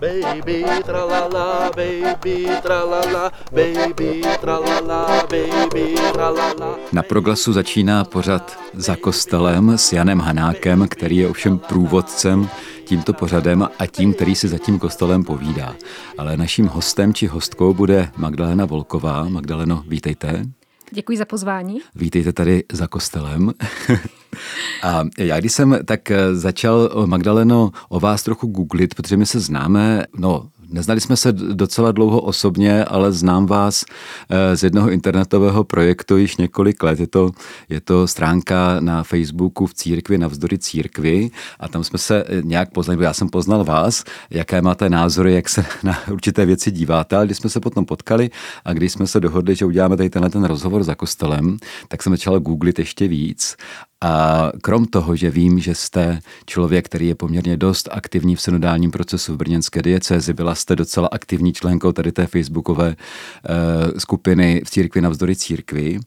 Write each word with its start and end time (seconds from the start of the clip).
Baby 0.00 0.64
tralala, 0.84 1.70
baby 1.76 2.46
tralala, 2.62 3.32
baby 3.52 4.22
tralala, 4.40 5.26
baby 5.30 5.94
tralala. 6.12 6.76
Na 6.92 7.02
proglasu 7.02 7.52
začíná 7.52 8.04
pořad 8.04 8.58
za 8.74 8.96
kostelem 8.96 9.78
s 9.78 9.92
Janem 9.92 10.20
Hanákem, 10.20 10.88
který 10.88 11.16
je 11.16 11.28
ovšem 11.28 11.58
průvodcem 11.58 12.48
tímto 12.84 13.12
pořadem 13.12 13.68
a 13.78 13.86
tím, 13.86 14.14
který 14.14 14.34
si 14.34 14.48
za 14.48 14.58
tím 14.58 14.78
kostelem 14.78 15.24
povídá. 15.24 15.74
Ale 16.18 16.36
naším 16.36 16.66
hostem 16.66 17.14
či 17.14 17.26
hostkou 17.26 17.74
bude 17.74 18.08
Magdalena 18.16 18.64
Volková. 18.64 19.28
Magdaleno, 19.28 19.84
vítejte. 19.86 20.44
Děkuji 20.90 21.18
za 21.18 21.24
pozvání. 21.24 21.80
Vítejte 21.94 22.32
tady 22.32 22.64
za 22.72 22.86
kostelem. 22.86 23.52
A 24.82 25.04
já 25.18 25.40
když 25.40 25.52
jsem 25.52 25.78
tak 25.84 26.12
začal, 26.32 26.90
Magdaleno, 27.06 27.70
o 27.88 28.00
vás 28.00 28.22
trochu 28.22 28.46
googlit, 28.46 28.94
protože 28.94 29.16
my 29.16 29.26
se 29.26 29.40
známe, 29.40 30.04
no 30.18 30.48
Neznali 30.74 31.00
jsme 31.00 31.16
se 31.16 31.32
docela 31.32 31.92
dlouho 31.92 32.20
osobně, 32.20 32.84
ale 32.84 33.12
znám 33.12 33.46
vás 33.46 33.84
eh, 34.28 34.56
z 34.56 34.62
jednoho 34.64 34.90
internetového 34.90 35.64
projektu 35.64 36.16
již 36.16 36.36
několik 36.36 36.82
let. 36.82 37.00
Je 37.00 37.06
to, 37.06 37.30
je 37.68 37.80
to 37.80 38.06
stránka 38.06 38.80
na 38.80 39.02
Facebooku 39.02 39.66
v 39.66 39.74
církvi 39.74 40.18
navzdory 40.18 40.58
církvi. 40.58 41.30
A 41.60 41.68
tam 41.68 41.84
jsme 41.84 41.98
se 41.98 42.24
eh, 42.26 42.42
nějak 42.42 42.70
poznali, 42.70 43.04
já 43.04 43.12
jsem 43.12 43.28
poznal 43.28 43.64
vás, 43.64 44.04
jaké 44.30 44.62
máte 44.62 44.90
názory, 44.90 45.34
jak 45.34 45.48
se 45.48 45.64
na 45.82 45.98
určité 46.10 46.46
věci 46.46 46.70
díváte, 46.70 47.16
ale 47.16 47.26
když 47.26 47.38
jsme 47.38 47.50
se 47.50 47.60
potom 47.60 47.84
potkali 47.84 48.30
a 48.64 48.72
když 48.72 48.92
jsme 48.92 49.06
se 49.06 49.20
dohodli, 49.20 49.54
že 49.54 49.64
uděláme 49.64 49.96
tady 49.96 50.10
tenhle 50.10 50.30
ten 50.30 50.44
rozhovor 50.44 50.82
za 50.82 50.94
kostelem, 50.94 51.56
tak 51.88 52.02
jsem 52.02 52.12
začal 52.12 52.40
googlit 52.40 52.78
ještě 52.78 53.08
víc 53.08 53.56
a 54.04 54.52
krom 54.62 54.86
toho, 54.86 55.16
že 55.16 55.30
vím, 55.30 55.58
že 55.58 55.74
jste 55.74 56.20
člověk, 56.46 56.84
který 56.84 57.08
je 57.08 57.14
poměrně 57.14 57.56
dost 57.56 57.88
aktivní 57.92 58.36
v 58.36 58.40
synodálním 58.40 58.90
procesu 58.90 59.34
v 59.34 59.36
brněnské 59.36 59.82
diecézi, 59.82 60.32
byla 60.32 60.54
jste 60.54 60.76
docela 60.76 61.08
aktivní 61.12 61.52
členkou 61.52 61.92
tady 61.92 62.12
té 62.12 62.26
facebookové 62.26 62.88
uh, 62.88 63.98
skupiny 63.98 64.62
v 64.64 64.70
církvi 64.70 65.00
navzdory 65.00 65.36
církvi, 65.36 66.00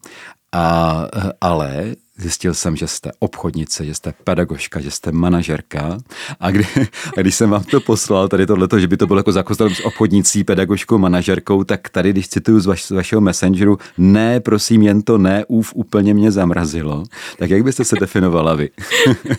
a, 0.52 1.04
ale 1.40 1.94
Zjistil 2.20 2.54
jsem, 2.54 2.76
že 2.76 2.86
jste 2.86 3.10
obchodnice, 3.18 3.84
že 3.84 3.94
jste 3.94 4.14
pedagožka, 4.24 4.80
že 4.80 4.90
jste 4.90 5.12
manažerka. 5.12 5.98
A, 6.40 6.50
kdy, 6.50 6.66
a 7.16 7.20
když 7.20 7.34
jsem 7.34 7.50
vám 7.50 7.64
to 7.64 7.80
poslal, 7.80 8.28
tady 8.28 8.46
tohleto, 8.46 8.78
že 8.78 8.88
by 8.88 8.96
to 8.96 9.06
bylo 9.06 9.18
jako 9.18 9.32
zakostelem 9.32 9.74
s 9.74 9.84
obchodnicí, 9.84 10.44
pedagožkou, 10.44 10.98
manažerkou, 10.98 11.64
tak 11.64 11.88
tady, 11.88 12.10
když 12.10 12.28
cituju 12.28 12.60
z, 12.60 12.66
vaš, 12.66 12.84
z 12.84 12.90
vašeho 12.90 13.20
messengeru, 13.20 13.78
ne, 13.98 14.40
prosím, 14.40 14.82
jen 14.82 15.02
to 15.02 15.18
ne, 15.18 15.44
úv 15.48 15.72
úplně 15.74 16.14
mě 16.14 16.30
zamrazilo. 16.30 17.04
Tak 17.38 17.50
jak 17.50 17.62
byste 17.62 17.84
se 17.84 17.96
definovala 18.00 18.54
vy? 18.54 18.70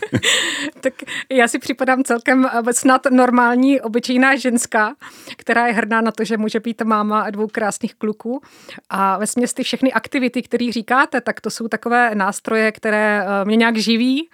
tak 0.82 0.94
já 1.32 1.48
si 1.48 1.60
připadám 1.60 2.04
celkem 2.04 2.48
snad 2.72 3.02
normální, 3.12 3.82
obyčejná 3.82 4.36
ženská, 4.36 4.96
která 5.38 5.68
je 5.68 5.74
hrdá 5.74 6.02
na 6.02 6.12
to, 6.12 6.24
že 6.24 6.38
může 6.38 6.60
být 6.60 6.82
máma 6.82 7.30
dvou 7.30 7.48
krásných 7.48 7.96
kluků. 7.96 8.42
A 8.90 9.18
ve 9.18 9.26
ty 9.54 9.64
všechny 9.64 9.94
aktivity, 9.94 10.42
které 10.42 10.72
říkáte, 10.72 11.22
tak 11.22 11.42
to 11.42 11.50
jsou 11.50 11.68
takové 11.68 12.16
nástroje, 12.16 12.69
které 12.72 13.24
eh, 13.24 13.46
mě 13.46 13.56
nějak 13.56 13.78
živí 13.78 14.30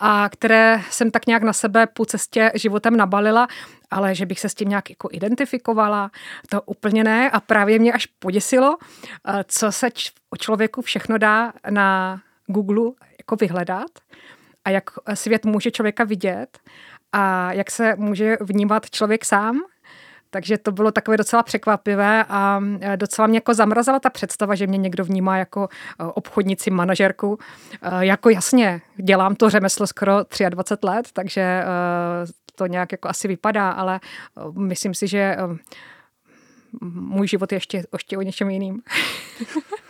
a 0.00 0.28
které 0.28 0.80
jsem 0.90 1.10
tak 1.10 1.26
nějak 1.26 1.42
na 1.42 1.52
sebe 1.52 1.86
po 1.86 2.04
cestě 2.04 2.52
životem 2.54 2.96
nabalila, 2.96 3.48
ale 3.90 4.14
že 4.14 4.26
bych 4.26 4.40
se 4.40 4.48
s 4.48 4.54
tím 4.54 4.68
nějak 4.68 4.90
jako 4.90 5.08
identifikovala, 5.12 6.10
to 6.48 6.62
úplně 6.62 7.04
ne. 7.04 7.30
A 7.30 7.40
právě 7.40 7.78
mě 7.78 7.92
až 7.92 8.06
poděsilo, 8.06 8.76
eh, 8.80 9.44
co 9.48 9.72
se 9.72 9.88
o 10.30 10.36
člověku 10.36 10.82
všechno 10.82 11.18
dá 11.18 11.52
na 11.70 12.20
Google 12.46 12.90
jako 13.18 13.36
vyhledat 13.36 13.90
a 14.64 14.70
jak 14.70 14.90
svět 15.14 15.44
může 15.44 15.70
člověka 15.70 16.04
vidět 16.04 16.58
a 17.12 17.52
jak 17.52 17.70
se 17.70 17.94
může 17.96 18.36
vnímat 18.40 18.90
člověk 18.90 19.24
sám 19.24 19.60
takže 20.32 20.58
to 20.58 20.72
bylo 20.72 20.92
takové 20.92 21.16
docela 21.16 21.42
překvapivé 21.42 22.24
a 22.28 22.60
e, 22.80 22.96
docela 22.96 23.26
mě 23.26 23.36
jako 23.36 23.54
zamrazila 23.54 24.00
ta 24.00 24.10
představa, 24.10 24.54
že 24.54 24.66
mě 24.66 24.78
někdo 24.78 25.04
vnímá 25.04 25.38
jako 25.38 25.68
e, 26.00 26.04
obchodnici, 26.04 26.70
manažerku. 26.70 27.38
E, 27.82 28.06
jako 28.06 28.30
jasně, 28.30 28.80
dělám 28.96 29.34
to 29.34 29.50
řemeslo 29.50 29.86
skoro 29.86 30.12
23 30.48 30.86
let, 30.86 31.08
takže 31.12 31.64
to 32.54 32.66
nějak 32.66 32.92
jako 32.92 33.08
asi 33.08 33.28
vypadá, 33.28 33.70
ale 33.70 34.00
myslím 34.52 34.94
si, 34.94 35.08
že 35.08 35.36
můj 36.80 37.28
život 37.28 37.52
je 37.52 37.56
ještě, 37.56 37.84
ještě 37.92 38.18
o 38.18 38.22
něčem 38.22 38.50
jiným. 38.50 38.82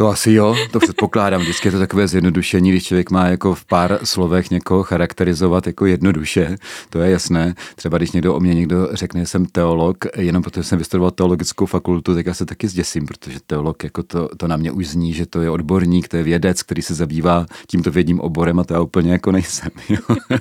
To 0.00 0.08
asi 0.08 0.32
jo, 0.32 0.56
to 0.70 0.78
předpokládám. 0.78 1.40
Vždycky 1.40 1.68
je 1.68 1.72
to 1.72 1.78
takové 1.78 2.08
zjednodušení, 2.08 2.70
když 2.70 2.84
člověk 2.84 3.10
má 3.10 3.26
jako 3.26 3.54
v 3.54 3.64
pár 3.64 3.98
slovech 4.04 4.50
někoho 4.50 4.82
charakterizovat 4.82 5.66
jako 5.66 5.86
jednoduše, 5.86 6.56
to 6.90 7.00
je 7.00 7.10
jasné. 7.10 7.54
Třeba 7.76 7.98
když 7.98 8.12
někdo 8.12 8.34
o 8.34 8.40
mě 8.40 8.54
někdo 8.54 8.88
řekne, 8.92 9.20
že 9.20 9.26
jsem 9.26 9.46
teolog, 9.46 9.96
jenom 10.16 10.42
protože 10.42 10.62
jsem 10.62 10.78
vystudoval 10.78 11.10
teologickou 11.10 11.66
fakultu, 11.66 12.14
tak 12.14 12.26
já 12.26 12.34
se 12.34 12.46
taky 12.46 12.68
zděsím, 12.68 13.06
protože 13.06 13.38
teolog 13.46 13.84
jako 13.84 14.02
to, 14.02 14.28
to 14.36 14.48
na 14.48 14.56
mě 14.56 14.72
už 14.72 14.88
zní, 14.88 15.12
že 15.12 15.26
to 15.26 15.42
je 15.42 15.50
odborník, 15.50 16.08
to 16.08 16.16
je 16.16 16.22
vědec, 16.22 16.62
který 16.62 16.82
se 16.82 16.94
zabývá 16.94 17.46
tímto 17.66 17.90
vědním 17.90 18.20
oborem 18.20 18.60
a 18.60 18.64
to 18.64 18.74
já 18.74 18.80
úplně 18.80 19.12
jako 19.12 19.32
nejsem. 19.32 19.70
Jo. 19.88 20.16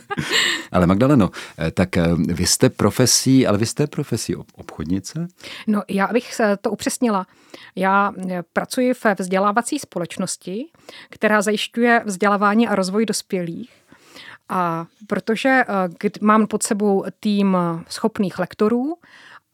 ale 0.71 0.87
Magdaleno, 0.87 1.29
eh, 1.59 1.71
tak 1.71 1.97
eh, 1.97 2.07
vy 2.17 2.45
jste 2.45 2.69
profesí, 2.69 3.47
ale 3.47 3.57
vy 3.57 3.65
jste 3.65 3.87
profesí 3.87 4.35
obchodnice? 4.35 5.27
No, 5.67 5.81
já 5.89 6.07
bych 6.07 6.41
to 6.61 6.71
upřesnila. 6.71 7.25
Já 7.75 8.11
eh, 8.29 8.43
pracuji 8.53 8.93
ve 9.03 9.15
vzdělávací 9.49 9.79
společnosti, 9.79 10.65
která 11.09 11.41
zajišťuje 11.41 12.03
vzdělávání 12.05 12.67
a 12.67 12.75
rozvoj 12.75 13.05
dospělých. 13.05 13.71
A 14.49 14.85
protože 15.07 15.49
eh, 15.49 16.09
mám 16.21 16.47
pod 16.47 16.63
sebou 16.63 17.03
tým 17.19 17.57
schopných 17.87 18.39
lektorů, 18.39 18.97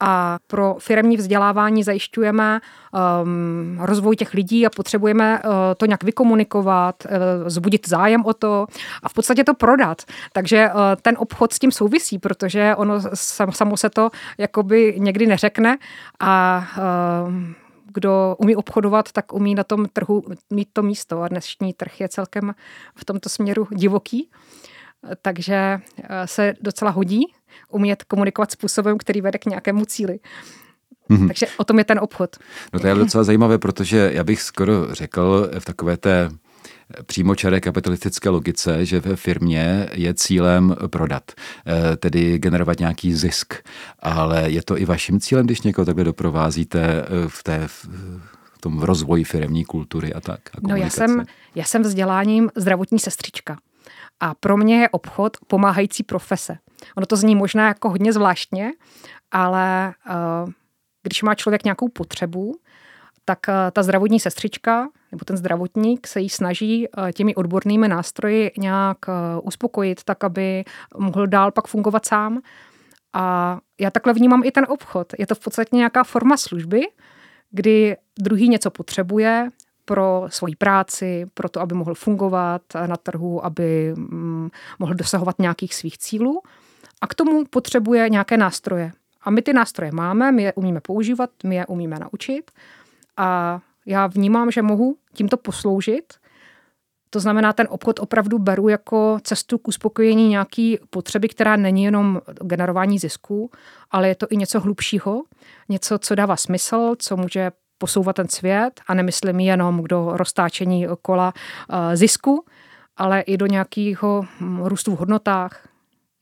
a 0.00 0.38
pro 0.46 0.76
firmní 0.78 1.16
vzdělávání 1.16 1.82
zajišťujeme 1.82 2.60
um, 2.60 3.78
rozvoj 3.80 4.16
těch 4.16 4.34
lidí 4.34 4.66
a 4.66 4.70
potřebujeme 4.70 5.40
uh, 5.44 5.50
to 5.76 5.86
nějak 5.86 6.04
vykomunikovat, 6.04 7.04
uh, 7.04 7.48
zbudit 7.48 7.88
zájem 7.88 8.24
o 8.24 8.34
to 8.34 8.66
a 9.02 9.08
v 9.08 9.14
podstatě 9.14 9.44
to 9.44 9.54
prodat. 9.54 10.02
Takže 10.32 10.68
uh, 10.68 10.80
ten 11.02 11.14
obchod 11.18 11.52
s 11.52 11.58
tím 11.58 11.72
souvisí, 11.72 12.18
protože 12.18 12.76
ono 12.76 13.00
sam, 13.14 13.52
samo 13.52 13.76
se 13.76 13.90
to 13.90 14.10
jakoby 14.38 14.94
někdy 14.98 15.26
neřekne 15.26 15.78
a 16.20 16.64
uh, 17.26 17.65
kdo 17.92 18.36
umí 18.38 18.56
obchodovat, 18.56 19.12
tak 19.12 19.32
umí 19.32 19.54
na 19.54 19.64
tom 19.64 19.86
trhu 19.92 20.24
mít 20.50 20.68
to 20.72 20.82
místo. 20.82 21.22
A 21.22 21.28
dnešní 21.28 21.72
trh 21.72 22.00
je 22.00 22.08
celkem 22.08 22.54
v 22.94 23.04
tomto 23.04 23.28
směru 23.28 23.68
divoký. 23.70 24.30
Takže 25.22 25.54
eh, 25.54 26.26
se 26.26 26.54
docela 26.60 26.90
hodí 26.90 27.24
umět 27.70 28.04
komunikovat 28.04 28.50
způsobem, 28.50 28.98
který 28.98 29.20
vede 29.20 29.38
k 29.38 29.46
nějakému 29.46 29.84
cíli. 29.84 30.18
Mm-hmm. 31.10 31.26
Takže 31.26 31.46
o 31.56 31.64
tom 31.64 31.78
je 31.78 31.84
ten 31.84 31.98
obchod. 31.98 32.36
No 32.72 32.80
to 32.80 32.86
je 32.86 32.94
docela 32.94 33.24
zajímavé, 33.24 33.58
protože 33.58 34.10
já 34.14 34.24
bych 34.24 34.42
skoro 34.42 34.94
řekl 34.94 35.50
v 35.58 35.64
takové 35.64 35.96
té 35.96 36.30
přímočaré 37.06 37.60
kapitalistické 37.60 38.28
logice, 38.28 38.86
že 38.86 39.00
ve 39.00 39.16
firmě 39.16 39.88
je 39.92 40.14
cílem 40.14 40.76
prodat, 40.86 41.32
eh, 41.66 41.96
tedy 41.96 42.38
generovat 42.38 42.78
nějaký 42.78 43.14
zisk. 43.14 43.54
Ale 43.98 44.50
je 44.50 44.62
to 44.62 44.78
i 44.78 44.84
vaším 44.84 45.20
cílem, 45.20 45.46
když 45.46 45.62
někoho 45.62 45.84
takhle 45.84 46.04
doprovázíte 46.04 46.80
eh, 46.82 47.28
v 47.28 47.42
té 47.42 47.68
v 47.68 47.88
tom 48.60 48.82
rozvoji 48.82 49.24
firmní 49.24 49.64
kultury 49.64 50.14
a 50.14 50.20
tak? 50.20 50.40
A 50.54 50.58
no 50.68 50.76
já 50.76 50.90
jsem, 50.90 51.24
já 51.54 51.64
jsem 51.64 51.82
vzděláním 51.82 52.50
zdravotní 52.56 52.98
sestřička. 52.98 53.56
A 54.20 54.34
pro 54.34 54.56
mě 54.56 54.80
je 54.80 54.88
obchod 54.88 55.36
pomáhající 55.46 56.02
profese. 56.02 56.58
Ono 56.96 57.06
to 57.06 57.16
zní 57.16 57.34
možná 57.34 57.68
jako 57.68 57.90
hodně 57.90 58.12
zvláštně, 58.12 58.72
ale 59.30 59.94
uh, 60.44 60.50
když 61.02 61.22
má 61.22 61.34
člověk 61.34 61.64
nějakou 61.64 61.88
potřebu, 61.88 62.54
tak 63.28 63.38
uh, 63.48 63.54
ta 63.72 63.82
zdravotní 63.82 64.20
sestřička 64.20 64.88
nebo 65.12 65.24
ten 65.24 65.36
zdravotník 65.36 66.06
se 66.06 66.20
jí 66.20 66.28
snaží 66.28 66.88
uh, 66.88 67.10
těmi 67.10 67.34
odbornými 67.34 67.88
nástroji 67.88 68.50
nějak 68.58 68.98
uspokojit, 69.42 70.04
tak 70.04 70.24
aby 70.24 70.64
mohl 70.98 71.26
dál 71.26 71.50
pak 71.50 71.66
fungovat 71.66 72.06
sám. 72.06 72.40
A 73.12 73.58
já 73.80 73.90
takhle 73.90 74.12
vnímám 74.12 74.42
i 74.44 74.50
ten 74.50 74.66
obchod. 74.68 75.12
Je 75.18 75.26
to 75.26 75.34
v 75.34 75.38
podstatě 75.38 75.76
nějaká 75.76 76.04
forma 76.04 76.36
služby, 76.36 76.80
kdy 77.50 77.96
druhý 78.18 78.48
něco 78.48 78.70
potřebuje, 78.70 79.50
pro 79.86 80.26
svoji 80.28 80.56
práci, 80.56 81.26
pro 81.34 81.48
to, 81.48 81.60
aby 81.60 81.74
mohl 81.74 81.94
fungovat 81.94 82.62
na 82.86 82.96
trhu, 82.96 83.44
aby 83.44 83.94
mm, 83.96 84.50
mohl 84.78 84.94
dosahovat 84.94 85.38
nějakých 85.38 85.74
svých 85.74 85.98
cílů. 85.98 86.42
A 87.00 87.06
k 87.06 87.14
tomu 87.14 87.44
potřebuje 87.44 88.08
nějaké 88.08 88.36
nástroje. 88.36 88.92
A 89.22 89.30
my 89.30 89.42
ty 89.42 89.52
nástroje 89.52 89.92
máme, 89.92 90.32
my 90.32 90.42
je 90.42 90.52
umíme 90.52 90.80
používat, 90.80 91.30
my 91.44 91.56
je 91.56 91.66
umíme 91.66 91.98
naučit. 91.98 92.50
A 93.16 93.60
já 93.86 94.06
vnímám, 94.06 94.50
že 94.50 94.62
mohu 94.62 94.96
tímto 95.12 95.36
posloužit. 95.36 96.14
To 97.10 97.20
znamená, 97.20 97.52
ten 97.52 97.66
obchod 97.70 98.00
opravdu 98.00 98.38
beru 98.38 98.68
jako 98.68 99.18
cestu 99.22 99.58
k 99.58 99.68
uspokojení 99.68 100.28
nějaké 100.28 100.74
potřeby, 100.90 101.28
která 101.28 101.56
není 101.56 101.84
jenom 101.84 102.20
generování 102.42 102.98
zisku, 102.98 103.50
ale 103.90 104.08
je 104.08 104.14
to 104.14 104.26
i 104.30 104.36
něco 104.36 104.60
hlubšího, 104.60 105.22
něco, 105.68 105.98
co 105.98 106.14
dává 106.14 106.36
smysl, 106.36 106.94
co 106.98 107.16
může 107.16 107.50
posouvat 107.78 108.16
ten 108.16 108.28
svět 108.28 108.80
a 108.86 108.94
nemyslím 108.94 109.40
jenom 109.40 109.84
do 109.84 110.10
roztáčení 110.12 110.86
kola 111.02 111.32
eh, 111.70 111.96
zisku, 111.96 112.44
ale 112.96 113.20
i 113.20 113.36
do 113.36 113.46
nějakého 113.46 114.26
hm, 114.40 114.60
růstu 114.62 114.94
v 114.94 114.98
hodnotách. 114.98 115.68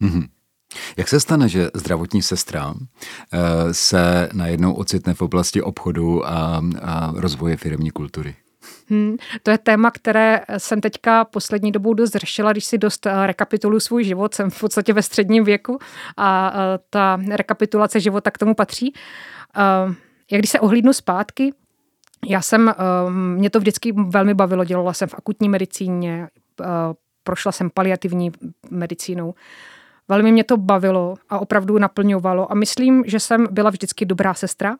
Mm-hmm. 0.02 0.28
Jak 0.96 1.08
se 1.08 1.20
stane, 1.20 1.48
že 1.48 1.70
zdravotní 1.74 2.22
sestra 2.22 2.74
eh, 3.32 3.38
se 3.74 4.28
najednou 4.32 4.72
ocitne 4.72 5.14
v 5.14 5.22
oblasti 5.22 5.62
obchodu 5.62 6.26
a, 6.26 6.62
rozvoje 7.14 7.56
firmní 7.56 7.90
kultury? 7.90 8.34
Hmm, 8.88 9.16
to 9.42 9.50
je 9.50 9.58
téma, 9.58 9.90
které 9.90 10.40
jsem 10.58 10.80
teďka 10.80 11.24
poslední 11.24 11.72
dobou 11.72 11.94
dost 11.94 12.14
řešila, 12.14 12.52
když 12.52 12.64
si 12.64 12.78
dost 12.78 13.06
eh, 13.06 13.26
rekapituluji 13.26 13.80
svůj 13.80 14.04
život. 14.04 14.34
Jsem 14.34 14.50
v 14.50 14.60
podstatě 14.60 14.92
ve 14.92 15.02
středním 15.02 15.44
věku 15.44 15.78
a 16.16 16.52
eh, 16.54 16.78
ta 16.90 17.20
rekapitulace 17.30 18.00
života 18.00 18.30
k 18.30 18.38
tomu 18.38 18.54
patří. 18.54 18.94
Jak 20.32 20.40
když 20.40 20.50
se 20.50 20.60
ohlídnu 20.60 20.92
zpátky, 20.92 21.52
já 22.26 22.42
jsem, 22.42 22.74
mě 23.08 23.50
to 23.50 23.60
vždycky 23.60 23.92
velmi 23.92 24.34
bavilo, 24.34 24.64
dělala 24.64 24.92
jsem 24.92 25.08
v 25.08 25.14
akutní 25.14 25.48
medicíně, 25.48 26.28
prošla 27.24 27.52
jsem 27.52 27.70
paliativní 27.70 28.32
medicínou. 28.70 29.34
Velmi 30.08 30.32
mě 30.32 30.44
to 30.44 30.56
bavilo 30.56 31.14
a 31.28 31.38
opravdu 31.38 31.78
naplňovalo 31.78 32.52
a 32.52 32.54
myslím, 32.54 33.04
že 33.06 33.20
jsem 33.20 33.46
byla 33.50 33.70
vždycky 33.70 34.04
dobrá 34.04 34.34
sestra. 34.34 34.76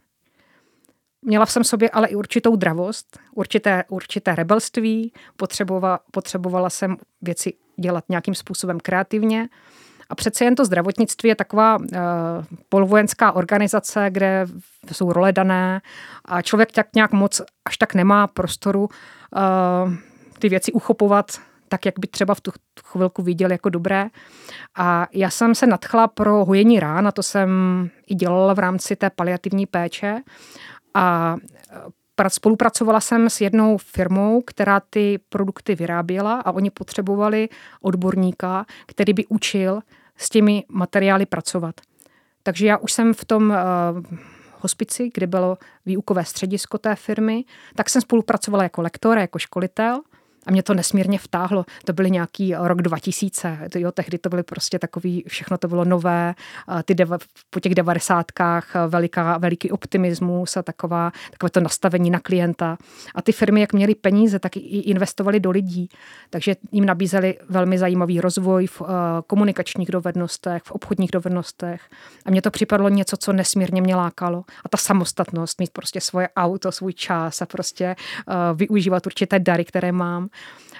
Měla 1.22 1.46
jsem 1.46 1.64
sobě 1.64 1.90
ale 1.90 2.08
i 2.08 2.14
určitou 2.14 2.56
dravost, 2.56 3.18
určité, 3.34 3.84
určité 3.88 4.34
rebelství, 4.34 5.12
potřebovala, 5.36 6.00
potřebovala 6.10 6.70
jsem 6.70 6.96
věci 7.22 7.52
dělat 7.80 8.04
nějakým 8.08 8.34
způsobem 8.34 8.80
kreativně. 8.80 9.48
A 10.10 10.14
přece 10.14 10.44
jen 10.44 10.54
to 10.54 10.64
zdravotnictví 10.64 11.28
je 11.28 11.34
taková 11.34 11.76
uh, 11.76 11.86
polovojenská 12.68 13.32
organizace, 13.32 14.06
kde 14.10 14.46
jsou 14.92 15.12
role 15.12 15.32
dané 15.32 15.80
a 16.24 16.42
člověk 16.42 16.72
tak 16.72 16.86
nějak 16.94 17.12
moc 17.12 17.42
až 17.64 17.76
tak 17.76 17.94
nemá 17.94 18.26
prostoru 18.26 18.82
uh, 18.82 19.94
ty 20.38 20.48
věci 20.48 20.72
uchopovat 20.72 21.26
tak, 21.74 21.86
jak 21.86 21.98
by 21.98 22.06
třeba 22.06 22.34
v 22.34 22.40
tu 22.40 22.52
chvilku 22.84 23.22
viděl 23.22 23.52
jako 23.52 23.68
dobré. 23.68 24.06
A 24.76 25.08
já 25.12 25.30
jsem 25.30 25.54
se 25.54 25.66
nadchla 25.66 26.08
pro 26.08 26.44
hojení 26.44 26.80
rán 26.80 27.08
a 27.08 27.12
to 27.12 27.22
jsem 27.22 27.50
i 28.06 28.14
dělala 28.14 28.54
v 28.54 28.58
rámci 28.58 28.96
té 28.96 29.10
paliativní 29.10 29.66
péče. 29.66 30.22
A 30.94 31.36
e, 32.24 32.30
spolupracovala 32.30 33.00
jsem 33.00 33.30
s 33.30 33.40
jednou 33.40 33.78
firmou, 33.78 34.42
která 34.42 34.80
ty 34.80 35.18
produkty 35.28 35.74
vyráběla 35.74 36.40
a 36.40 36.52
oni 36.52 36.70
potřebovali 36.70 37.48
odborníka, 37.80 38.66
který 38.86 39.12
by 39.12 39.26
učil 39.26 39.80
s 40.16 40.30
těmi 40.30 40.64
materiály 40.68 41.26
pracovat. 41.26 41.74
Takže 42.42 42.66
já 42.66 42.76
už 42.76 42.92
jsem 42.92 43.14
v 43.14 43.24
tom 43.24 43.50
uh, 43.50 43.56
hospici, 44.60 45.10
kde 45.14 45.26
bylo 45.26 45.58
výukové 45.86 46.24
středisko 46.24 46.78
té 46.78 46.94
firmy, 46.94 47.44
tak 47.74 47.90
jsem 47.90 48.02
spolupracovala 48.02 48.62
jako 48.62 48.82
lektor, 48.82 49.18
jako 49.18 49.38
školitel– 49.38 50.00
a 50.46 50.50
mě 50.50 50.62
to 50.62 50.74
nesmírně 50.74 51.18
vtáhlo. 51.18 51.64
To 51.84 51.92
byly 51.92 52.10
nějaký 52.10 52.54
rok 52.58 52.82
2000, 52.82 53.58
to, 53.72 53.78
jo, 53.78 53.92
tehdy 53.92 54.18
to 54.18 54.28
byly 54.28 54.42
prostě 54.42 54.78
takový, 54.78 55.24
všechno 55.28 55.58
to 55.58 55.68
bylo 55.68 55.84
nové, 55.84 56.34
ty 56.84 56.94
deva, 56.94 57.18
po 57.50 57.60
těch 57.60 57.74
devadesátkách 57.74 58.74
veliká, 58.88 59.38
veliký 59.38 59.70
optimismus 59.70 60.56
a 60.56 60.62
taková, 60.62 61.12
takové 61.30 61.50
to 61.50 61.60
nastavení 61.60 62.10
na 62.10 62.20
klienta. 62.20 62.76
A 63.14 63.22
ty 63.22 63.32
firmy, 63.32 63.60
jak 63.60 63.72
měly 63.72 63.94
peníze, 63.94 64.38
tak 64.38 64.56
i 64.56 64.60
investovali 64.60 65.40
do 65.40 65.50
lidí. 65.50 65.88
Takže 66.30 66.56
jim 66.72 66.84
nabízeli 66.84 67.38
velmi 67.48 67.78
zajímavý 67.78 68.20
rozvoj 68.20 68.66
v 68.66 68.80
uh, 68.80 68.88
komunikačních 69.26 69.90
dovednostech, 69.90 70.62
v 70.62 70.72
obchodních 70.72 71.10
dovednostech. 71.10 71.80
A 72.26 72.30
mně 72.30 72.42
to 72.42 72.50
připadlo 72.50 72.88
něco, 72.88 73.16
co 73.16 73.32
nesmírně 73.32 73.82
mě 73.82 73.96
lákalo. 73.96 74.44
A 74.64 74.68
ta 74.68 74.76
samostatnost, 74.76 75.60
mít 75.60 75.70
prostě 75.70 76.00
svoje 76.00 76.28
auto, 76.36 76.72
svůj 76.72 76.92
čas 76.92 77.42
a 77.42 77.46
prostě 77.46 77.96
uh, 78.28 78.34
využívat 78.58 79.06
určité 79.06 79.38
dary, 79.38 79.64
které 79.64 79.92
mám. 79.92 80.28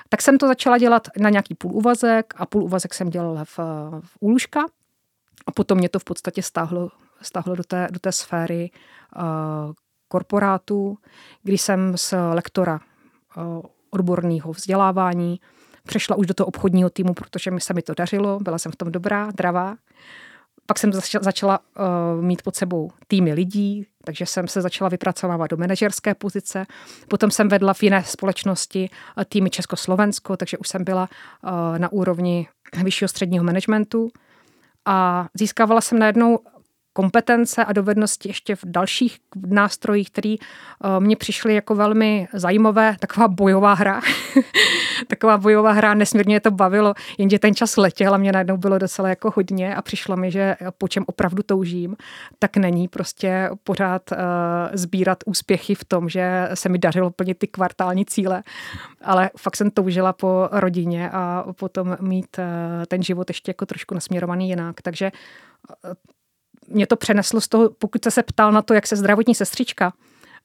Tak 0.09 0.23
jsem 0.23 0.39
to 0.39 0.47
začala 0.47 0.79
dělat 0.79 1.09
na 1.19 1.31
nějaký 1.31 1.55
půluvazek 1.55 2.35
a 2.37 2.47
půluvazek 2.47 2.95
jsem 2.95 3.11
dělala 3.11 3.45
v, 3.45 3.59
v 4.01 4.17
úluška 4.21 4.61
a 5.47 5.53
potom 5.53 5.79
mě 5.79 5.89
to 5.89 5.99
v 5.99 6.05
podstatě 6.05 6.43
stáhlo, 6.43 6.91
stáhlo 7.23 7.57
do 7.57 7.65
té, 7.65 7.89
do 7.91 7.99
té 7.99 8.13
sféry 8.13 8.71
uh, 9.17 9.23
korporátu, 10.09 10.99
kdy 11.43 11.59
jsem 11.59 11.97
z 11.97 12.15
lektora 12.33 12.81
uh, 13.37 13.63
odborného 13.91 14.53
vzdělávání 14.53 15.41
přešla 15.87 16.17
už 16.17 16.27
do 16.27 16.35
toho 16.35 16.47
obchodního 16.47 16.91
týmu, 16.91 17.15
protože 17.15 17.51
mi 17.51 17.61
se 17.61 17.75
mi 17.75 17.83
to 17.83 17.95
dařilo, 17.95 18.41
byla 18.41 18.59
jsem 18.59 18.73
v 18.73 18.77
tom 18.77 18.93
dobrá, 18.93 19.31
dravá. 19.35 19.77
Pak 20.67 20.79
jsem 20.79 20.93
začala 21.21 21.59
uh, 21.59 22.25
mít 22.25 22.43
pod 22.43 22.57
sebou 22.57 22.91
týmy 23.07 23.33
lidí, 23.33 23.87
takže 24.05 24.27
jsem 24.27 24.49
se 24.49 24.63
začala 24.63 24.91
vypracovávat 24.91 25.51
do 25.51 25.57
manažerské 25.57 26.15
pozice. 26.15 26.67
Potom 27.09 27.31
jsem 27.31 27.49
vedla 27.49 27.75
v 27.75 27.83
jiné 27.83 28.05
společnosti 28.05 28.91
uh, 29.17 29.25
týmy 29.25 29.51
Československo, 29.51 30.37
takže 30.37 30.59
už 30.59 30.69
jsem 30.69 30.85
byla 30.85 31.09
uh, 31.43 31.79
na 31.79 31.93
úrovni 31.93 32.49
vyššího 32.83 33.09
středního 33.09 33.45
managementu. 33.45 34.11
A 34.87 35.29
získávala 35.35 35.81
jsem 35.81 35.99
najednou 35.99 36.39
kompetence 36.95 37.65
a 37.65 37.73
dovednosti 37.73 38.29
ještě 38.29 38.57
v 38.57 38.65
dalších 38.65 39.19
nástrojích, 39.47 40.11
které 40.11 40.35
uh, 40.35 41.01
mně 41.01 41.17
přišly 41.17 41.55
jako 41.55 41.75
velmi 41.75 42.29
zajímavé. 42.33 42.97
Taková 43.01 43.29
bojová 43.29 43.75
hra. 43.75 44.01
Taková 45.07 45.39
bojová 45.39 45.73
hra, 45.73 45.95
nesmírně 45.95 46.41
to 46.41 46.51
bavilo, 46.51 46.95
jenže 47.19 47.39
ten 47.39 47.55
čas 47.55 47.77
letěl 47.77 48.15
a 48.15 48.19
mě 48.19 48.33
najednou 48.33 48.57
bylo 48.57 48.79
docela 48.79 49.09
jako 49.09 49.33
hodně 49.37 49.75
a 49.75 49.83
přišlo 49.83 50.17
mi, 50.17 50.31
že 50.31 50.57
po 50.79 50.89
čem 50.89 51.05
opravdu 51.07 51.43
toužím, 51.43 51.97
tak 52.39 52.57
není 52.57 52.89
prostě 52.89 53.51
pořád 53.65 54.03
uh, 54.13 54.19
sbírat 54.73 55.19
úspěchy 55.27 55.75
v 55.75 55.85
tom, 55.85 56.09
že 56.09 56.49
se 56.55 56.69
mi 56.69 56.79
dařilo 56.79 57.11
plnit 57.11 57.39
ty 57.39 57.47
kvartální 57.47 58.05
cíle, 58.05 58.43
ale 59.03 59.31
fakt 59.39 59.57
jsem 59.57 59.71
toužila 59.71 60.13
po 60.13 60.49
rodině 60.53 61.11
a 61.11 61.45
potom 61.59 61.97
mít 62.01 62.39
uh, 62.39 62.45
ten 62.89 63.03
život 63.03 63.31
ještě 63.31 63.51
jako 63.51 63.67
trošku 63.67 63.95
nasměrovaný 63.95 64.49
jinak. 64.49 64.83
Takže 64.83 65.13
mě 66.75 66.87
to 66.87 66.97
přeneslo 66.97 67.41
z 67.41 67.49
toho, 67.49 67.71
pokud 67.71 68.01
se 68.09 68.23
ptal 68.23 68.53
na 68.53 68.63
to, 68.63 68.75
jak 68.75 68.87
se 68.87 68.97
zdravotní 68.97 69.35
sestřička 69.35 69.93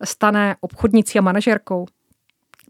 stane 0.04 0.56
obchodnicí 0.62 1.20
a 1.20 1.22
manažerkou, 1.22 1.86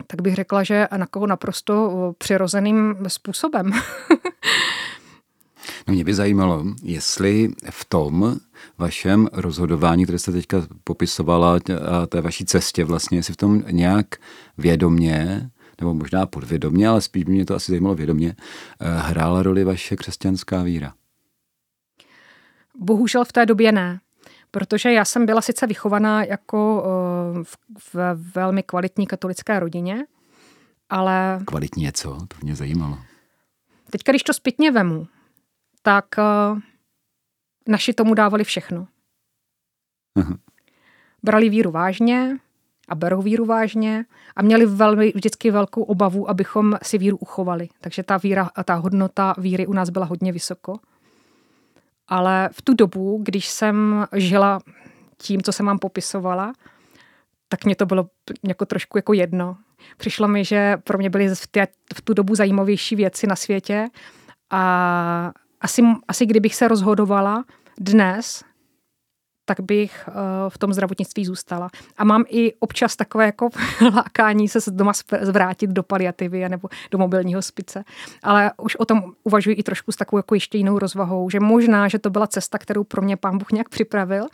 tak 0.07 0.21
bych 0.21 0.35
řekla, 0.35 0.63
že 0.63 0.87
na 0.97 1.07
koho 1.07 1.27
naprosto 1.27 2.13
přirozeným 2.17 2.95
způsobem. 3.07 3.71
no 5.87 5.93
mě 5.93 6.03
by 6.03 6.13
zajímalo, 6.13 6.65
jestli 6.83 7.51
v 7.69 7.85
tom 7.85 8.37
vašem 8.77 9.27
rozhodování, 9.33 10.03
které 10.03 10.19
jste 10.19 10.31
teďka 10.31 10.67
popisovala, 10.83 11.59
a 12.01 12.05
té 12.05 12.21
vaší 12.21 12.45
cestě 12.45 12.83
vlastně, 12.83 13.17
jestli 13.17 13.33
v 13.33 13.37
tom 13.37 13.63
nějak 13.71 14.07
vědomně, 14.57 15.49
nebo 15.81 15.93
možná 15.93 16.25
podvědomně, 16.25 16.87
ale 16.87 17.01
spíš 17.01 17.23
by 17.23 17.31
mě 17.31 17.45
to 17.45 17.55
asi 17.55 17.71
zajímalo 17.71 17.95
vědomně, 17.95 18.35
eh, 18.79 18.85
hrála 18.99 19.43
roli 19.43 19.63
vaše 19.63 19.95
křesťanská 19.95 20.63
víra. 20.63 20.93
Bohužel 22.79 23.25
v 23.25 23.31
té 23.31 23.45
době 23.45 23.71
ne. 23.71 23.99
Protože 24.51 24.91
já 24.91 25.05
jsem 25.05 25.25
byla 25.25 25.41
sice 25.41 25.67
vychovaná 25.67 26.23
jako 26.23 26.83
uh, 26.83 27.43
v, 27.43 27.57
v 27.93 28.33
velmi 28.35 28.63
kvalitní 28.63 29.07
katolické 29.07 29.59
rodině, 29.59 30.05
ale... 30.89 31.39
Kvalitní 31.45 31.83
je 31.83 31.91
co? 31.91 32.09
To 32.09 32.37
mě 32.41 32.55
zajímalo. 32.55 32.97
Teď, 33.89 34.01
když 34.09 34.23
to 34.23 34.33
zpětně 34.33 34.71
vemu, 34.71 35.07
tak 35.81 36.05
uh, 36.17 36.59
naši 37.67 37.93
tomu 37.93 38.13
dávali 38.13 38.43
všechno. 38.43 38.87
Aha. 40.15 40.37
Brali 41.23 41.49
víru 41.49 41.71
vážně 41.71 42.37
a 42.87 42.95
berou 42.95 43.21
víru 43.21 43.45
vážně 43.45 44.05
a 44.35 44.41
měli 44.41 44.65
velmi 44.65 45.11
vždycky 45.15 45.51
velkou 45.51 45.83
obavu, 45.83 46.29
abychom 46.29 46.77
si 46.83 46.97
víru 46.97 47.17
uchovali. 47.17 47.69
Takže 47.81 48.03
ta 48.03 48.17
víra 48.17 48.49
ta 48.65 48.75
hodnota 48.75 49.35
víry 49.37 49.67
u 49.67 49.73
nás 49.73 49.89
byla 49.89 50.05
hodně 50.05 50.31
vysoko. 50.31 50.79
Ale 52.09 52.49
v 52.51 52.61
tu 52.61 52.73
dobu, 52.73 53.19
když 53.23 53.47
jsem 53.47 54.05
žila 54.15 54.59
tím, 55.17 55.41
co 55.41 55.51
jsem 55.51 55.65
vám 55.65 55.79
popisovala, 55.79 56.53
tak 57.49 57.65
mě 57.65 57.75
to 57.75 57.85
bylo 57.85 58.09
jako 58.47 58.65
trošku 58.65 58.97
jako 58.97 59.13
jedno. 59.13 59.57
Přišlo 59.97 60.27
mi, 60.27 60.45
že 60.45 60.77
pro 60.77 60.97
mě 60.97 61.09
byly 61.09 61.35
v, 61.35 61.47
tě, 61.51 61.67
v 61.95 62.01
tu 62.01 62.13
dobu 62.13 62.35
zajímavější 62.35 62.95
věci 62.95 63.27
na 63.27 63.35
světě 63.35 63.87
a 64.49 65.31
asi, 65.61 65.81
asi 66.07 66.25
kdybych 66.25 66.55
se 66.55 66.67
rozhodovala 66.67 67.43
dnes, 67.79 68.43
tak 69.49 69.61
bych 69.61 70.07
uh, 70.07 70.13
v 70.49 70.57
tom 70.57 70.73
zdravotnictví 70.73 71.25
zůstala. 71.25 71.69
A 71.97 72.03
mám 72.03 72.23
i 72.27 72.53
občas 72.59 72.95
takové 72.95 73.25
jako 73.25 73.49
lákání 73.95 74.47
se 74.47 74.71
doma 74.71 74.91
zvrátit 75.21 75.69
do 75.69 75.83
paliativy 75.83 76.49
nebo 76.49 76.69
do 76.91 76.97
mobilního 76.97 77.41
spice. 77.41 77.83
Ale 78.23 78.51
už 78.61 78.75
o 78.75 78.85
tom 78.85 79.13
uvažuji 79.23 79.55
i 79.55 79.63
trošku 79.63 79.91
s 79.91 79.95
takovou 79.95 80.17
jako 80.19 80.35
ještě 80.35 80.57
jinou 80.57 80.79
rozvahou, 80.79 81.29
že 81.29 81.39
možná, 81.39 81.87
že 81.87 81.99
to 81.99 82.09
byla 82.09 82.27
cesta, 82.27 82.57
kterou 82.57 82.83
pro 82.83 83.01
mě 83.01 83.17
pán 83.17 83.37
Bůh 83.37 83.51
nějak 83.51 83.69
připravil. 83.69 84.23
Uh, 84.23 84.29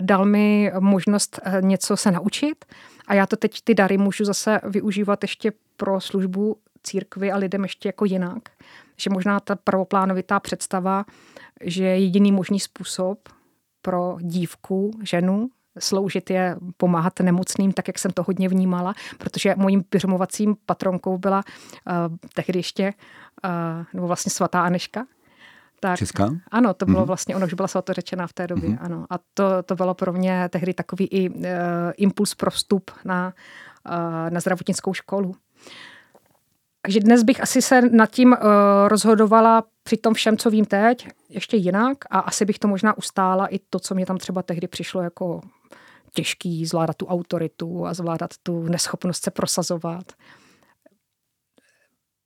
dal 0.00 0.24
mi 0.24 0.72
možnost 0.78 1.40
uh, 1.46 1.62
něco 1.62 1.96
se 1.96 2.10
naučit 2.10 2.64
a 3.06 3.14
já 3.14 3.26
to 3.26 3.36
teď 3.36 3.60
ty 3.64 3.74
dary 3.74 3.98
můžu 3.98 4.24
zase 4.24 4.60
využívat 4.64 5.24
ještě 5.24 5.52
pro 5.76 6.00
službu 6.00 6.56
církvy 6.82 7.32
a 7.32 7.36
lidem 7.36 7.62
ještě 7.62 7.88
jako 7.88 8.04
jinak. 8.04 8.42
Že 8.96 9.10
možná 9.10 9.40
ta 9.40 9.56
prvoplánovitá 9.56 10.40
představa, 10.40 11.04
že 11.60 11.84
jediný 11.84 12.32
možný 12.32 12.60
způsob, 12.60 13.18
pro 13.82 14.16
dívku, 14.20 14.90
ženu, 15.02 15.48
sloužit 15.78 16.30
je, 16.30 16.56
pomáhat 16.76 17.20
nemocným, 17.20 17.72
tak 17.72 17.88
jak 17.88 17.98
jsem 17.98 18.10
to 18.10 18.22
hodně 18.22 18.48
vnímala, 18.48 18.94
protože 19.18 19.54
mojím 19.56 19.82
pyřmovacím 19.82 20.56
patronkou 20.66 21.18
byla 21.18 21.42
uh, 21.86 22.16
tehdy 22.34 22.58
ještě, 22.58 22.92
uh, 23.44 23.50
nebo 23.94 24.06
vlastně 24.06 24.30
svatá 24.30 24.62
Aneška, 24.62 25.06
tak, 25.80 25.98
Česká? 25.98 26.30
Ano, 26.50 26.74
to 26.74 26.86
bylo 26.86 27.02
mm-hmm. 27.02 27.06
vlastně, 27.06 27.36
ono 27.36 27.46
už 27.46 27.54
byla 27.54 27.68
svatořečená 27.68 28.26
v 28.26 28.32
té 28.32 28.46
době, 28.46 28.70
mm-hmm. 28.70 28.84
ano. 28.84 29.06
A 29.10 29.18
to, 29.34 29.62
to 29.62 29.74
bylo 29.74 29.94
pro 29.94 30.12
mě 30.12 30.48
tehdy 30.48 30.74
takový 30.74 31.06
i 31.06 31.30
uh, 31.30 31.44
impuls 31.96 32.34
pro 32.34 32.50
vstup 32.50 32.90
na, 33.04 33.32
uh, 33.88 34.30
na 34.30 34.40
zdravotnickou 34.40 34.94
školu. 34.94 35.34
Takže 36.82 37.00
dnes 37.00 37.22
bych 37.22 37.42
asi 37.42 37.62
se 37.62 37.80
nad 37.80 38.10
tím 38.10 38.32
uh, 38.32 38.38
rozhodovala 38.88 39.62
při 39.82 39.96
tom 39.96 40.14
všem, 40.14 40.36
co 40.36 40.50
vím 40.50 40.64
teď, 40.64 41.08
ještě 41.28 41.56
jinak 41.56 41.96
a 42.10 42.18
asi 42.18 42.44
bych 42.44 42.58
to 42.58 42.68
možná 42.68 42.98
ustála 42.98 43.46
i 43.46 43.58
to, 43.58 43.78
co 43.78 43.94
mě 43.94 44.06
tam 44.06 44.18
třeba 44.18 44.42
tehdy 44.42 44.68
přišlo 44.68 45.02
jako 45.02 45.40
těžký, 46.14 46.66
zvládat 46.66 46.96
tu 46.96 47.06
autoritu 47.06 47.86
a 47.86 47.94
zvládat 47.94 48.30
tu 48.42 48.62
neschopnost 48.62 49.24
se 49.24 49.30
prosazovat. 49.30 50.12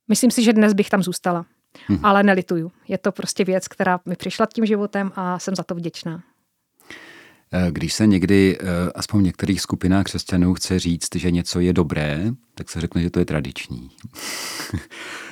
Myslím 0.08 0.30
si, 0.30 0.42
že 0.42 0.52
dnes 0.52 0.72
bych 0.72 0.90
tam 0.90 1.02
zůstala, 1.02 1.46
hmm. 1.86 2.04
ale 2.04 2.22
nelituju. 2.22 2.72
Je 2.88 2.98
to 2.98 3.12
prostě 3.12 3.44
věc, 3.44 3.68
která 3.68 4.00
mi 4.06 4.16
přišla 4.16 4.46
tím 4.46 4.66
životem 4.66 5.12
a 5.14 5.38
jsem 5.38 5.54
za 5.54 5.62
to 5.62 5.74
vděčná. 5.74 6.22
Eh, 7.52 7.68
když 7.72 7.94
se 7.94 8.06
někdy, 8.06 8.58
eh, 8.60 8.64
aspoň 8.94 9.20
v 9.20 9.24
některých 9.24 9.60
skupinách 9.60 10.04
křesťanů, 10.04 10.54
chce 10.54 10.78
říct, 10.78 11.16
že 11.16 11.30
něco 11.30 11.60
je 11.60 11.72
dobré, 11.72 12.32
tak 12.54 12.70
se 12.70 12.80
řekne, 12.80 13.02
že 13.02 13.10
to 13.10 13.18
je 13.18 13.24
tradiční. 13.24 13.90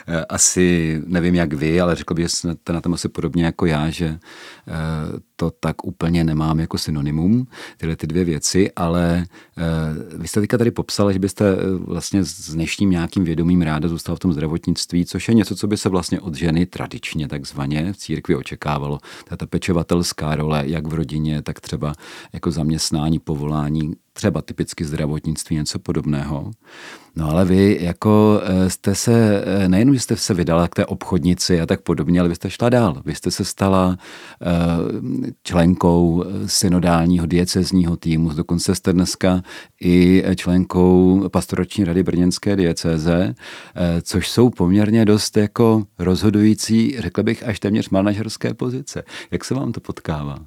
Eh, 0.06 0.25
asi 0.28 1.00
nevím 1.06 1.35
jak 1.35 1.52
vy, 1.52 1.80
ale 1.80 1.94
řekl 1.94 2.14
bych, 2.14 2.25
že 2.25 2.28
jste 2.28 2.73
na 2.73 2.80
tom 2.80 2.94
asi 2.94 3.09
podobně 3.09 3.44
jako 3.44 3.66
já, 3.66 3.90
že 3.90 4.18
to 5.37 5.50
tak 5.50 5.85
úplně 5.85 6.25
nemám 6.25 6.61
jako 6.61 6.78
synonymum, 6.78 7.47
tyhle 7.76 7.97
ty 7.97 8.06
dvě 8.06 8.25
věci, 8.25 8.71
ale 8.76 9.25
vy 10.16 10.28
jste 10.28 10.40
teďka 10.40 10.59
tady 10.59 10.71
popsal, 10.71 11.12
že 11.12 11.18
byste 11.18 11.56
vlastně 11.78 12.25
s 12.25 12.50
dnešním 12.54 12.90
nějakým 12.90 13.25
vědomím 13.25 13.62
ráda 13.62 13.88
zůstal 13.88 14.16
v 14.16 14.18
tom 14.18 14.33
zdravotnictví, 14.33 15.06
což 15.06 15.28
je 15.28 15.35
něco, 15.35 15.56
co 15.56 15.66
by 15.66 15.76
se 15.76 15.88
vlastně 15.88 16.21
od 16.21 16.35
ženy 16.35 16.66
tradičně 16.66 17.28
takzvaně 17.28 17.92
v 17.92 17.97
církvi 17.97 18.37
očekávalo. 18.37 18.99
Ta 19.37 19.47
pečovatelská 19.47 20.37
role, 20.37 20.62
jak 20.66 20.87
v 20.87 20.94
rodině, 20.94 21.42
tak 21.42 21.61
třeba 21.61 21.94
jako 22.32 22.50
zaměstnání, 22.50 23.18
povolání, 23.18 23.92
třeba 24.12 24.42
typicky 24.42 24.84
zdravotnictví, 24.84 25.56
něco 25.56 25.78
podobného. 25.78 26.50
No 27.16 27.30
ale 27.30 27.44
vy 27.44 27.78
jako 27.80 28.40
eh, 28.44 28.70
jste 28.70 28.94
se, 28.94 29.44
eh, 29.46 29.68
nejen, 29.68 29.94
že 29.94 30.00
jste 30.00 30.16
se 30.16 30.34
vydala 30.34 30.68
k 30.68 30.75
té 30.75 30.87
obchodnici 30.87 31.61
a 31.61 31.66
tak 31.66 31.80
podobně, 31.80 32.20
ale 32.20 32.28
vy 32.28 32.34
jste 32.34 32.50
šla 32.50 32.68
dál. 32.68 33.02
Vy 33.04 33.14
jste 33.14 33.30
se 33.30 33.44
stala 33.44 33.99
eh, 34.42 34.46
členkou 35.42 36.25
synodálního 36.46 37.26
diecezního 37.26 37.96
týmu, 37.96 38.32
dokonce 38.32 38.75
jste 38.75 38.92
dneska 38.92 39.42
i 39.80 40.25
členkou 40.37 41.25
pastorační 41.28 41.84
rady 41.84 42.02
Brněnské 42.02 42.56
diecéze, 42.56 43.34
což 44.02 44.28
jsou 44.28 44.50
poměrně 44.50 45.04
dost 45.04 45.37
jako 45.37 45.84
rozhodující, 45.99 46.96
řekl 46.99 47.23
bych, 47.23 47.49
až 47.49 47.61
téměř 47.61 47.88
manažerské 47.88 48.54
pozice. 48.54 49.02
Jak 49.30 49.44
se 49.44 49.54
vám 49.54 49.73
to 49.73 49.80
potkává? 49.80 50.38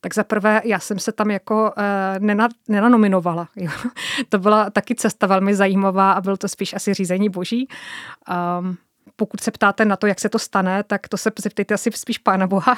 Tak 0.00 0.14
za 0.14 0.24
prvé 0.24 0.62
já 0.64 0.78
jsem 0.78 0.98
se 0.98 1.12
tam 1.12 1.30
jako 1.30 1.72
uh, 1.76 1.82
nena, 2.18 2.48
nenanominovala. 2.68 3.48
Jo. 3.56 3.70
to 4.28 4.38
byla 4.38 4.70
taky 4.70 4.94
cesta 4.94 5.26
velmi 5.26 5.54
zajímavá 5.54 6.12
a 6.12 6.20
byl 6.20 6.36
to 6.36 6.48
spíš 6.48 6.74
asi 6.74 6.94
řízení 6.94 7.28
boží. 7.28 7.68
Um, 8.60 8.76
pokud 9.16 9.40
se 9.40 9.50
ptáte 9.50 9.84
na 9.84 9.96
to, 9.96 10.06
jak 10.06 10.20
se 10.20 10.28
to 10.28 10.38
stane, 10.38 10.82
tak 10.82 11.08
to 11.08 11.16
se 11.16 11.30
zeptejte 11.42 11.74
asi 11.74 11.90
spíš 11.94 12.18
Pána 12.18 12.46
Boha. 12.46 12.76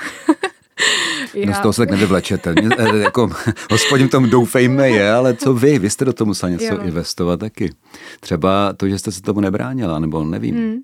Já... 1.35 1.47
No 1.47 1.55
z 1.55 1.61
toho 1.61 1.73
se 1.73 1.81
tak 1.81 1.91
nevyvlečete. 1.91 2.55
Eh, 2.79 2.97
jako, 2.97 3.31
hospodin 3.71 4.09
tom 4.09 4.31
doufejme 4.31 4.91
je, 4.91 5.13
ale 5.13 5.35
co 5.35 5.55
vy? 5.55 5.79
Vy 5.79 5.91
jste 5.91 6.05
do 6.05 6.13
toho 6.13 6.27
musela 6.27 6.51
něco 6.51 6.75
jo. 6.75 6.81
investovat 6.81 7.41
taky. 7.41 7.73
Třeba 8.21 8.73
to, 8.73 8.89
že 8.89 8.99
jste 8.99 9.13
se 9.13 9.23
tomu 9.23 9.41
nebránila, 9.41 9.99
nebo 9.99 10.25
nevím. 10.25 10.57
Hmm. 10.57 10.77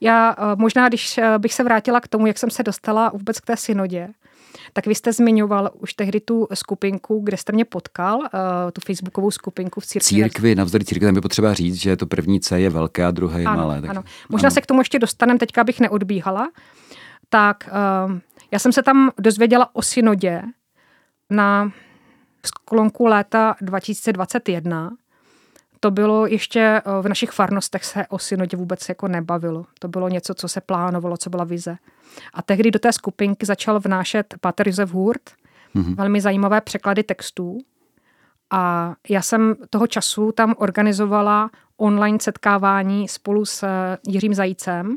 Já 0.00 0.36
eh, 0.38 0.56
možná, 0.56 0.88
když 0.88 1.20
bych 1.38 1.54
se 1.54 1.64
vrátila 1.64 2.00
k 2.00 2.08
tomu, 2.08 2.26
jak 2.26 2.38
jsem 2.38 2.50
se 2.50 2.62
dostala 2.62 3.10
vůbec 3.14 3.40
k 3.40 3.46
té 3.46 3.56
synodě, 3.56 4.08
tak 4.72 4.86
vy 4.86 4.94
jste 4.94 5.12
zmiňoval 5.12 5.70
už 5.80 5.94
tehdy 5.94 6.20
tu 6.20 6.48
skupinku, 6.54 7.20
kde 7.24 7.36
jste 7.36 7.52
mě 7.52 7.64
potkal, 7.64 8.18
uh, 8.18 8.26
tu 8.72 8.80
facebookovou 8.80 9.30
skupinku 9.30 9.80
v 9.80 9.86
církvi. 9.86 10.08
Církvi, 10.08 10.54
navzdory 10.54 10.84
církvi, 10.84 11.06
tam 11.06 11.16
je 11.16 11.22
potřeba 11.22 11.54
říct, 11.54 11.74
že 11.74 11.96
to 11.96 12.06
první 12.06 12.40
C 12.40 12.60
je 12.60 12.70
velké 12.70 13.04
a 13.04 13.10
druhé 13.10 13.40
je 13.40 13.46
ano, 13.46 13.56
malé. 13.56 13.80
Tak... 13.80 13.90
Ano. 13.90 14.02
Možná 14.28 14.46
ano. 14.46 14.54
se 14.54 14.60
k 14.60 14.66
tomu 14.66 14.80
ještě 14.80 14.98
dostaneme, 14.98 15.38
teďka 15.38 15.64
bych 15.64 15.80
neodbíhala. 15.80 16.50
Tak 17.28 17.70
uh, 18.06 18.18
já 18.50 18.58
jsem 18.58 18.72
se 18.72 18.82
tam 18.82 19.10
dozvěděla 19.18 19.76
o 19.76 19.82
synodě 19.82 20.42
na 21.30 21.72
sklonku 22.46 23.06
léta 23.06 23.56
2021 23.60 24.90
to 25.86 25.90
bylo 25.90 26.26
ještě 26.26 26.60
eh, 26.60 26.82
v 27.02 27.08
našich 27.08 27.30
farnostech 27.30 27.84
se 27.84 28.06
o 28.08 28.18
synodě 28.18 28.56
vůbec 28.56 28.88
jako 28.88 29.08
nebavilo. 29.08 29.66
To 29.78 29.88
bylo 29.88 30.08
něco, 30.08 30.34
co 30.34 30.48
se 30.48 30.60
plánovalo, 30.60 31.16
co 31.16 31.30
byla 31.30 31.44
vize. 31.44 31.76
A 32.34 32.42
tehdy 32.42 32.70
do 32.70 32.78
té 32.78 32.92
skupinky 32.92 33.46
začal 33.46 33.80
vnášet 33.80 34.34
Pater 34.40 34.68
Josef 34.68 34.90
Hurt, 34.90 35.22
mm-hmm. 35.74 35.94
velmi 35.94 36.20
zajímavé 36.20 36.60
překlady 36.60 37.02
textů. 37.02 37.58
A 38.50 38.94
já 39.08 39.22
jsem 39.22 39.54
toho 39.70 39.86
času 39.86 40.32
tam 40.32 40.54
organizovala 40.58 41.50
online 41.76 42.18
setkávání 42.20 43.08
spolu 43.08 43.44
s 43.44 43.62
eh, 43.62 43.98
Jiřím 44.08 44.34
Zajícem. 44.34 44.96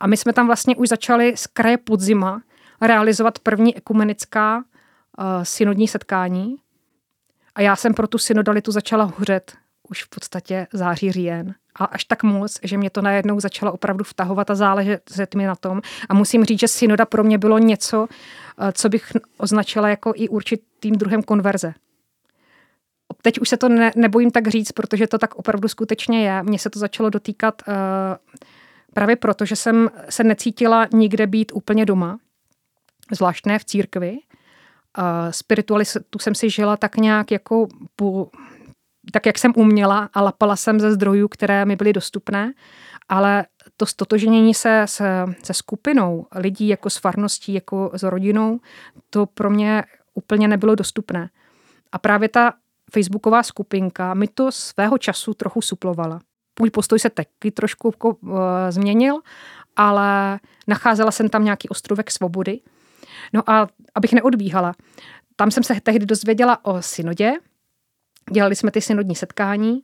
A 0.00 0.06
my 0.06 0.16
jsme 0.16 0.32
tam 0.32 0.46
vlastně 0.46 0.76
už 0.76 0.88
začali 0.88 1.36
z 1.36 1.46
kraje 1.46 1.78
podzima 1.78 2.42
realizovat 2.80 3.38
první 3.38 3.76
ekumenická 3.76 4.56
uh, 4.56 5.24
synodní 5.42 5.88
setkání. 5.88 6.56
A 7.54 7.60
já 7.60 7.76
jsem 7.76 7.94
pro 7.94 8.06
tu 8.06 8.18
synodalitu 8.18 8.72
začala 8.72 9.04
hořet 9.18 9.52
už 9.88 10.04
v 10.04 10.08
podstatě 10.08 10.66
září, 10.72 11.12
říjen. 11.12 11.54
A 11.74 11.84
až 11.84 12.04
tak 12.04 12.22
moc, 12.22 12.58
že 12.62 12.78
mě 12.78 12.90
to 12.90 13.02
najednou 13.02 13.40
začalo 13.40 13.72
opravdu 13.72 14.04
vtahovat 14.04 14.50
a 14.50 14.54
záležet 14.54 15.34
mi 15.36 15.46
na 15.46 15.54
tom. 15.54 15.80
A 16.08 16.14
musím 16.14 16.44
říct, 16.44 16.60
že 16.60 16.68
synoda 16.68 17.06
pro 17.06 17.24
mě 17.24 17.38
bylo 17.38 17.58
něco, 17.58 18.08
eh, 18.58 18.72
co 18.72 18.88
bych 18.88 19.12
označila 19.36 19.88
jako 19.88 20.12
i 20.16 20.28
určitým 20.28 20.94
druhem 20.94 21.22
konverze. 21.22 21.74
Teď 23.22 23.38
už 23.38 23.48
se 23.48 23.56
to 23.56 23.68
ne, 23.68 23.92
nebojím 23.96 24.30
tak 24.30 24.48
říct, 24.48 24.72
protože 24.72 25.06
to 25.06 25.18
tak 25.18 25.34
opravdu 25.34 25.68
skutečně 25.68 26.28
je. 26.28 26.42
Mně 26.42 26.58
se 26.58 26.70
to 26.70 26.78
začalo 26.78 27.10
dotýkat 27.10 27.62
uh, 27.68 27.74
právě 28.94 29.16
proto, 29.16 29.44
že 29.44 29.56
jsem 29.56 29.90
se 30.08 30.24
necítila 30.24 30.88
nikde 30.92 31.26
být 31.26 31.52
úplně 31.54 31.84
doma, 31.84 32.18
zvlášť 33.10 33.46
ne 33.46 33.58
v 33.58 33.64
církvi. 33.64 34.18
Spiritualitu 35.30 36.18
jsem 36.20 36.34
si 36.34 36.50
žila 36.50 36.76
tak 36.76 36.96
nějak 36.96 37.30
jako 37.30 37.68
po, 37.96 38.28
tak, 39.12 39.26
jak 39.26 39.38
jsem 39.38 39.52
uměla 39.56 40.10
a 40.14 40.20
lapala 40.20 40.56
jsem 40.56 40.80
ze 40.80 40.92
zdrojů, 40.92 41.28
které 41.28 41.64
mi 41.64 41.76
byly 41.76 41.92
dostupné, 41.92 42.52
ale 43.08 43.46
to 43.76 43.86
stotožnění 43.86 44.54
se, 44.54 44.82
se, 44.86 45.24
se 45.42 45.54
skupinou 45.54 46.26
lidí, 46.34 46.68
jako 46.68 46.90
s 46.90 46.96
farností, 46.96 47.54
jako 47.54 47.90
s 47.94 48.02
rodinou, 48.02 48.60
to 49.10 49.26
pro 49.26 49.50
mě 49.50 49.84
úplně 50.14 50.48
nebylo 50.48 50.74
dostupné. 50.74 51.30
A 51.92 51.98
právě 51.98 52.28
ta 52.28 52.54
facebooková 52.92 53.42
skupinka 53.42 54.14
mi 54.14 54.28
to 54.28 54.52
svého 54.52 54.98
času 54.98 55.34
trochu 55.34 55.60
suplovala. 55.60 56.20
Můj 56.60 56.70
postoj 56.70 56.98
se 56.98 57.10
taky 57.10 57.50
trošku 57.50 57.92
uh, 58.00 58.38
změnil, 58.70 59.20
ale 59.76 60.40
nacházela 60.66 61.10
jsem 61.10 61.28
tam 61.28 61.44
nějaký 61.44 61.68
ostrovek 61.68 62.10
svobody. 62.10 62.60
No 63.32 63.50
a 63.50 63.68
abych 63.94 64.12
neodbíhala, 64.12 64.74
tam 65.36 65.50
jsem 65.50 65.62
se 65.62 65.80
tehdy 65.82 66.06
dozvěděla 66.06 66.64
o 66.64 66.82
synodě, 66.82 67.32
Dělali 68.30 68.56
jsme 68.56 68.70
ty 68.70 68.80
synodní 68.80 69.14
setkání 69.14 69.82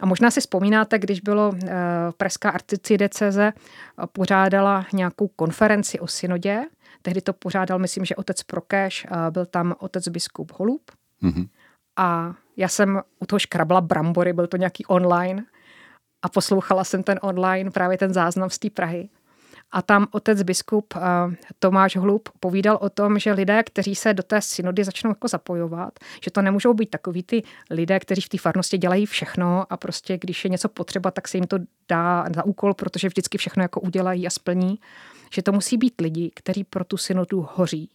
a 0.00 0.06
možná 0.06 0.30
si 0.30 0.40
vzpomínáte, 0.40 0.98
když 0.98 1.20
bylo 1.20 1.52
eh, 1.54 1.70
Pražská 2.16 2.50
arcidieceze 2.50 3.52
eh, 3.52 4.06
pořádala 4.12 4.86
nějakou 4.92 5.28
konferenci 5.28 6.00
o 6.00 6.06
synodě, 6.06 6.62
tehdy 7.02 7.20
to 7.20 7.32
pořádal, 7.32 7.78
myslím, 7.78 8.04
že 8.04 8.16
otec 8.16 8.42
Prokeš, 8.42 9.06
byl 9.30 9.46
tam 9.46 9.74
otec 9.78 10.08
biskup 10.08 10.52
Holub. 10.52 10.90
Mm-hmm. 11.22 11.48
A 11.96 12.34
já 12.56 12.68
jsem 12.68 13.00
u 13.18 13.26
toho 13.26 13.38
škrabla 13.38 13.80
brambory, 13.80 14.32
byl 14.32 14.46
to 14.46 14.56
nějaký 14.56 14.86
online 14.86 15.44
a 16.22 16.28
poslouchala 16.28 16.84
jsem 16.84 17.02
ten 17.02 17.18
online, 17.22 17.70
právě 17.70 17.98
ten 17.98 18.14
záznam 18.14 18.50
z 18.50 18.58
té 18.58 18.70
Prahy. 18.70 19.08
A 19.72 19.82
tam 19.82 20.06
otec 20.10 20.42
biskup 20.42 20.94
uh, 20.96 21.02
Tomáš 21.58 21.96
Hlub 21.96 22.28
povídal 22.40 22.78
o 22.80 22.90
tom, 22.90 23.18
že 23.18 23.32
lidé, 23.32 23.62
kteří 23.62 23.94
se 23.94 24.14
do 24.14 24.22
té 24.22 24.40
synody 24.40 24.84
začnou 24.84 25.10
jako 25.10 25.28
zapojovat, 25.28 25.92
že 26.24 26.30
to 26.30 26.42
nemůžou 26.42 26.74
být 26.74 26.90
takový 26.90 27.22
ty 27.22 27.42
lidé, 27.70 28.00
kteří 28.00 28.20
v 28.20 28.28
té 28.28 28.38
farnosti 28.38 28.78
dělají 28.78 29.06
všechno 29.06 29.66
a 29.70 29.76
prostě 29.76 30.18
když 30.18 30.44
je 30.44 30.50
něco 30.50 30.68
potřeba, 30.68 31.10
tak 31.10 31.28
se 31.28 31.36
jim 31.36 31.46
to 31.46 31.58
dá 31.88 32.24
za 32.34 32.44
úkol, 32.44 32.74
protože 32.74 33.08
vždycky 33.08 33.38
všechno 33.38 33.62
jako 33.62 33.80
udělají 33.80 34.26
a 34.26 34.30
splní. 34.30 34.78
Že 35.34 35.42
to 35.42 35.52
musí 35.52 35.76
být 35.76 36.00
lidi, 36.00 36.30
kteří 36.34 36.64
pro 36.64 36.84
tu 36.84 36.96
synodu 36.96 37.48
hoří. 37.54 37.88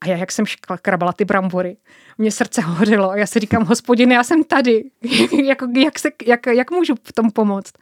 A 0.00 0.08
já, 0.08 0.16
jak 0.16 0.32
jsem 0.32 0.44
krabala 0.82 1.12
ty 1.12 1.24
brambory, 1.24 1.76
mě 2.18 2.32
srdce 2.32 2.60
hořilo 2.60 3.10
a 3.10 3.16
já 3.16 3.26
si 3.26 3.40
říkám, 3.40 3.64
hospodine, 3.64 4.14
já 4.14 4.24
jsem 4.24 4.44
tady, 4.44 4.90
jak, 5.44 5.58
jak, 5.76 5.98
se, 5.98 6.08
jak, 6.26 6.46
jak 6.46 6.70
můžu 6.70 6.94
v 7.04 7.12
tom 7.12 7.30
pomoct? 7.30 7.72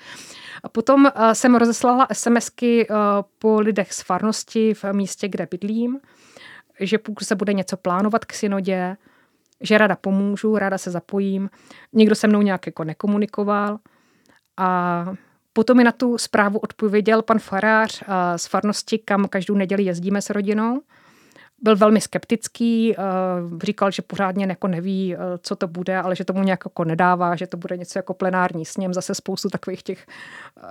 Potom 0.72 1.04
uh, 1.04 1.32
jsem 1.32 1.54
rozeslala 1.54 2.06
SMSky 2.12 2.88
uh, 2.88 2.96
po 3.38 3.60
lidech 3.60 3.92
z 3.92 4.02
farnosti 4.02 4.74
v 4.74 4.84
místě, 4.92 5.28
kde 5.28 5.48
bydlím, 5.50 5.98
že 6.80 6.98
pokud 6.98 7.24
se 7.24 7.34
bude 7.34 7.52
něco 7.52 7.76
plánovat 7.76 8.24
k 8.24 8.32
synodě, 8.32 8.96
že 9.60 9.78
rada 9.78 9.96
pomůžu, 9.96 10.58
rada 10.58 10.78
se 10.78 10.90
zapojím. 10.90 11.50
Nikdo 11.92 12.14
se 12.14 12.26
mnou 12.28 12.42
nějak 12.42 12.66
jako 12.66 12.84
nekomunikoval. 12.84 13.78
A 14.56 15.04
potom 15.52 15.76
mi 15.76 15.84
na 15.84 15.92
tu 15.92 16.18
zprávu 16.18 16.58
odpověděl 16.58 17.22
pan 17.22 17.38
farář 17.38 18.02
z 18.36 18.46
farnosti, 18.46 18.98
kam 18.98 19.28
každou 19.28 19.54
neděli 19.54 19.82
jezdíme 19.82 20.22
s 20.22 20.30
rodinou 20.30 20.80
byl 21.62 21.76
velmi 21.76 22.00
skeptický, 22.00 22.94
eh, 22.94 22.96
říkal, 23.62 23.90
že 23.90 24.02
pořádně 24.02 24.46
jako 24.48 24.68
neví, 24.68 25.14
eh, 25.14 25.18
co 25.42 25.56
to 25.56 25.68
bude, 25.68 25.96
ale 25.96 26.16
že 26.16 26.24
tomu 26.24 26.42
nějak 26.42 26.60
jako 26.64 26.84
nedává, 26.84 27.36
že 27.36 27.46
to 27.46 27.56
bude 27.56 27.76
něco 27.76 27.98
jako 27.98 28.14
plenární 28.14 28.64
sněm, 28.64 28.94
zase 28.94 29.14
spoustu 29.14 29.48
takových 29.48 29.82
těch 29.82 30.06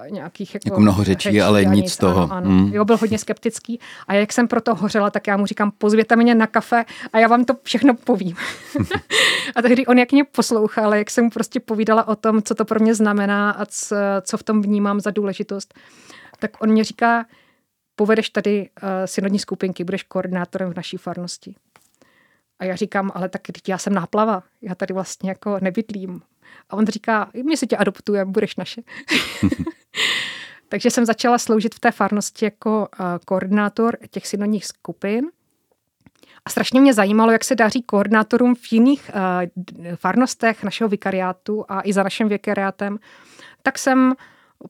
eh, 0.05 0.12
nějakých 0.12 0.53
jako, 0.53 0.67
jako 0.67 0.79
mnoho 0.79 1.03
řečí, 1.03 1.24
řečí 1.24 1.41
ale 1.41 1.65
nic 1.65 1.91
z 1.91 1.98
toho. 1.98 2.24
Ano, 2.24 2.34
ano. 2.34 2.50
Hmm. 2.50 2.74
Jo, 2.74 2.86
byl 2.86 2.98
hodně 2.98 3.17
skeptický 3.17 3.79
a 4.08 4.13
jak 4.13 4.34
jsem 4.34 4.48
proto 4.48 4.75
hořela, 4.75 5.10
tak 5.10 5.27
já 5.27 5.38
mu 5.38 5.46
říkám, 5.46 5.72
pozvěte 5.77 6.15
mě 6.15 6.36
na 6.36 6.48
kafe 6.48 6.86
a 7.13 7.19
já 7.19 7.27
vám 7.27 7.46
to 7.46 7.53
všechno 7.63 7.93
povím. 7.93 8.36
a 9.55 9.62
tehdy 9.62 9.86
on 9.86 9.98
jak 9.98 10.12
mě 10.12 10.24
poslouchal, 10.24 10.96
jak 10.96 11.10
jsem 11.12 11.24
mu 11.24 11.29
prostě 11.29 11.60
povídala 11.60 12.08
o 12.08 12.15
tom, 12.15 12.41
co 12.41 12.55
to 12.55 12.65
pro 12.65 12.79
mě 12.79 12.96
znamená 12.96 13.51
a 13.51 13.65
co, 13.65 13.96
co 14.22 14.38
v 14.38 14.43
tom 14.43 14.62
vnímám 14.62 15.00
za 15.00 15.12
důležitost, 15.12 15.74
tak 16.39 16.51
on 16.62 16.69
mě 16.69 16.84
říká, 16.84 17.25
povedeš 17.99 18.29
tady 18.29 18.69
uh, 18.83 18.89
synodní 19.05 19.39
skupinky, 19.39 19.83
budeš 19.83 20.03
koordinátorem 20.03 20.71
v 20.73 20.75
naší 20.75 20.97
farnosti. 20.97 21.55
A 22.59 22.65
já 22.65 22.75
říkám, 22.75 23.11
ale 23.15 23.29
tak 23.29 23.41
já 23.67 23.77
jsem 23.77 23.93
náplava, 23.93 24.43
já 24.61 24.75
tady 24.75 24.93
vlastně 24.93 25.29
jako 25.29 25.59
nebydlím. 25.61 26.21
A 26.69 26.75
on 26.75 26.87
říká, 26.87 27.29
my 27.45 27.57
si 27.57 27.67
tě 27.67 27.77
adoptujeme, 27.77 28.31
budeš 28.31 28.55
naše. 28.55 28.81
Takže 30.69 30.91
jsem 30.91 31.05
začala 31.05 31.37
sloužit 31.37 31.75
v 31.75 31.79
té 31.79 31.91
farnosti 31.91 32.45
jako 32.45 32.87
uh, 32.99 33.05
koordinátor 33.25 33.97
těch 34.11 34.27
synodních 34.27 34.65
skupin. 34.65 35.25
A 36.45 36.49
strašně 36.49 36.81
mě 36.81 36.93
zajímalo, 36.93 37.31
jak 37.31 37.43
se 37.43 37.55
daří 37.55 37.81
koordinátorům 37.81 38.55
v 38.55 38.73
jiných 38.73 39.11
uh, 39.13 39.95
farnostech 39.95 40.63
našeho 40.63 40.87
vikariátu 40.87 41.65
a 41.69 41.81
i 41.83 41.93
za 41.93 42.03
naším 42.03 42.29
vikariátem. 42.29 42.99
Tak 43.63 43.77
jsem 43.77 44.13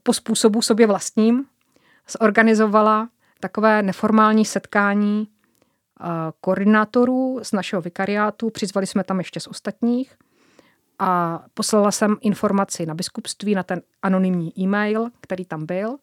po 0.03 0.13
způsobu 0.13 0.62
sobě 0.62 0.88
vlastním 0.88 1.45
zorganizovala 2.09 3.09
takové 3.39 3.84
neformální 3.84 4.46
setkání 4.46 5.27
eh, 5.27 6.05
koordinátorů 6.41 7.39
z 7.43 7.51
našeho 7.51 7.81
vikariátu. 7.81 8.50
Přizvali 8.50 8.88
jsme 8.88 9.03
tam 9.03 9.17
ještě 9.17 9.39
z 9.39 9.48
ostatních 9.48 10.15
a 11.00 11.43
poslala 11.53 11.91
jsem 11.91 12.17
informaci 12.22 12.86
na 12.86 12.96
biskupství, 12.96 13.55
na 13.55 13.63
ten 13.63 13.81
anonymní 14.01 14.60
e-mail, 14.60 15.10
který 15.22 15.46
tam 15.46 15.65
byl, 15.65 15.98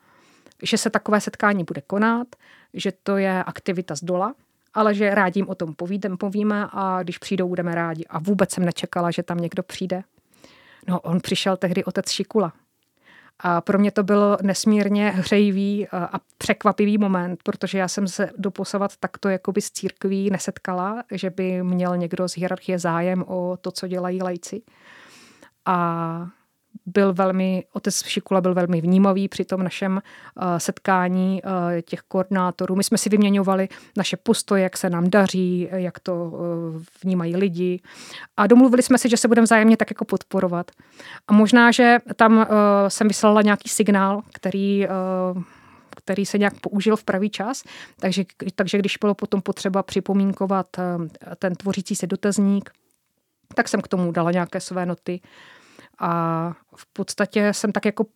že 0.62 0.78
se 0.78 0.90
takové 0.90 1.20
setkání 1.20 1.64
bude 1.64 1.80
konat, 1.80 2.28
že 2.74 2.92
to 3.02 3.16
je 3.16 3.44
aktivita 3.44 3.94
z 3.94 4.04
dola, 4.04 4.34
ale 4.74 4.94
že 4.94 5.14
rádi 5.14 5.38
jim 5.38 5.48
o 5.48 5.54
tom 5.54 5.74
povídem, 5.74 6.16
povíme 6.16 6.68
a 6.72 7.02
když 7.02 7.18
přijdou, 7.18 7.48
budeme 7.48 7.74
rádi. 7.74 8.04
A 8.08 8.18
vůbec 8.18 8.52
jsem 8.52 8.64
nečekala, 8.64 9.10
že 9.10 9.22
tam 9.22 9.38
někdo 9.38 9.62
přijde. 9.62 10.02
No, 10.88 11.00
on 11.00 11.20
přišel 11.20 11.56
tehdy 11.56 11.84
otec 11.84 12.10
Šikula, 12.10 12.52
a 13.38 13.60
pro 13.60 13.78
mě 13.78 13.90
to 13.90 14.02
byl 14.02 14.38
nesmírně 14.42 15.10
hřejivý 15.10 15.88
a 15.88 16.20
překvapivý 16.38 16.98
moment, 16.98 17.42
protože 17.42 17.78
já 17.78 17.88
jsem 17.88 18.08
se 18.08 18.30
doposavat 18.38 18.96
takto 18.96 19.28
jakoby 19.28 19.60
z 19.60 19.70
církví 19.70 20.30
nesetkala, 20.30 21.02
že 21.10 21.30
by 21.30 21.62
měl 21.62 21.96
někdo 21.96 22.28
z 22.28 22.36
hierarchie 22.36 22.78
zájem 22.78 23.24
o 23.26 23.58
to, 23.60 23.70
co 23.70 23.86
dělají 23.86 24.22
lajci. 24.22 24.62
A 25.66 26.28
byl 26.86 27.14
velmi, 27.14 27.64
otec 27.72 28.04
Šikula 28.04 28.40
byl 28.40 28.54
velmi 28.54 28.80
vnímavý 28.80 29.28
při 29.28 29.44
tom 29.44 29.62
našem 29.62 29.92
uh, 29.92 30.42
setkání 30.58 31.42
uh, 31.42 31.50
těch 31.82 32.00
koordinátorů. 32.00 32.76
My 32.76 32.84
jsme 32.84 32.98
si 32.98 33.08
vyměňovali 33.08 33.68
naše 33.96 34.16
postoje, 34.16 34.62
jak 34.62 34.76
se 34.76 34.90
nám 34.90 35.10
daří, 35.10 35.68
jak 35.72 36.00
to 36.00 36.14
uh, 36.24 36.40
vnímají 37.04 37.36
lidi 37.36 37.80
a 38.36 38.46
domluvili 38.46 38.82
jsme 38.82 38.98
si, 38.98 39.08
že 39.08 39.16
se 39.16 39.28
budeme 39.28 39.44
vzájemně 39.44 39.76
tak 39.76 39.90
jako 39.90 40.04
podporovat. 40.04 40.70
A 41.28 41.32
možná, 41.32 41.70
že 41.70 41.98
tam 42.16 42.46
jsem 42.88 43.08
vyslala 43.08 43.42
nějaký 43.42 43.68
signál, 43.68 44.22
který 44.32 44.86
který 45.96 46.26
se 46.26 46.38
nějak 46.38 46.60
použil 46.60 46.96
v 46.96 47.04
pravý 47.04 47.30
čas, 47.30 47.62
takže, 48.00 48.24
takže 48.54 48.78
když 48.78 48.96
bylo 48.96 49.14
potom 49.14 49.42
potřeba 49.42 49.82
připomínkovat 49.82 50.66
ten 51.38 51.54
tvořící 51.54 51.96
se 51.96 52.06
dotazník, 52.06 52.70
tak 53.54 53.68
jsem 53.68 53.80
k 53.80 53.88
tomu 53.88 54.12
dala 54.12 54.30
nějaké 54.30 54.60
své 54.60 54.86
noty. 54.86 55.20
A 55.98 56.52
v 56.76 56.86
podstatě 56.92 57.52
jsem 57.52 57.72
tak 57.72 57.84
jako 57.84 58.06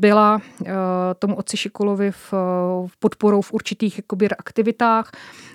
byla 0.00 0.40
uh, 0.60 0.66
tomu 1.18 1.36
otci 1.36 1.56
Šikulovi 1.56 2.10
v, 2.10 2.32
v 2.86 2.96
podporou 2.98 3.42
v 3.42 3.52
určitých 3.52 3.98
jakoby, 3.98 4.28
aktivitách 4.28 5.10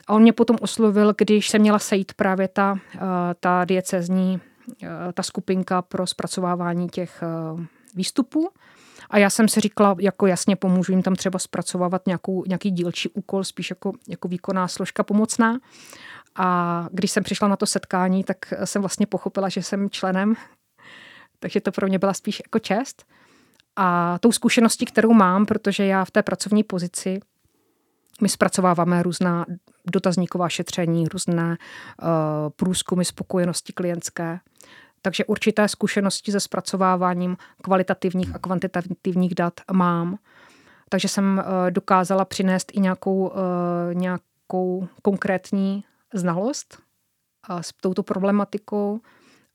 a 0.07 0.13
on 0.13 0.21
mě 0.21 0.33
potom 0.33 0.57
oslovil, 0.61 1.13
když 1.17 1.49
se 1.49 1.59
měla 1.59 1.79
sejít 1.79 2.13
právě 2.13 2.47
ta, 2.47 2.71
uh, 2.71 3.01
ta 3.39 3.65
diecezní, 3.65 4.41
uh, 4.83 4.89
ta 5.13 5.23
skupinka 5.23 5.81
pro 5.81 6.07
zpracovávání 6.07 6.87
těch 6.89 7.23
uh, 7.53 7.61
výstupů. 7.95 8.49
A 9.09 9.17
já 9.17 9.29
jsem 9.29 9.47
si 9.47 9.59
říkala, 9.59 9.95
jako 9.99 10.27
jasně 10.27 10.55
pomůžu 10.55 10.91
jim 10.91 11.03
tam 11.03 11.15
třeba 11.15 11.39
zpracovávat 11.39 12.07
nějakou, 12.07 12.43
nějaký 12.47 12.71
dílčí 12.71 13.09
úkol, 13.09 13.43
spíš 13.43 13.69
jako, 13.69 13.91
jako 14.07 14.27
výkonná 14.27 14.67
složka 14.67 15.03
pomocná. 15.03 15.59
A 16.35 16.87
když 16.91 17.11
jsem 17.11 17.23
přišla 17.23 17.47
na 17.47 17.55
to 17.55 17.65
setkání, 17.65 18.23
tak 18.23 18.37
jsem 18.63 18.81
vlastně 18.81 19.05
pochopila, 19.05 19.49
že 19.49 19.63
jsem 19.63 19.89
členem 19.89 20.35
takže 21.39 21.61
to 21.61 21.71
pro 21.71 21.87
mě 21.87 21.99
byla 21.99 22.13
spíš 22.13 22.41
jako 22.45 22.59
čest. 22.59 23.05
A 23.75 24.17
tou 24.19 24.31
zkušeností, 24.31 24.85
kterou 24.85 25.13
mám, 25.13 25.45
protože 25.45 25.85
já 25.85 26.05
v 26.05 26.11
té 26.11 26.23
pracovní 26.23 26.63
pozici 26.63 27.19
my 28.21 28.29
zpracováváme 28.29 29.03
různá 29.03 29.45
dotazníková 29.91 30.49
šetření, 30.49 31.07
různé 31.07 31.57
uh, 32.01 32.07
průzkumy 32.55 33.05
spokojenosti 33.05 33.73
klientské. 33.73 34.39
Takže 35.01 35.25
určité 35.25 35.67
zkušenosti 35.67 36.31
se 36.31 36.39
zpracováváním 36.39 37.37
kvalitativních 37.61 38.35
a 38.35 38.39
kvantitativních 38.39 39.35
dat 39.35 39.53
mám. 39.71 40.17
Takže 40.89 41.07
jsem 41.07 41.37
uh, 41.37 41.71
dokázala 41.71 42.25
přinést 42.25 42.71
i 42.75 42.79
nějakou, 42.79 43.27
uh, 43.27 43.33
nějakou 43.93 44.87
konkrétní 45.01 45.83
znalost 46.13 46.79
uh, 47.49 47.59
s 47.59 47.73
touto 47.81 48.03
problematikou 48.03 48.99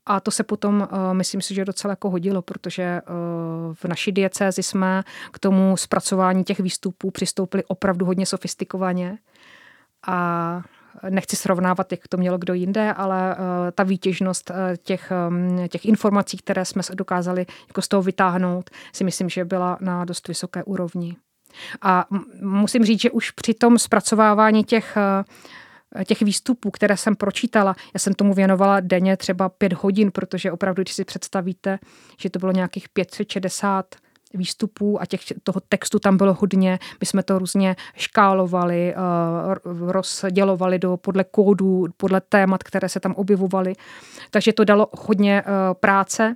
a 0.05 0.19
to 0.19 0.31
se 0.31 0.43
potom, 0.43 0.87
uh, 0.91 1.13
myslím 1.13 1.41
si, 1.41 1.53
že 1.53 1.65
docela 1.65 1.91
jako 1.91 2.09
hodilo, 2.09 2.41
protože 2.41 3.01
uh, 3.01 3.73
v 3.73 3.85
naší 3.85 4.11
diecézi 4.11 4.63
jsme 4.63 5.03
k 5.31 5.39
tomu 5.39 5.77
zpracování 5.77 6.43
těch 6.43 6.59
výstupů 6.59 7.11
přistoupili 7.11 7.63
opravdu 7.67 8.05
hodně 8.05 8.25
sofistikovaně. 8.25 9.17
A 10.07 10.61
nechci 11.09 11.35
srovnávat, 11.35 11.91
jak 11.91 12.07
to 12.07 12.17
mělo 12.17 12.37
kdo 12.37 12.53
jinde, 12.53 12.93
ale 12.93 13.35
uh, 13.35 13.41
ta 13.75 13.83
výtěžnost 13.83 14.51
těch, 14.83 15.11
um, 15.27 15.67
těch 15.67 15.85
informací, 15.85 16.37
které 16.37 16.65
jsme 16.65 16.81
dokázali 16.93 17.45
jako 17.67 17.81
z 17.81 17.87
toho 17.87 18.03
vytáhnout, 18.03 18.69
si 18.93 19.03
myslím, 19.03 19.29
že 19.29 19.45
byla 19.45 19.77
na 19.81 20.05
dost 20.05 20.27
vysoké 20.27 20.63
úrovni. 20.63 21.15
A 21.81 22.05
musím 22.41 22.85
říct, 22.85 23.01
že 23.01 23.11
už 23.11 23.31
při 23.31 23.53
tom 23.53 23.79
zpracovávání 23.79 24.63
těch 24.63 24.97
uh, 24.97 25.23
těch 26.05 26.21
výstupů, 26.21 26.71
které 26.71 26.97
jsem 26.97 27.15
pročítala, 27.15 27.75
já 27.93 27.99
jsem 27.99 28.13
tomu 28.13 28.33
věnovala 28.33 28.79
denně 28.79 29.17
třeba 29.17 29.49
pět 29.49 29.73
hodin, 29.73 30.11
protože 30.11 30.51
opravdu, 30.51 30.81
když 30.81 30.93
si 30.93 31.05
představíte, 31.05 31.79
že 32.19 32.29
to 32.29 32.39
bylo 32.39 32.51
nějakých 32.51 32.89
560 32.89 33.95
výstupů 34.33 35.01
a 35.01 35.05
těch, 35.05 35.21
toho 35.43 35.61
textu 35.69 35.99
tam 35.99 36.17
bylo 36.17 36.33
hodně. 36.33 36.79
My 36.99 37.05
jsme 37.05 37.23
to 37.23 37.39
různě 37.39 37.75
škálovali, 37.95 38.95
uh, 39.65 39.91
rozdělovali 39.91 40.79
do, 40.79 40.97
podle 40.97 41.23
kódů, 41.23 41.85
podle 41.97 42.21
témat, 42.21 42.63
které 42.63 42.89
se 42.89 42.99
tam 42.99 43.13
objevovaly. 43.13 43.73
Takže 44.31 44.53
to 44.53 44.63
dalo 44.63 44.87
hodně 44.91 45.43
uh, 45.43 45.49
práce. 45.73 46.35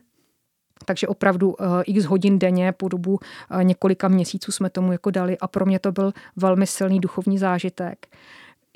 Takže 0.86 1.08
opravdu 1.08 1.50
uh, 1.50 1.56
x 1.86 2.06
hodin 2.06 2.39
denně 2.39 2.72
po 2.72 2.88
dobu 2.88 3.20
několika 3.63 4.08
měsíců 4.08 4.52
jsme 4.52 4.70
tomu 4.70 4.91
jako 4.91 5.12
dali 5.12 5.38
a 5.38 5.48
pro 5.48 5.65
mě 5.65 5.80
to 5.80 5.91
byl 5.91 6.13
velmi 6.36 6.67
silný 6.67 7.00
duchovní 7.00 7.38
zážitek 7.38 8.08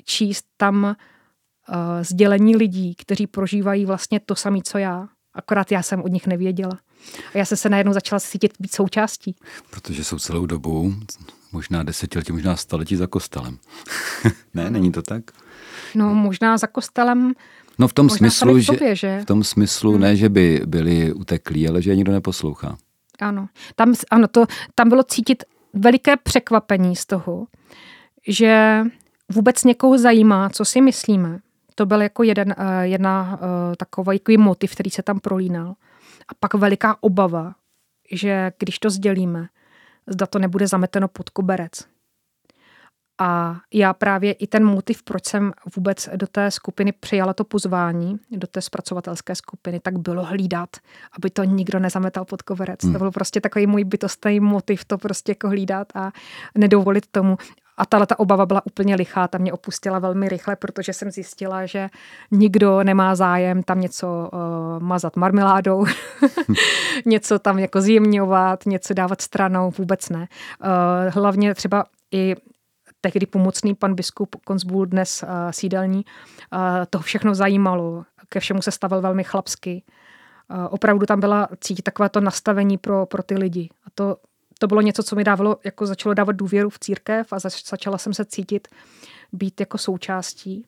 číst 0.04 0.44
tam 0.56 0.84
uh, 0.84 0.94
sdělení 2.02 2.56
lidí, 2.56 2.94
kteří 2.94 3.26
prožívají 3.26 3.86
vlastně 3.86 4.20
to 4.20 4.34
samé, 4.34 4.58
co 4.64 4.78
já. 4.78 5.08
Akorát 5.34 5.72
já 5.72 5.82
jsem 5.82 6.02
od 6.02 6.12
nich 6.12 6.26
nevěděla. 6.26 6.78
A 7.34 7.38
já 7.38 7.44
jsem 7.44 7.56
se 7.56 7.68
najednou 7.68 7.92
začala 7.92 8.20
cítit 8.20 8.52
být 8.60 8.74
součástí. 8.74 9.36
Protože 9.70 10.04
jsou 10.04 10.18
celou 10.18 10.46
dobu, 10.46 10.94
možná 11.52 11.82
desetiletí, 11.82 12.32
možná 12.32 12.56
staletí 12.56 12.96
za 12.96 13.06
kostelem. 13.06 13.58
ne, 14.54 14.70
není 14.70 14.92
to 14.92 15.02
tak? 15.02 15.24
No, 15.94 16.14
možná 16.14 16.58
za 16.58 16.66
kostelem 16.66 17.34
No 17.78 17.88
v 17.88 17.92
tom 17.92 18.10
smyslu, 18.10 18.54
v 18.54 18.62
sobě, 18.62 18.96
že, 18.96 19.16
že 19.16 19.20
v 19.22 19.24
tom 19.24 19.44
smyslu 19.44 19.92
hmm. 19.92 20.00
ne, 20.00 20.16
že 20.16 20.28
by 20.28 20.62
byli 20.66 21.12
uteklí, 21.12 21.68
ale 21.68 21.82
že 21.82 21.90
je 21.90 21.96
nikdo 21.96 22.12
neposlouchá. 22.12 22.76
Ano, 23.20 23.48
tam, 23.76 23.94
ano 24.10 24.28
to, 24.28 24.46
tam 24.74 24.88
bylo 24.88 25.02
cítit 25.02 25.44
veliké 25.74 26.16
překvapení 26.16 26.96
z 26.96 27.06
toho, 27.06 27.46
že 28.28 28.82
vůbec 29.32 29.64
někoho 29.64 29.98
zajímá, 29.98 30.50
co 30.50 30.64
si 30.64 30.80
myslíme. 30.80 31.38
To 31.74 31.86
byl 31.86 32.02
jako 32.02 32.22
jeden, 32.22 32.54
eh, 32.58 32.86
jedna 32.86 33.38
eh, 33.42 33.76
takový 33.76 34.38
motiv, 34.38 34.72
který 34.72 34.90
se 34.90 35.02
tam 35.02 35.20
prolínal. 35.20 35.74
A 36.28 36.34
pak 36.40 36.54
veliká 36.54 36.96
obava, 37.00 37.54
že 38.12 38.52
když 38.58 38.78
to 38.78 38.90
sdělíme, 38.90 39.46
zda 40.06 40.26
to 40.26 40.38
nebude 40.38 40.66
zameteno 40.66 41.08
pod 41.08 41.30
koberec. 41.30 41.92
A 43.20 43.60
já 43.74 43.92
právě 43.92 44.32
i 44.32 44.46
ten 44.46 44.64
motiv, 44.64 45.02
proč 45.02 45.24
jsem 45.26 45.52
vůbec 45.76 46.08
do 46.16 46.26
té 46.26 46.50
skupiny 46.50 46.92
přijala 46.92 47.32
to 47.32 47.44
pozvání, 47.44 48.16
do 48.30 48.46
té 48.46 48.60
zpracovatelské 48.60 49.34
skupiny, 49.34 49.80
tak 49.80 49.98
bylo 49.98 50.24
hlídat, 50.24 50.68
aby 51.16 51.30
to 51.30 51.44
nikdo 51.44 51.78
nezametal 51.78 52.24
pod 52.24 52.42
koverec. 52.42 52.84
Hmm. 52.84 52.92
To 52.92 52.98
byl 52.98 53.10
prostě 53.10 53.40
takový 53.40 53.66
můj 53.66 53.84
bytostný 53.84 54.40
motiv 54.40 54.84
to 54.84 54.98
prostě 54.98 55.30
jako 55.30 55.48
hlídat 55.48 55.88
a 55.94 56.12
nedovolit 56.58 57.06
tomu. 57.06 57.36
A 57.82 57.86
tahle 57.86 58.06
ta 58.06 58.18
obava 58.18 58.46
byla 58.46 58.66
úplně 58.66 58.94
lichá, 58.94 59.28
ta 59.28 59.38
mě 59.38 59.52
opustila 59.52 59.98
velmi 59.98 60.28
rychle, 60.28 60.56
protože 60.56 60.92
jsem 60.92 61.10
zjistila, 61.10 61.66
že 61.66 61.88
nikdo 62.30 62.82
nemá 62.82 63.14
zájem 63.14 63.62
tam 63.62 63.80
něco 63.80 64.30
uh, 64.32 64.82
mazat 64.82 65.16
marmeládou, 65.16 65.84
něco 67.06 67.38
tam 67.38 67.58
jako 67.58 67.80
zjemňovat, 67.80 68.66
něco 68.66 68.94
dávat 68.94 69.20
stranou, 69.20 69.70
vůbec 69.78 70.08
ne. 70.08 70.18
Uh, 70.18 70.66
hlavně 71.14 71.54
třeba 71.54 71.84
i 72.12 72.34
tehdy 73.00 73.26
pomocný 73.26 73.74
pan 73.74 73.94
biskup 73.94 74.36
Konzbul, 74.44 74.86
dnes 74.86 75.22
uh, 75.22 75.28
sídelní, 75.50 76.04
uh, 76.52 76.60
toho 76.90 77.02
všechno 77.02 77.34
zajímalo, 77.34 78.04
ke 78.28 78.40
všemu 78.40 78.62
se 78.62 78.70
stavil 78.70 79.00
velmi 79.00 79.24
chlapsky. 79.24 79.82
Uh, 80.50 80.66
opravdu 80.70 81.06
tam 81.06 81.20
byla 81.20 81.48
cítit 81.60 81.82
takové 81.82 82.08
to 82.08 82.20
nastavení 82.20 82.78
pro, 82.78 83.06
pro 83.06 83.22
ty 83.22 83.34
lidi. 83.34 83.68
A 83.86 83.88
to 83.94 84.16
to 84.62 84.66
bylo 84.66 84.80
něco, 84.80 85.02
co 85.02 85.16
mi 85.16 85.24
dávalo, 85.24 85.56
jako 85.64 85.86
začalo 85.86 86.14
dávat 86.14 86.32
důvěru 86.32 86.70
v 86.70 86.78
církev 86.78 87.32
a 87.32 87.38
zač, 87.38 87.68
začala 87.68 87.98
jsem 87.98 88.14
se 88.14 88.24
cítit 88.24 88.68
být 89.32 89.60
jako 89.60 89.78
součástí. 89.78 90.66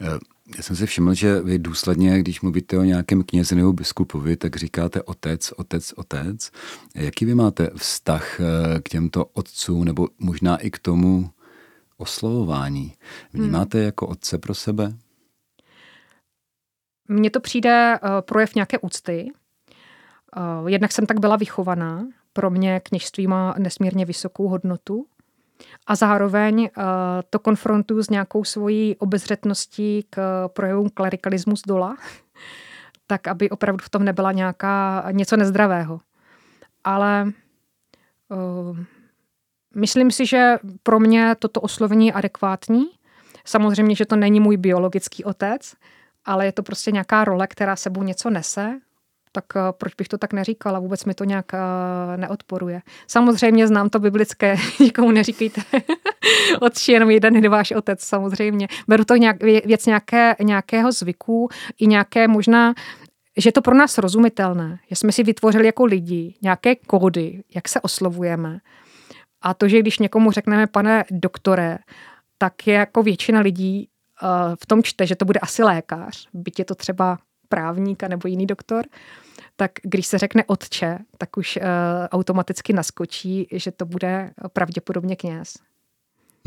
Eh, 0.00 0.18
já 0.56 0.62
jsem 0.62 0.76
si 0.76 0.86
všiml, 0.86 1.14
že 1.14 1.40
vy 1.40 1.58
důsledně, 1.58 2.18
když 2.18 2.40
mluvíte 2.40 2.78
o 2.78 2.82
nějakém 2.82 3.22
knězi 3.22 3.54
nebo 3.54 3.72
biskupovi, 3.72 4.36
tak 4.36 4.56
říkáte 4.56 5.02
otec, 5.02 5.52
otec, 5.52 5.92
otec. 5.92 6.50
Jaký 6.94 7.24
vy 7.24 7.34
máte 7.34 7.70
vztah 7.76 8.40
eh, 8.40 8.44
k 8.80 8.88
těmto 8.88 9.24
otcům 9.24 9.84
nebo 9.84 10.08
možná 10.18 10.56
i 10.56 10.70
k 10.70 10.78
tomu 10.78 11.30
oslovování? 11.96 12.94
Vnímáte 13.32 13.78
hmm. 13.78 13.84
jako 13.84 14.06
otce 14.06 14.38
pro 14.38 14.54
sebe? 14.54 14.94
Mně 17.08 17.30
to 17.30 17.40
přijde 17.40 17.98
uh, 18.02 18.08
projev 18.20 18.54
nějaké 18.54 18.78
úcty. 18.78 19.30
Jednak 20.66 20.92
jsem 20.92 21.06
tak 21.06 21.20
byla 21.20 21.36
vychovaná, 21.36 22.06
pro 22.36 22.50
mě 22.50 22.80
kněžství 22.80 23.26
má 23.26 23.54
nesmírně 23.58 24.04
vysokou 24.04 24.48
hodnotu. 24.48 25.06
A 25.86 25.94
zároveň 25.94 26.60
uh, 26.60 26.84
to 27.30 27.38
konfrontuju 27.38 28.02
s 28.02 28.10
nějakou 28.10 28.44
svojí 28.44 28.96
obezřetností 28.96 30.06
k 30.10 30.48
projevům 30.48 30.90
klerikalismu 30.90 31.56
z 31.56 31.62
dola, 31.66 31.96
tak 33.06 33.28
aby 33.28 33.50
opravdu 33.50 33.84
v 33.84 33.90
tom 33.90 34.04
nebyla 34.04 34.32
nějaká 34.32 35.04
něco 35.10 35.36
nezdravého. 35.36 36.00
Ale 36.84 37.32
uh, 38.28 38.78
myslím 39.74 40.10
si, 40.10 40.26
že 40.26 40.58
pro 40.82 41.00
mě 41.00 41.36
toto 41.38 41.60
oslovení 41.60 42.06
je 42.06 42.12
adekvátní. 42.12 42.86
Samozřejmě, 43.44 43.96
že 43.96 44.06
to 44.06 44.16
není 44.16 44.40
můj 44.40 44.56
biologický 44.56 45.24
otec, 45.24 45.74
ale 46.24 46.46
je 46.46 46.52
to 46.52 46.62
prostě 46.62 46.92
nějaká 46.92 47.24
role, 47.24 47.46
která 47.46 47.76
sebou 47.76 48.02
něco 48.02 48.30
nese 48.30 48.80
tak 49.36 49.44
eh, 49.56 49.60
proč 49.72 49.94
bych 49.94 50.08
to 50.08 50.18
tak 50.18 50.32
neříkala? 50.32 50.78
Vůbec 50.78 51.04
mi 51.04 51.14
to 51.14 51.24
nějak 51.24 51.54
eh, 51.54 52.16
neodporuje. 52.16 52.80
Samozřejmě 53.06 53.66
znám 53.66 53.88
to 53.88 53.98
biblické, 53.98 54.56
nikomu 54.80 55.10
neříkejte 55.10 55.60
otči, 56.60 56.92
jenom 56.92 57.10
jeden 57.10 57.36
je 57.36 57.48
váš 57.48 57.70
otec, 57.72 58.00
samozřejmě. 58.00 58.68
Beru 58.88 59.04
to 59.04 59.16
nějak, 59.16 59.42
věc 59.42 59.86
nějaké, 59.86 60.36
nějakého 60.42 60.92
zvyku 60.92 61.48
i 61.78 61.86
nějaké 61.86 62.28
možná 62.28 62.74
že 63.38 63.48
je 63.48 63.52
to 63.52 63.62
pro 63.62 63.74
nás 63.74 63.98
rozumitelné, 63.98 64.78
že 64.88 64.96
jsme 64.96 65.12
si 65.12 65.22
vytvořili 65.22 65.66
jako 65.66 65.84
lidi 65.84 66.34
nějaké 66.42 66.76
kódy, 66.76 67.42
jak 67.54 67.68
se 67.68 67.80
oslovujeme. 67.80 68.58
A 69.42 69.54
to, 69.54 69.68
že 69.68 69.80
když 69.80 69.98
někomu 69.98 70.32
řekneme 70.32 70.66
pane 70.66 71.04
doktore, 71.10 71.78
tak 72.38 72.66
je 72.66 72.74
jako 72.74 73.02
většina 73.02 73.40
lidí 73.40 73.88
uh, 74.22 74.28
v 74.62 74.66
tom 74.66 74.82
čte, 74.82 75.06
že 75.06 75.16
to 75.16 75.24
bude 75.24 75.40
asi 75.40 75.62
lékař, 75.62 76.28
byť 76.32 76.58
je 76.58 76.64
to 76.64 76.74
třeba 76.74 77.18
právník 77.48 78.02
nebo 78.02 78.28
jiný 78.28 78.46
doktor, 78.46 78.84
tak 79.56 79.72
když 79.82 80.06
se 80.06 80.18
řekne 80.18 80.44
otče, 80.46 80.98
tak 81.18 81.36
už 81.36 81.56
uh, 81.56 81.62
automaticky 82.10 82.72
naskočí, 82.72 83.48
že 83.52 83.70
to 83.70 83.86
bude 83.86 84.32
pravděpodobně 84.52 85.16
kněz. 85.16 85.54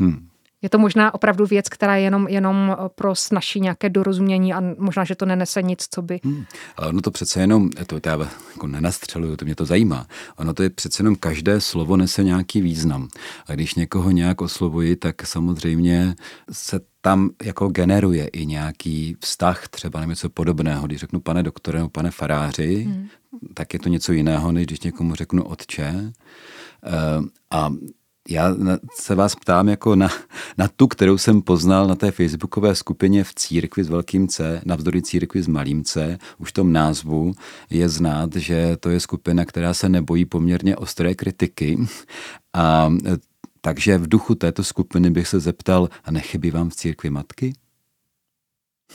Hmm. 0.00 0.29
Je 0.62 0.68
to 0.68 0.78
možná 0.78 1.14
opravdu 1.14 1.46
věc, 1.46 1.68
která 1.68 1.96
je 1.96 2.02
jenom, 2.02 2.28
jenom 2.28 2.76
pro 2.94 3.14
snažší 3.14 3.60
nějaké 3.60 3.88
dorozumění 3.88 4.54
a 4.54 4.62
možná, 4.78 5.04
že 5.04 5.14
to 5.14 5.26
nenese 5.26 5.62
nic, 5.62 5.86
co 5.90 6.02
by... 6.02 6.20
Hmm. 6.24 6.44
Ale 6.76 6.88
ono 6.88 7.00
to 7.00 7.10
přece 7.10 7.40
jenom, 7.40 7.70
to 7.86 8.00
já 8.06 8.18
jako 8.52 8.66
nenastřeluju, 8.66 9.36
to 9.36 9.44
mě 9.44 9.54
to 9.54 9.64
zajímá. 9.64 10.06
Ono 10.36 10.54
to 10.54 10.62
je 10.62 10.70
přece 10.70 11.00
jenom 11.00 11.16
každé 11.16 11.60
slovo 11.60 11.96
nese 11.96 12.24
nějaký 12.24 12.60
význam. 12.60 13.08
A 13.46 13.54
když 13.54 13.74
někoho 13.74 14.10
nějak 14.10 14.40
oslovuji, 14.40 14.96
tak 14.96 15.26
samozřejmě 15.26 16.14
se 16.52 16.80
tam 17.00 17.30
jako 17.42 17.68
generuje 17.68 18.26
i 18.26 18.46
nějaký 18.46 19.16
vztah, 19.20 19.68
třeba 19.68 20.00
nebo 20.00 20.12
něco 20.12 20.28
podobného. 20.28 20.86
Když 20.86 21.00
řeknu 21.00 21.20
pane 21.20 21.42
doktore 21.42 21.78
nebo 21.78 21.88
pane 21.88 22.10
faráři, 22.10 22.82
hmm. 22.88 23.08
tak 23.54 23.72
je 23.72 23.78
to 23.78 23.88
něco 23.88 24.12
jiného, 24.12 24.52
než 24.52 24.66
když 24.66 24.80
někomu 24.80 25.14
řeknu 25.14 25.44
otče. 25.44 26.12
Uh, 26.86 27.26
a 27.50 27.72
já 28.30 28.56
se 28.94 29.14
vás 29.14 29.34
ptám 29.34 29.68
jako 29.68 29.96
na, 29.96 30.08
na 30.58 30.68
tu, 30.68 30.86
kterou 30.86 31.18
jsem 31.18 31.42
poznal 31.42 31.86
na 31.86 31.94
té 31.94 32.10
facebookové 32.10 32.74
skupině 32.74 33.24
v 33.24 33.34
církvi 33.34 33.84
s 33.84 33.88
velkým 33.88 34.28
C, 34.28 34.62
navzdory 34.64 35.02
církvi 35.02 35.42
s 35.42 35.46
malým 35.46 35.84
C. 35.84 36.18
Už 36.38 36.48
v 36.48 36.52
tom 36.52 36.72
názvu 36.72 37.32
je 37.70 37.88
znát, 37.88 38.36
že 38.36 38.76
to 38.76 38.90
je 38.90 39.00
skupina, 39.00 39.44
která 39.44 39.74
se 39.74 39.88
nebojí 39.88 40.24
poměrně 40.24 40.76
ostré 40.76 41.14
kritiky. 41.14 41.78
A 42.54 42.92
takže 43.60 43.98
v 43.98 44.08
duchu 44.08 44.34
této 44.34 44.64
skupiny 44.64 45.10
bych 45.10 45.28
se 45.28 45.40
zeptal, 45.40 45.88
a 46.04 46.10
nechybí 46.10 46.50
vám 46.50 46.70
v 46.70 46.74
církvi 46.74 47.10
matky? 47.10 47.52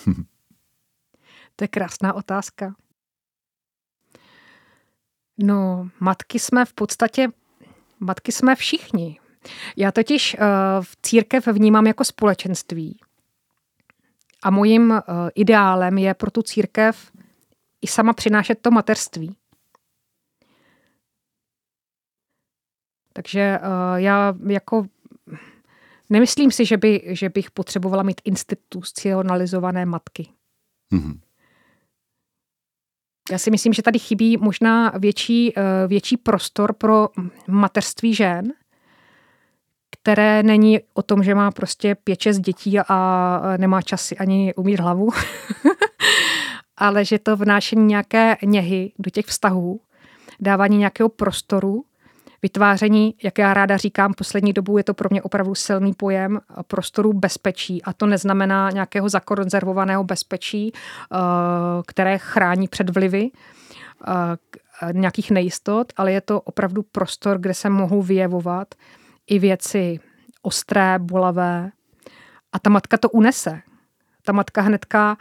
to 1.55 1.63
je 1.63 1.67
krásná 1.67 2.13
otázka. 2.13 2.75
No, 5.37 5.89
matky 5.99 6.39
jsme 6.39 6.65
v 6.65 6.73
podstatě, 6.73 7.27
matky 7.99 8.31
jsme 8.31 8.55
všichni. 8.55 9.19
Já 9.77 9.91
totiž 9.91 10.33
uh, 10.33 10.39
v 10.81 10.95
církev 11.01 11.47
vnímám 11.47 11.87
jako 11.87 12.03
společenství. 12.03 12.99
A 14.43 14.49
mojím 14.49 14.89
uh, 14.89 14.99
ideálem 15.35 15.97
je 15.97 16.13
pro 16.13 16.31
tu 16.31 16.41
církev 16.41 17.11
i 17.81 17.87
sama 17.87 18.13
přinášet 18.13 18.61
to 18.61 18.71
materství. 18.71 19.35
Takže 23.13 23.59
uh, 23.59 23.95
já 23.95 24.33
jako 24.47 24.85
nemyslím 26.09 26.51
si, 26.51 26.65
že, 26.65 26.77
by, 26.77 27.01
že 27.07 27.29
bych 27.29 27.51
potřebovala 27.51 28.03
mít 28.03 28.21
institucionalizované 28.25 29.85
matky. 29.85 30.29
Mm-hmm. 30.93 31.19
Já 33.31 33.37
si 33.37 33.51
myslím, 33.51 33.73
že 33.73 33.81
tady 33.81 33.99
chybí 33.99 34.37
možná 34.37 34.89
větší, 34.89 35.53
větší 35.87 36.17
prostor 36.17 36.73
pro 36.73 37.09
materství 37.47 38.13
žen, 38.13 38.53
které 40.05 40.43
není 40.43 40.79
o 40.93 41.01
tom, 41.01 41.23
že 41.23 41.35
má 41.35 41.51
prostě 41.51 41.95
pět, 41.95 42.21
šest 42.21 42.39
dětí 42.39 42.79
a 42.79 43.41
nemá 43.57 43.81
čas 43.81 44.13
ani 44.19 44.53
umít 44.53 44.79
hlavu, 44.79 45.09
ale 46.77 47.05
že 47.05 47.19
to 47.19 47.35
vnášení 47.35 47.85
nějaké 47.85 48.37
něhy 48.43 48.91
do 48.99 49.09
těch 49.09 49.25
vztahů, 49.25 49.79
dávání 50.39 50.77
nějakého 50.77 51.09
prostoru, 51.09 51.85
vytváření, 52.41 53.15
jak 53.23 53.37
já 53.37 53.53
ráda 53.53 53.77
říkám, 53.77 54.13
poslední 54.13 54.53
dobu 54.53 54.77
je 54.77 54.83
to 54.83 54.93
pro 54.93 55.09
mě 55.11 55.21
opravdu 55.21 55.55
silný 55.55 55.93
pojem 55.93 56.39
prostoru 56.67 57.13
bezpečí. 57.13 57.83
A 57.83 57.93
to 57.93 58.05
neznamená 58.05 58.69
nějakého 58.71 59.09
zakonzervovaného 59.09 60.03
bezpečí, 60.03 60.73
eh, 60.73 61.17
které 61.87 62.17
chrání 62.17 62.67
před 62.67 62.89
vlivy 62.89 63.29
eh, 64.07 64.93
nějakých 64.93 65.31
nejistot, 65.31 65.93
ale 65.97 66.11
je 66.11 66.21
to 66.21 66.41
opravdu 66.41 66.83
prostor, 66.91 67.37
kde 67.37 67.53
se 67.53 67.69
mohou 67.69 68.01
vyjevovat 68.01 68.75
i 69.27 69.39
věci 69.39 69.99
ostré, 70.41 70.99
bolavé. 70.99 71.71
A 72.51 72.59
ta 72.59 72.69
matka 72.69 72.97
to 72.97 73.09
unese. 73.09 73.61
Ta 74.25 74.31
matka 74.31 74.61
hnedka 74.61 75.17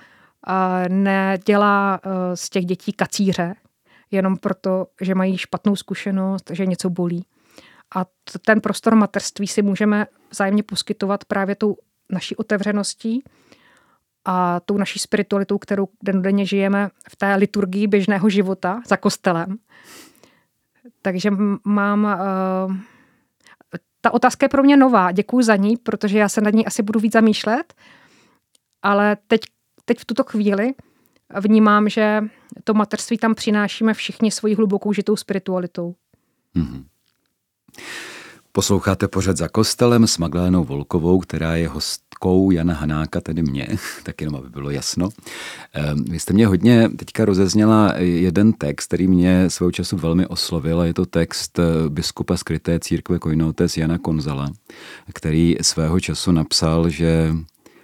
uh, 0.49 0.89
nedělá 0.89 2.01
uh, 2.07 2.13
z 2.35 2.51
těch 2.51 2.65
dětí 2.65 2.93
kacíře, 2.93 3.55
jenom 4.11 4.37
proto, 4.37 4.87
že 5.01 5.15
mají 5.15 5.39
špatnou 5.39 5.77
zkušenost, 5.77 6.51
že 6.55 6.67
něco 6.67 6.91
bolí. 6.91 7.27
A 7.97 8.05
ten 8.47 8.61
prostor 8.61 8.95
materství 8.95 9.47
si 9.47 9.63
můžeme 9.63 10.07
vzájemně 10.31 10.63
poskytovat 10.63 11.25
právě 11.25 11.55
tou 11.55 11.77
naší 12.11 12.37
otevřeností 12.37 13.25
a 14.25 14.61
tou 14.61 14.77
naší 14.77 14.99
spiritualitou, 14.99 15.59
kterou 15.59 15.89
dennodenně 16.03 16.47
žijeme 16.47 16.89
v 17.09 17.17
té 17.17 17.35
liturgii 17.35 17.87
běžného 17.87 18.29
života 18.29 18.83
za 18.87 18.97
kostelem. 18.97 19.59
Takže 21.03 21.31
mám 21.65 22.05
uh, 22.05 22.77
ta 24.05 24.11
otázka 24.11 24.45
je 24.45 24.49
pro 24.49 24.63
mě 24.63 24.77
nová. 24.77 25.13
Děkuji 25.13 25.43
za 25.43 25.57
ní, 25.57 25.77
protože 25.77 26.19
já 26.19 26.29
se 26.29 26.41
nad 26.41 26.55
ní 26.55 26.67
asi 26.67 26.83
budu 26.83 27.01
víc 27.01 27.13
zamýšlet. 27.13 27.75
Ale 28.83 29.17
teď, 29.27 29.41
teď 29.85 29.99
v 29.99 30.05
tuto 30.05 30.25
chvíli 30.25 30.75
vnímám, 31.41 31.89
že 31.89 32.25
to 32.65 32.75
materství 32.75 33.19
tam 33.19 33.35
přinášíme 33.35 33.95
všichni 33.95 34.31
svojí 34.31 34.55
hlubokou 34.55 34.93
žitou 34.93 35.17
spiritualitou. 35.17 35.95
Mm-hmm. 36.57 36.85
Posloucháte 38.57 39.09
pořad 39.09 39.37
za 39.37 39.49
kostelem 39.49 40.07
s 40.07 40.19
Magdalenou 40.19 40.65
Volkovou, 40.65 41.19
která 41.19 41.57
je 41.57 41.69
hostkou 41.69 42.51
Jana 42.51 42.75
Hanáka, 42.75 43.21
tedy 43.21 43.43
mě, 43.43 43.69
tak 44.03 44.21
jenom 44.21 44.37
aby 44.37 44.49
bylo 44.49 44.71
jasno. 44.71 45.09
Ehm, 45.73 46.05
vy 46.05 46.21
jste 46.21 46.33
mě 46.33 46.47
hodně 46.47 46.91
teďka 46.97 47.25
rozezněla 47.25 47.95
jeden 47.99 48.53
text, 48.53 48.87
který 48.87 49.09
mě 49.09 49.51
svého 49.51 49.73
času 49.73 49.97
velmi 49.97 50.27
oslovil 50.27 50.81
a 50.81 50.87
je 50.87 50.95
to 50.95 51.07
text 51.07 51.59
eh, 51.59 51.63
biskupa 51.89 52.37
skryté 52.37 52.81
církve 52.81 53.19
Kojnotes 53.19 53.77
Jana 53.77 53.99
Konzala, 53.99 54.51
který 55.15 55.57
svého 55.61 56.01
času 56.01 56.33
napsal, 56.33 56.89
že 56.89 57.33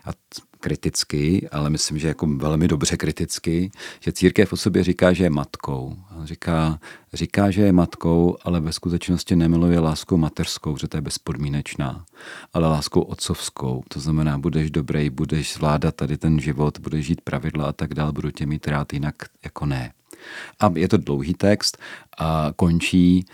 a 0.05 0.11
kriticky, 0.61 1.49
ale 1.53 1.71
myslím, 1.71 1.99
že 1.99 2.09
jako 2.09 2.27
velmi 2.27 2.69
dobře 2.69 2.97
kriticky, 2.97 3.71
že 4.01 4.13
církev 4.13 4.53
o 4.53 4.57
sobě 4.57 4.85
říká, 4.85 5.13
že 5.13 5.25
je 5.25 5.31
matkou. 5.31 5.97
Říká, 6.25 6.79
říká, 7.13 7.51
že 7.51 7.63
je 7.63 7.73
matkou, 7.73 8.37
ale 8.43 8.61
ve 8.61 8.73
skutečnosti 8.73 9.37
nemiluje 9.37 9.81
láskou 9.81 10.17
mateřskou, 10.17 10.77
že 10.77 10.89
to 10.89 10.97
je 10.97 11.01
bezpodmínečná, 11.01 12.05
ale 12.53 12.69
láskou 12.69 13.01
otcovskou. 13.01 13.83
To 13.89 14.01
znamená, 14.01 14.39
budeš 14.39 14.71
dobrý, 14.71 15.11
budeš 15.11 15.55
zvládat 15.55 15.95
tady 15.95 16.17
ten 16.17 16.41
život, 16.41 16.79
budeš 16.79 17.07
žít 17.07 17.21
pravidla 17.21 17.65
a 17.65 17.73
tak 17.73 17.95
dále, 17.95 18.13
budu 18.13 18.31
tě 18.31 18.47
mít 18.47 18.69
rád, 18.69 18.93
jinak 18.93 19.15
jako 19.45 19.67
ne. 19.67 19.93
A 20.61 20.73
je 20.75 20.89
to 20.89 20.97
dlouhý 20.97 21.35
text 21.35 21.79
a 22.19 22.53
končí, 22.57 23.25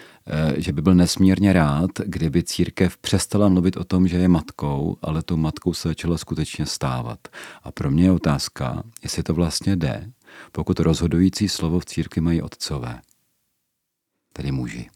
že 0.56 0.72
by 0.72 0.82
byl 0.82 0.94
nesmírně 0.94 1.52
rád, 1.52 1.90
kdyby 2.04 2.42
církev 2.42 2.96
přestala 2.96 3.48
mluvit 3.48 3.76
o 3.76 3.84
tom, 3.84 4.08
že 4.08 4.16
je 4.16 4.28
matkou, 4.28 4.96
ale 5.02 5.22
tou 5.22 5.36
matkou 5.36 5.74
se 5.74 5.88
začala 5.88 6.18
skutečně 6.18 6.66
stávat. 6.66 7.28
A 7.62 7.72
pro 7.72 7.90
mě 7.90 8.04
je 8.04 8.10
otázka, 8.10 8.82
jestli 9.02 9.22
to 9.22 9.34
vlastně 9.34 9.76
jde, 9.76 10.10
pokud 10.52 10.80
rozhodující 10.80 11.48
slovo 11.48 11.80
v 11.80 11.84
církvi 11.84 12.20
mají 12.22 12.42
otcové, 12.42 13.00
tedy 14.32 14.52
muži. 14.52 14.90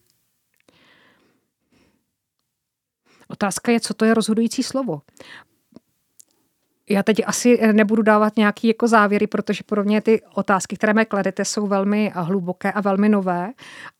Otázka 3.28 3.72
je, 3.72 3.80
co 3.80 3.94
to 3.94 4.04
je 4.04 4.14
rozhodující 4.14 4.62
slovo 4.62 5.02
já 6.90 7.02
teď 7.02 7.22
asi 7.26 7.72
nebudu 7.72 8.02
dávat 8.02 8.36
nějaký 8.36 8.68
jako 8.68 8.88
závěry, 8.88 9.26
protože 9.26 9.64
pro 9.66 9.84
mě 9.84 10.00
ty 10.00 10.22
otázky, 10.34 10.76
které 10.76 10.92
mě 10.92 11.04
kladete, 11.04 11.44
jsou 11.44 11.66
velmi 11.66 12.12
hluboké 12.14 12.72
a 12.72 12.80
velmi 12.80 13.08
nové 13.08 13.50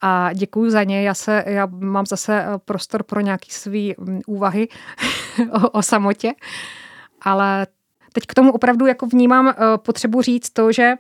a 0.00 0.33
děkuji 0.33 0.70
za 0.70 0.83
ně. 0.83 1.03
Já, 1.03 1.14
se, 1.14 1.44
já 1.46 1.66
mám 1.66 2.07
zase 2.07 2.44
prostor 2.64 3.03
pro 3.03 3.20
nějaký 3.20 3.50
svý 3.50 3.94
mm, 3.98 4.20
úvahy 4.26 4.68
o, 5.53 5.70
o 5.70 5.83
samotě, 5.83 6.33
ale 7.22 7.66
teď 8.12 8.26
k 8.26 8.35
tomu 8.35 8.53
opravdu 8.53 8.87
jako 8.87 9.07
vnímám 9.07 9.55
potřebu 9.76 10.22
říct 10.22 10.50
to, 10.50 10.72
že 10.72 10.92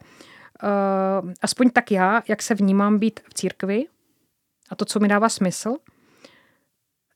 aspoň 1.42 1.70
tak 1.70 1.90
já, 1.90 2.22
jak 2.28 2.42
se 2.42 2.54
vnímám 2.54 2.98
být 2.98 3.20
v 3.28 3.34
církvi 3.34 3.86
a 4.70 4.74
to, 4.74 4.84
co 4.84 5.00
mi 5.00 5.08
dává 5.08 5.28
smysl, 5.28 5.76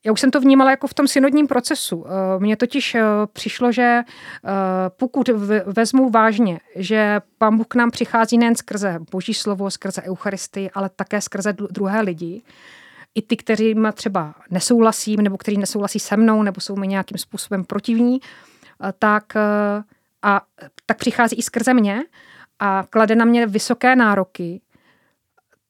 já 0.04 0.12
už 0.12 0.20
jsem 0.20 0.30
to 0.30 0.40
vnímala 0.40 0.70
jako 0.70 0.86
v 0.86 0.94
tom 0.94 1.08
synodním 1.08 1.46
procesu. 1.46 2.04
Eh, 2.06 2.10
mně 2.40 2.56
totiž 2.56 2.94
eh, 2.94 3.02
přišlo, 3.32 3.72
že 3.72 3.82
eh, 3.82 4.50
pokud 4.96 5.28
vezmu 5.66 6.10
vážně, 6.10 6.60
že 6.76 7.20
Pán 7.38 7.56
Bůh 7.56 7.66
k 7.66 7.74
nám 7.74 7.90
přichází 7.90 8.38
nejen 8.38 8.54
skrze 8.54 8.98
Boží 9.10 9.34
slovo, 9.34 9.70
skrze 9.70 10.02
Eucharistii, 10.02 10.70
ale 10.70 10.90
také 10.96 11.20
skrze 11.20 11.52
druhé 11.52 12.00
lidi, 12.00 12.42
i 13.14 13.22
ty, 13.22 13.36
kteří 13.36 13.74
třeba 13.92 14.34
nesouhlasím, 14.50 15.20
nebo 15.20 15.38
kteří 15.38 15.58
nesouhlasí 15.58 15.98
se 15.98 16.16
mnou, 16.16 16.42
nebo 16.42 16.60
jsou 16.60 16.76
mi 16.76 16.88
nějakým 16.88 17.18
způsobem 17.18 17.64
protivní, 17.64 18.20
tak, 18.98 19.36
a, 20.22 20.42
tak 20.86 20.98
přichází 20.98 21.36
i 21.36 21.42
skrze 21.42 21.74
mě 21.74 22.02
a 22.58 22.84
klade 22.90 23.14
na 23.14 23.24
mě 23.24 23.46
vysoké 23.46 23.96
nároky 23.96 24.60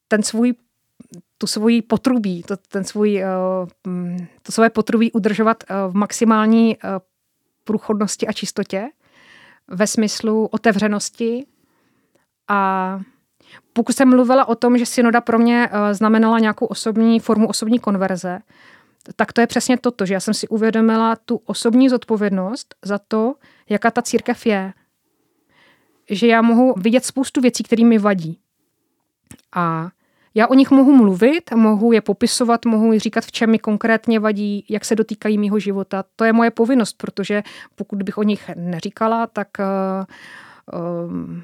ten 0.07 0.23
svůj 0.23 0.53
tu 1.37 1.47
svoji 1.47 1.81
potrubí, 1.81 2.43
to, 2.43 2.57
ten 2.57 2.83
svůj, 2.83 3.23
eh, 3.23 3.27
mm, 3.87 4.27
to 4.41 4.51
svoje 4.51 4.69
potrubí 4.69 5.11
udržovat 5.11 5.63
eh, 5.63 5.73
v 5.87 5.93
maximální 5.93 6.77
eh, 6.77 6.87
průchodnosti 7.63 8.27
a 8.27 8.33
čistotě, 8.33 8.89
ve 9.67 9.87
smyslu 9.87 10.45
otevřenosti 10.45 11.45
a 12.47 12.99
pokud 13.73 13.95
jsem 13.95 14.09
mluvila 14.09 14.47
o 14.47 14.55
tom, 14.55 14.77
že 14.77 14.85
synoda 14.85 15.21
pro 15.21 15.39
mě 15.39 15.69
znamenala 15.91 16.39
nějakou 16.39 16.65
osobní 16.65 17.19
formu 17.19 17.47
osobní 17.47 17.79
konverze, 17.79 18.39
tak 19.15 19.33
to 19.33 19.41
je 19.41 19.47
přesně 19.47 19.77
toto, 19.77 20.05
že 20.05 20.13
já 20.13 20.19
jsem 20.19 20.33
si 20.33 20.47
uvědomila 20.47 21.15
tu 21.15 21.41
osobní 21.45 21.89
zodpovědnost 21.89 22.75
za 22.81 22.99
to, 23.07 23.35
jaká 23.69 23.91
ta 23.91 24.01
církev 24.01 24.45
je. 24.45 24.73
Že 26.09 26.27
já 26.27 26.41
mohu 26.41 26.73
vidět 26.77 27.05
spoustu 27.05 27.41
věcí, 27.41 27.63
které 27.63 27.85
mi 27.85 27.97
vadí. 27.97 28.39
A 29.55 29.89
já 30.35 30.47
o 30.47 30.53
nich 30.53 30.71
mohu 30.71 30.95
mluvit, 30.95 31.51
mohu 31.55 31.91
je 31.91 32.01
popisovat, 32.01 32.65
mohu 32.65 32.93
je 32.93 32.99
říkat, 32.99 33.25
v 33.25 33.31
čem 33.31 33.51
mi 33.51 33.59
konkrétně 33.59 34.19
vadí, 34.19 34.65
jak 34.69 34.85
se 34.85 34.95
dotýkají 34.95 35.37
mého 35.37 35.59
života. 35.59 36.03
To 36.15 36.23
je 36.23 36.33
moje 36.33 36.51
povinnost, 36.51 36.97
protože 36.97 37.43
pokud 37.75 38.03
bych 38.03 38.17
o 38.17 38.23
nich 38.23 38.49
neříkala, 38.55 39.27
tak 39.27 39.47
uh, 39.59 41.09
um, 41.09 41.43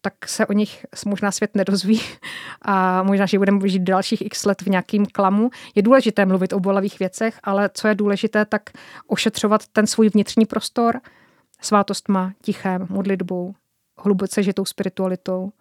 tak 0.00 0.28
se 0.28 0.46
o 0.46 0.52
nich 0.52 0.86
možná 1.06 1.32
svět 1.32 1.50
nedozví 1.54 2.00
a 2.62 3.02
možná, 3.02 3.26
že 3.26 3.38
budeme 3.38 3.68
žít 3.68 3.82
dalších 3.82 4.26
x 4.26 4.44
let 4.44 4.62
v 4.62 4.66
nějakým 4.66 5.06
klamu. 5.06 5.50
Je 5.74 5.82
důležité 5.82 6.26
mluvit 6.26 6.52
o 6.52 6.60
bolavých 6.60 6.98
věcech, 6.98 7.40
ale 7.42 7.70
co 7.74 7.88
je 7.88 7.94
důležité, 7.94 8.44
tak 8.44 8.62
ošetřovat 9.06 9.66
ten 9.72 9.86
svůj 9.86 10.08
vnitřní 10.08 10.46
prostor 10.46 11.00
svátostma, 11.60 12.32
tichem, 12.42 12.86
modlitbou, 12.90 13.54
hluboce 13.98 14.42
žitou 14.42 14.64
spiritualitou. 14.64 15.52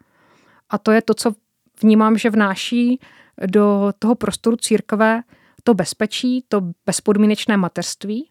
A 0.70 0.78
to 0.78 0.92
je 0.92 1.02
to, 1.02 1.14
co 1.14 1.34
vnímám, 1.82 2.18
že 2.18 2.30
vnáší 2.30 3.00
do 3.46 3.94
toho 4.00 4.16
prostoru 4.16 4.58
církve 4.58 5.24
to 5.64 5.74
bezpečí, 5.74 6.46
to 6.48 6.62
bezpodmínečné 6.86 7.58
mateřství. 7.58 8.30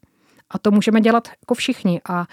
A 0.51 0.59
to 0.59 0.71
můžeme 0.71 1.01
dělat 1.01 1.29
jako 1.43 1.55
všichni. 1.55 2.01
A 2.09 2.27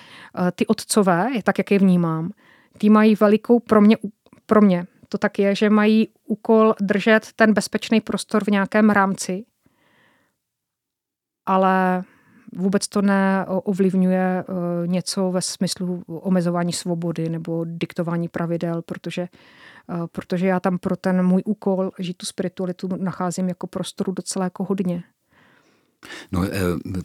e, 0.47 0.51
ty 0.51 0.67
otcové, 0.67 1.29
tak 1.43 1.57
jak 1.57 1.71
je 1.71 1.79
vnímám, 1.79 2.31
ty 2.77 2.89
mají 2.89 3.15
velikou 3.15 3.59
pro 3.59 3.81
mě, 3.81 3.97
pro 4.45 4.61
mě 4.61 4.87
to 5.09 5.17
tak 5.17 5.39
je, 5.39 5.55
že 5.55 5.69
mají 5.69 6.07
úkol 6.25 6.75
držet 6.81 7.27
ten 7.35 7.53
bezpečný 7.53 8.01
prostor 8.01 8.43
v 8.43 8.47
nějakém 8.47 8.89
rámci, 8.89 9.45
ale 11.45 12.03
vůbec 12.55 12.87
to 12.87 13.01
neovlivňuje 13.01 14.19
e, 14.19 14.43
něco 14.87 15.31
ve 15.31 15.41
smyslu 15.41 16.03
omezování 16.07 16.73
svobody 16.73 17.29
nebo 17.29 17.65
diktování 17.65 18.27
pravidel, 18.27 18.81
protože 18.81 19.27
Eh, 19.89 20.07
protože 20.11 20.47
já 20.47 20.59
tam 20.59 20.77
pro 20.77 20.95
ten 20.95 21.23
můj 21.25 21.43
úkol 21.45 21.91
žít 21.99 22.17
tu 22.17 22.25
spiritualitu 22.25 22.89
nacházím 22.97 23.47
jako 23.47 23.67
prostoru 23.67 24.11
docela 24.11 24.45
jako 24.45 24.63
hodně. 24.63 25.03
No 26.31 26.43
eh, 26.43 26.49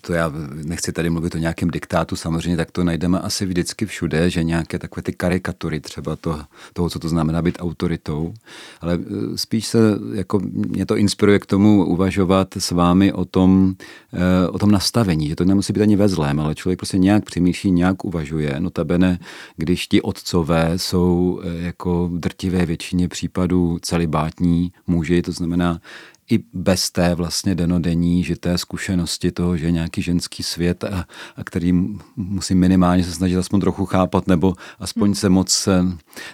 to 0.00 0.12
já 0.12 0.32
nechci 0.64 0.92
tady 0.92 1.10
mluvit 1.10 1.34
o 1.34 1.38
nějakém 1.38 1.70
diktátu, 1.70 2.16
samozřejmě 2.16 2.56
tak 2.56 2.70
to 2.70 2.84
najdeme 2.84 3.18
asi 3.18 3.46
vždycky 3.46 3.86
všude, 3.86 4.30
že 4.30 4.44
nějaké 4.44 4.78
takové 4.78 5.02
ty 5.02 5.12
karikatury 5.12 5.80
třeba 5.80 6.16
to, 6.16 6.40
toho, 6.72 6.90
co 6.90 6.98
to 6.98 7.08
znamená 7.08 7.42
být 7.42 7.58
autoritou, 7.60 8.34
ale 8.80 8.98
eh, 9.00 9.38
spíš 9.38 9.66
se, 9.66 9.78
jako 10.14 10.40
mě 10.52 10.86
to 10.86 10.96
inspiruje 10.96 11.38
k 11.38 11.46
tomu 11.46 11.84
uvažovat 11.84 12.56
s 12.56 12.70
vámi 12.70 13.12
o 13.12 13.24
tom, 13.24 13.74
eh, 14.12 14.48
o 14.48 14.58
tom 14.58 14.70
nastavení, 14.70 15.28
že 15.28 15.36
to 15.36 15.44
nemusí 15.44 15.72
být 15.72 15.82
ani 15.82 15.96
ve 15.96 16.08
zlém, 16.08 16.40
ale 16.40 16.54
člověk 16.54 16.78
prostě 16.78 16.98
nějak 16.98 17.24
přemýšlí, 17.24 17.70
nějak 17.70 18.04
uvažuje, 18.04 18.56
notabene, 18.58 19.18
když 19.56 19.86
ti 19.86 20.02
otcové 20.02 20.72
jsou 20.76 21.40
jako 21.44 22.10
drtivé 22.12 22.66
většině 22.66 23.08
případů 23.08 23.78
celibátní 23.82 24.72
muži, 24.86 25.22
to 25.22 25.32
znamená, 25.32 25.80
i 26.30 26.40
bez 26.52 26.90
té 26.90 27.14
vlastně 27.14 27.54
denodenní 27.54 28.24
žité 28.24 28.58
zkušenosti 28.58 29.32
toho, 29.32 29.56
že 29.56 29.66
je 29.66 29.72
nějaký 29.72 30.02
ženský 30.02 30.42
svět, 30.42 30.84
a, 30.84 31.04
a 31.36 31.44
který 31.44 31.72
musím 32.16 32.58
minimálně 32.58 33.04
se 33.04 33.12
snažit 33.12 33.36
aspoň 33.36 33.60
trochu 33.60 33.86
chápat, 33.86 34.26
nebo 34.26 34.54
aspoň 34.78 35.08
hmm. 35.08 35.14
se 35.14 35.28
moc 35.28 35.68
eh, 35.68 35.82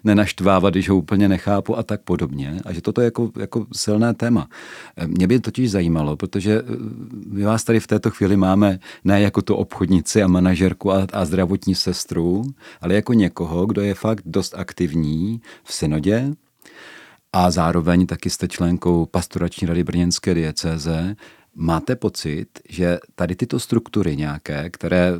nenaštvávat, 0.05 0.74
když 0.74 0.88
ho 0.88 0.96
úplně 0.96 1.29
nechápu 1.29 1.79
a 1.79 1.83
tak 1.83 2.00
podobně. 2.00 2.61
A 2.64 2.72
že 2.72 2.81
toto 2.81 3.00
je 3.00 3.05
jako, 3.05 3.31
jako 3.38 3.66
silné 3.72 4.14
téma. 4.14 4.48
Eh, 4.96 5.07
mě 5.07 5.26
by 5.26 5.40
totiž 5.40 5.70
zajímalo, 5.70 6.16
protože 6.16 6.59
eh, 6.59 6.62
my 7.26 7.42
vás 7.42 7.64
tady 7.64 7.81
v 7.81 7.87
této 7.87 8.11
chvíli 8.11 8.37
máme 8.37 8.79
ne 9.05 9.20
jako 9.20 9.42
tu 9.42 9.55
obchodnici 9.55 10.22
a 10.22 10.29
manažerku 10.29 10.92
a, 10.92 11.07
a 11.12 11.24
zdravotní 11.24 11.74
sestru, 11.74 12.44
ale 12.81 12.94
jako 12.94 13.12
někoho, 13.12 13.66
kdo 13.66 13.83
je 13.83 13.94
fakt 13.94 14.22
dost 14.26 14.55
aktivní 14.57 15.40
v 15.64 15.74
synodě, 15.74 16.35
a 17.32 17.50
zároveň 17.50 18.06
taky 18.06 18.30
jste 18.30 18.48
členkou 18.48 19.06
pastorační 19.06 19.66
rady 19.66 19.84
Brněnské 19.84 20.34
diecéze. 20.34 21.16
Máte 21.54 21.96
pocit, 21.96 22.46
že 22.68 22.98
tady 23.14 23.36
tyto 23.36 23.60
struktury 23.60 24.16
nějaké, 24.16 24.70
které 24.70 25.12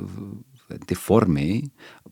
ty 0.87 0.95
formy 0.95 1.63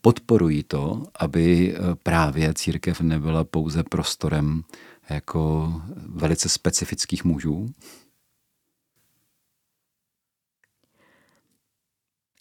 podporují 0.00 0.62
to, 0.62 1.02
aby 1.18 1.74
eh, 1.74 1.80
právě 2.02 2.54
církev 2.54 3.00
nebyla 3.00 3.44
pouze 3.44 3.82
prostorem 3.82 4.62
jako 5.11 5.72
velice 6.06 6.48
specifických 6.48 7.24
mužů? 7.24 7.66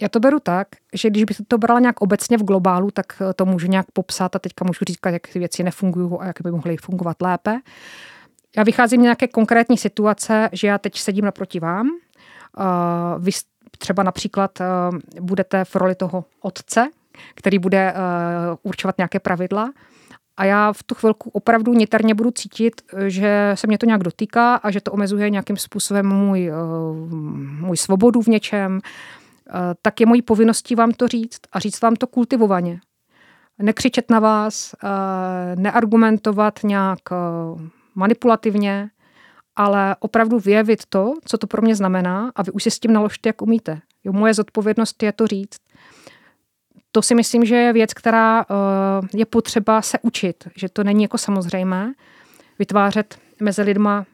Já 0.02 0.10
to 0.10 0.20
beru 0.20 0.40
tak, 0.40 0.68
že 0.94 1.10
když 1.10 1.24
bych 1.24 1.38
to 1.48 1.58
brala 1.58 1.80
nějak 1.80 2.02
obecně 2.02 2.38
v 2.38 2.44
globálu, 2.44 2.92
tak 2.92 3.06
eh, 3.22 3.34
to 3.34 3.46
můžu 3.46 3.68
nějak 3.68 3.86
popsat 3.94 4.36
a 4.36 4.40
teďka 4.40 4.66
můžu 4.66 4.86
říkat, 4.88 5.10
jak 5.10 5.28
ty 5.28 5.40
věci 5.40 5.64
nefungují 5.64 6.12
a 6.20 6.26
jak 6.26 6.42
by 6.44 6.52
mohly 6.52 6.78
fungovat 6.78 7.22
lépe. 7.22 7.60
Já 8.58 8.64
vycházím 8.64 9.02
nějaké 9.02 9.28
konkrétní 9.28 9.78
situace, 9.78 10.50
že 10.52 10.68
já 10.68 10.78
teď 10.78 10.98
sedím 10.98 11.26
naproti 11.26 11.60
vám. 11.60 11.90
Vy 13.20 13.32
třeba 13.78 14.04
například 14.04 14.60
budete 15.22 15.66
v 15.66 15.76
roli 15.76 15.96
toho 15.96 16.26
otce, 16.42 16.90
který 17.36 17.60
bude 17.60 17.94
určovat 18.64 18.98
nějaké 18.98 19.20
pravidla, 19.20 19.70
a 20.38 20.46
já 20.46 20.74
v 20.74 20.84
tu 20.84 20.96
chvilku 20.96 21.30
opravdu 21.30 21.74
niterně 21.74 22.16
budu 22.16 22.32
cítit, 22.32 22.82
že 23.08 23.52
se 23.56 23.68
mě 23.68 23.78
to 23.78 23.86
nějak 23.86 24.04
dotýká 24.04 24.56
a 24.56 24.72
že 24.72 24.82
to 24.82 24.92
omezuje 24.92 25.30
nějakým 25.30 25.58
způsobem 25.58 26.08
můj, 26.08 26.52
můj 27.60 27.78
svobodu 27.78 28.22
v 28.22 28.28
něčem, 28.28 28.82
tak 29.82 30.00
je 30.00 30.06
mojí 30.06 30.22
povinností 30.22 30.76
vám 30.76 30.92
to 30.92 31.08
říct 31.08 31.40
a 31.52 31.60
říct 31.60 31.82
vám 31.82 31.96
to 31.96 32.08
kultivovaně 32.08 32.80
nekřičet 33.62 34.12
na 34.12 34.20
vás, 34.20 34.76
eh, 34.84 34.88
neargumentovat 35.56 36.60
nějak 36.64 37.00
eh, 37.12 37.16
manipulativně, 37.96 38.90
ale 39.56 39.96
opravdu 40.00 40.40
vyjevit 40.40 40.86
to, 40.90 41.14
co 41.26 41.38
to 41.38 41.48
pro 41.48 41.62
mě 41.62 41.76
znamená 41.76 42.32
a 42.36 42.44
vy 42.44 42.52
už 42.52 42.64
si 42.64 42.72
s 42.72 42.80
tím 42.80 42.94
naložte, 42.94 43.30
jak 43.30 43.42
umíte. 43.42 43.80
Jo, 44.04 44.14
moje 44.14 44.34
zodpovědnost 44.34 45.04
je 45.04 45.12
to 45.12 45.28
říct. 45.28 45.58
To 46.92 47.02
si 47.02 47.16
myslím, 47.16 47.46
že 47.46 47.56
je 47.56 47.74
věc, 47.74 47.94
která 47.94 48.42
eh, 48.42 48.46
je 49.14 49.26
potřeba 49.26 49.82
se 49.82 50.00
učit, 50.02 50.48
že 50.56 50.70
to 50.70 50.84
není 50.84 51.04
jako 51.04 51.18
samozřejmé 51.18 51.94
vytvářet 52.60 53.20
mezi 53.42 53.62
lidma 53.62 54.06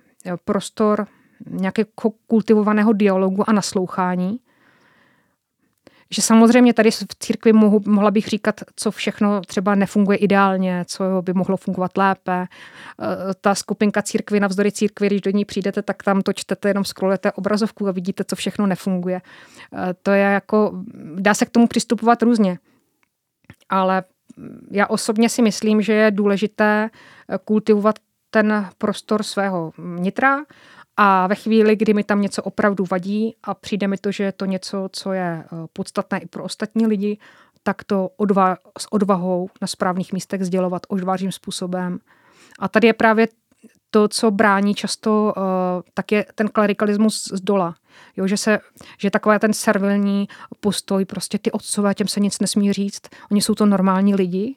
prostor 0.45 1.07
nějakého 1.49 1.87
kultivovaného 2.27 2.93
dialogu 2.93 3.49
a 3.49 3.53
naslouchání, 3.53 4.39
že 6.13 6.21
samozřejmě 6.21 6.73
tady 6.73 6.91
v 6.91 7.03
církvi 7.19 7.53
mohu, 7.53 7.81
mohla 7.85 8.11
bych 8.11 8.27
říkat, 8.27 8.61
co 8.75 8.91
všechno 8.91 9.41
třeba 9.41 9.75
nefunguje 9.75 10.17
ideálně, 10.17 10.85
co 10.87 11.03
by 11.21 11.33
mohlo 11.33 11.57
fungovat 11.57 11.97
lépe. 11.97 12.31
E, 12.41 12.47
ta 13.41 13.55
skupinka 13.55 14.01
církvy, 14.01 14.39
navzdory 14.39 14.71
církvi, 14.71 15.07
když 15.07 15.21
do 15.21 15.31
ní 15.31 15.45
přijdete, 15.45 15.81
tak 15.81 16.03
tam 16.03 16.21
to 16.21 16.33
čtete, 16.33 16.69
jenom 16.69 16.85
scrollujete 16.85 17.31
obrazovku 17.31 17.87
a 17.87 17.91
vidíte, 17.91 18.23
co 18.23 18.35
všechno 18.35 18.67
nefunguje. 18.67 19.15
E, 19.15 19.93
to 19.93 20.11
je 20.11 20.23
jako, 20.23 20.83
dá 21.15 21.33
se 21.33 21.45
k 21.45 21.49
tomu 21.49 21.67
přistupovat 21.67 22.21
různě. 22.21 22.59
Ale 23.69 24.03
já 24.71 24.87
osobně 24.87 25.29
si 25.29 25.41
myslím, 25.41 25.81
že 25.81 25.93
je 25.93 26.11
důležité 26.11 26.89
kultivovat 27.45 27.99
ten 28.29 28.69
prostor 28.77 29.23
svého 29.23 29.71
nitra 29.77 30.39
a 30.97 31.27
ve 31.27 31.35
chvíli, 31.35 31.75
kdy 31.75 31.93
mi 31.93 32.03
tam 32.03 32.21
něco 32.21 32.43
opravdu 32.43 32.85
vadí 32.91 33.35
a 33.43 33.53
přijde 33.53 33.87
mi 33.87 33.97
to, 33.97 34.11
že 34.11 34.23
je 34.23 34.31
to 34.31 34.45
něco, 34.45 34.89
co 34.91 35.13
je 35.13 35.43
eh, 35.45 35.47
podstatné 35.73 36.19
i 36.19 36.25
pro 36.25 36.43
ostatní 36.43 36.87
lidi, 36.87 37.17
tak 37.63 37.83
to 37.83 38.09
odva- 38.19 38.57
s 38.79 38.93
odvahou 38.93 39.49
na 39.61 39.67
správných 39.67 40.13
místech 40.13 40.43
sdělovat 40.43 40.81
odvážným 40.87 41.31
způsobem. 41.31 41.99
A 42.59 42.67
tady 42.67 42.87
je 42.87 42.93
právě 42.93 43.27
to, 43.89 44.07
co 44.07 44.31
brání 44.31 44.75
často, 44.75 45.33
uh, 45.37 45.43
tak 45.93 46.11
je 46.11 46.25
ten 46.35 46.47
klerikalismus 46.47 47.23
z 47.33 47.41
dola. 47.41 47.75
Jo, 48.17 48.27
že, 48.27 48.37
se, 48.37 48.59
že 48.97 49.11
takový 49.11 49.39
ten 49.39 49.53
servilní 49.53 50.27
postoj, 50.59 51.05
prostě 51.05 51.37
ty 51.37 51.51
otcové, 51.51 51.93
těm 51.93 52.07
se 52.07 52.19
nic 52.19 52.39
nesmí 52.39 52.73
říct. 52.73 53.01
Oni 53.31 53.41
jsou 53.41 53.55
to 53.55 53.65
normální 53.65 54.15
lidi, 54.15 54.55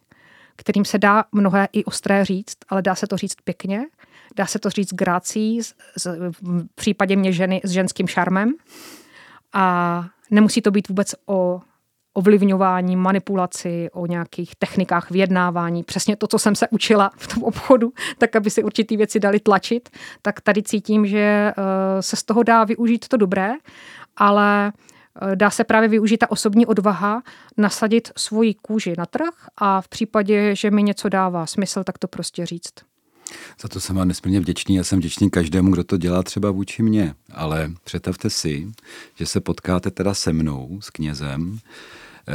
kterým 0.57 0.85
se 0.85 0.99
dá 0.99 1.25
mnohé 1.33 1.69
i 1.73 1.85
ostré 1.85 2.25
říct, 2.25 2.57
ale 2.69 2.83
dá 2.83 2.95
se 2.95 3.07
to 3.07 3.17
říct 3.17 3.37
pěkně 3.45 3.87
dá 4.37 4.47
se 4.47 4.59
to 4.59 4.71
říct 4.71 4.95
grácí, 4.95 5.61
v 6.31 6.65
případě 6.75 7.17
mě 7.17 7.33
ženy 7.33 7.61
s 7.65 7.71
ženským 7.71 8.07
šarmem. 8.07 8.53
A 9.53 10.05
nemusí 10.31 10.63
to 10.63 10.71
být 10.71 10.89
vůbec 10.89 11.15
o 11.27 11.61
ovlivňování, 12.17 12.97
manipulaci, 12.97 13.89
o 13.93 14.07
nějakých 14.07 14.57
technikách 14.57 15.11
vyjednávání, 15.11 15.85
přesně 15.85 16.17
to, 16.17 16.27
co 16.27 16.39
jsem 16.39 16.55
se 16.55 16.69
učila 16.69 17.11
v 17.17 17.35
tom 17.35 17.43
obchodu, 17.43 17.93
tak 18.19 18.37
aby 18.37 18.51
si 18.51 18.63
určitý 18.63 18.97
věci 18.97 19.21
dali 19.21 19.41
tlačit, 19.41 19.89
tak 20.23 20.41
tady 20.41 20.63
cítím, 20.63 21.07
že 21.07 21.19
eh, 21.19 21.53
se 22.03 22.17
z 22.17 22.23
toho 22.23 22.43
dá 22.43 22.65
využít 22.65 23.09
to 23.09 23.17
dobré, 23.17 23.53
ale 24.17 24.73
eh, 25.33 25.37
dá 25.37 25.51
se 25.51 25.65
právě 25.65 25.89
využít 25.89 26.19
ta 26.19 26.31
osobní 26.31 26.67
odvaha, 26.67 27.23
nasadit 27.57 28.13
svoji 28.17 28.55
kůži 28.55 28.95
na 28.99 29.07
trh 29.07 29.35
a 29.57 29.81
v 29.81 29.89
případě, 29.89 30.55
že 30.55 30.71
mi 30.71 30.83
něco 30.83 31.09
dává 31.09 31.47
smysl, 31.47 31.85
tak 31.85 31.99
to 31.99 32.09
prostě 32.09 32.47
říct. 32.47 32.73
Za 33.61 33.69
to 33.69 33.81
jsem 33.81 33.97
vám 33.97 34.09
nesmírně 34.09 34.41
vděčný. 34.41 34.75
Já 34.75 34.85
jsem 34.85 34.99
vděčný 34.99 35.31
každému, 35.31 35.71
kdo 35.71 35.85
to 35.85 35.97
dělá 35.97 36.23
třeba 36.23 36.51
vůči 36.51 36.83
mně. 36.83 37.15
Ale 37.33 37.73
představte 37.85 38.31
si, 38.31 38.73
že 39.15 39.27
se 39.27 39.41
potkáte 39.41 39.91
teda 39.91 40.15
se 40.15 40.33
mnou, 40.33 40.81
s 40.83 40.91
knězem, 40.91 41.59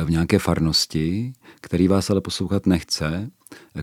v 0.06 0.10
nějaké 0.10 0.40
farnosti, 0.40 1.34
který 1.62 1.88
vás 1.88 2.10
ale 2.10 2.22
poslouchat 2.22 2.66
nechce, 2.66 3.30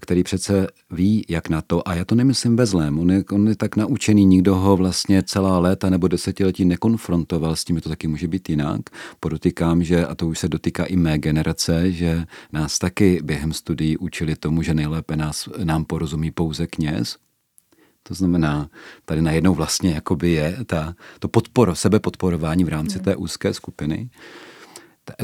který 0.00 0.22
přece 0.22 0.66
ví, 0.90 1.24
jak 1.28 1.48
na 1.48 1.62
to, 1.62 1.88
a 1.88 1.94
já 1.94 2.04
to 2.04 2.14
nemyslím 2.14 2.57
ve 2.57 2.66
zlém, 2.66 2.98
on 2.98 3.11
je, 3.11 3.24
on 3.33 3.48
je 3.48 3.57
tak 3.57 3.76
naučený, 3.76 4.24
nikdo 4.24 4.54
ho 4.54 4.76
vlastně 4.76 5.22
celá 5.22 5.59
léta 5.59 5.90
nebo 5.90 6.09
desetiletí 6.09 6.64
nekonfrontoval 6.64 7.57
s 7.57 7.64
tím, 7.64 7.81
to 7.81 7.88
taky 7.88 8.09
může 8.09 8.28
být 8.28 8.48
jinak. 8.48 8.81
Podotýkám, 9.20 9.85
že, 9.85 10.07
a 10.07 10.14
to 10.14 10.28
už 10.28 10.38
se 10.38 10.48
dotýká 10.48 10.85
i 10.85 10.96
mé 10.96 11.18
generace, 11.18 11.92
že 11.92 12.26
nás 12.52 12.78
taky 12.78 13.20
během 13.22 13.52
studií 13.52 13.96
učili 13.96 14.37
tomu, 14.37 14.62
že 14.62 14.74
nejlépe 14.74 15.16
nás, 15.16 15.48
nám 15.64 15.85
porozumí 15.85 16.31
pouze 16.31 16.66
kněz, 16.66 17.16
to 18.02 18.14
znamená, 18.14 18.70
tady 19.04 19.22
najednou 19.22 19.54
vlastně 19.54 19.90
jakoby 19.90 20.31
je 20.31 20.59
ta, 20.66 20.94
to 21.18 21.28
podporo, 21.28 21.74
sebepodporování 21.74 22.64
v 22.64 22.68
rámci 22.68 23.00
té 23.00 23.16
úzké 23.16 23.54
skupiny. 23.54 24.11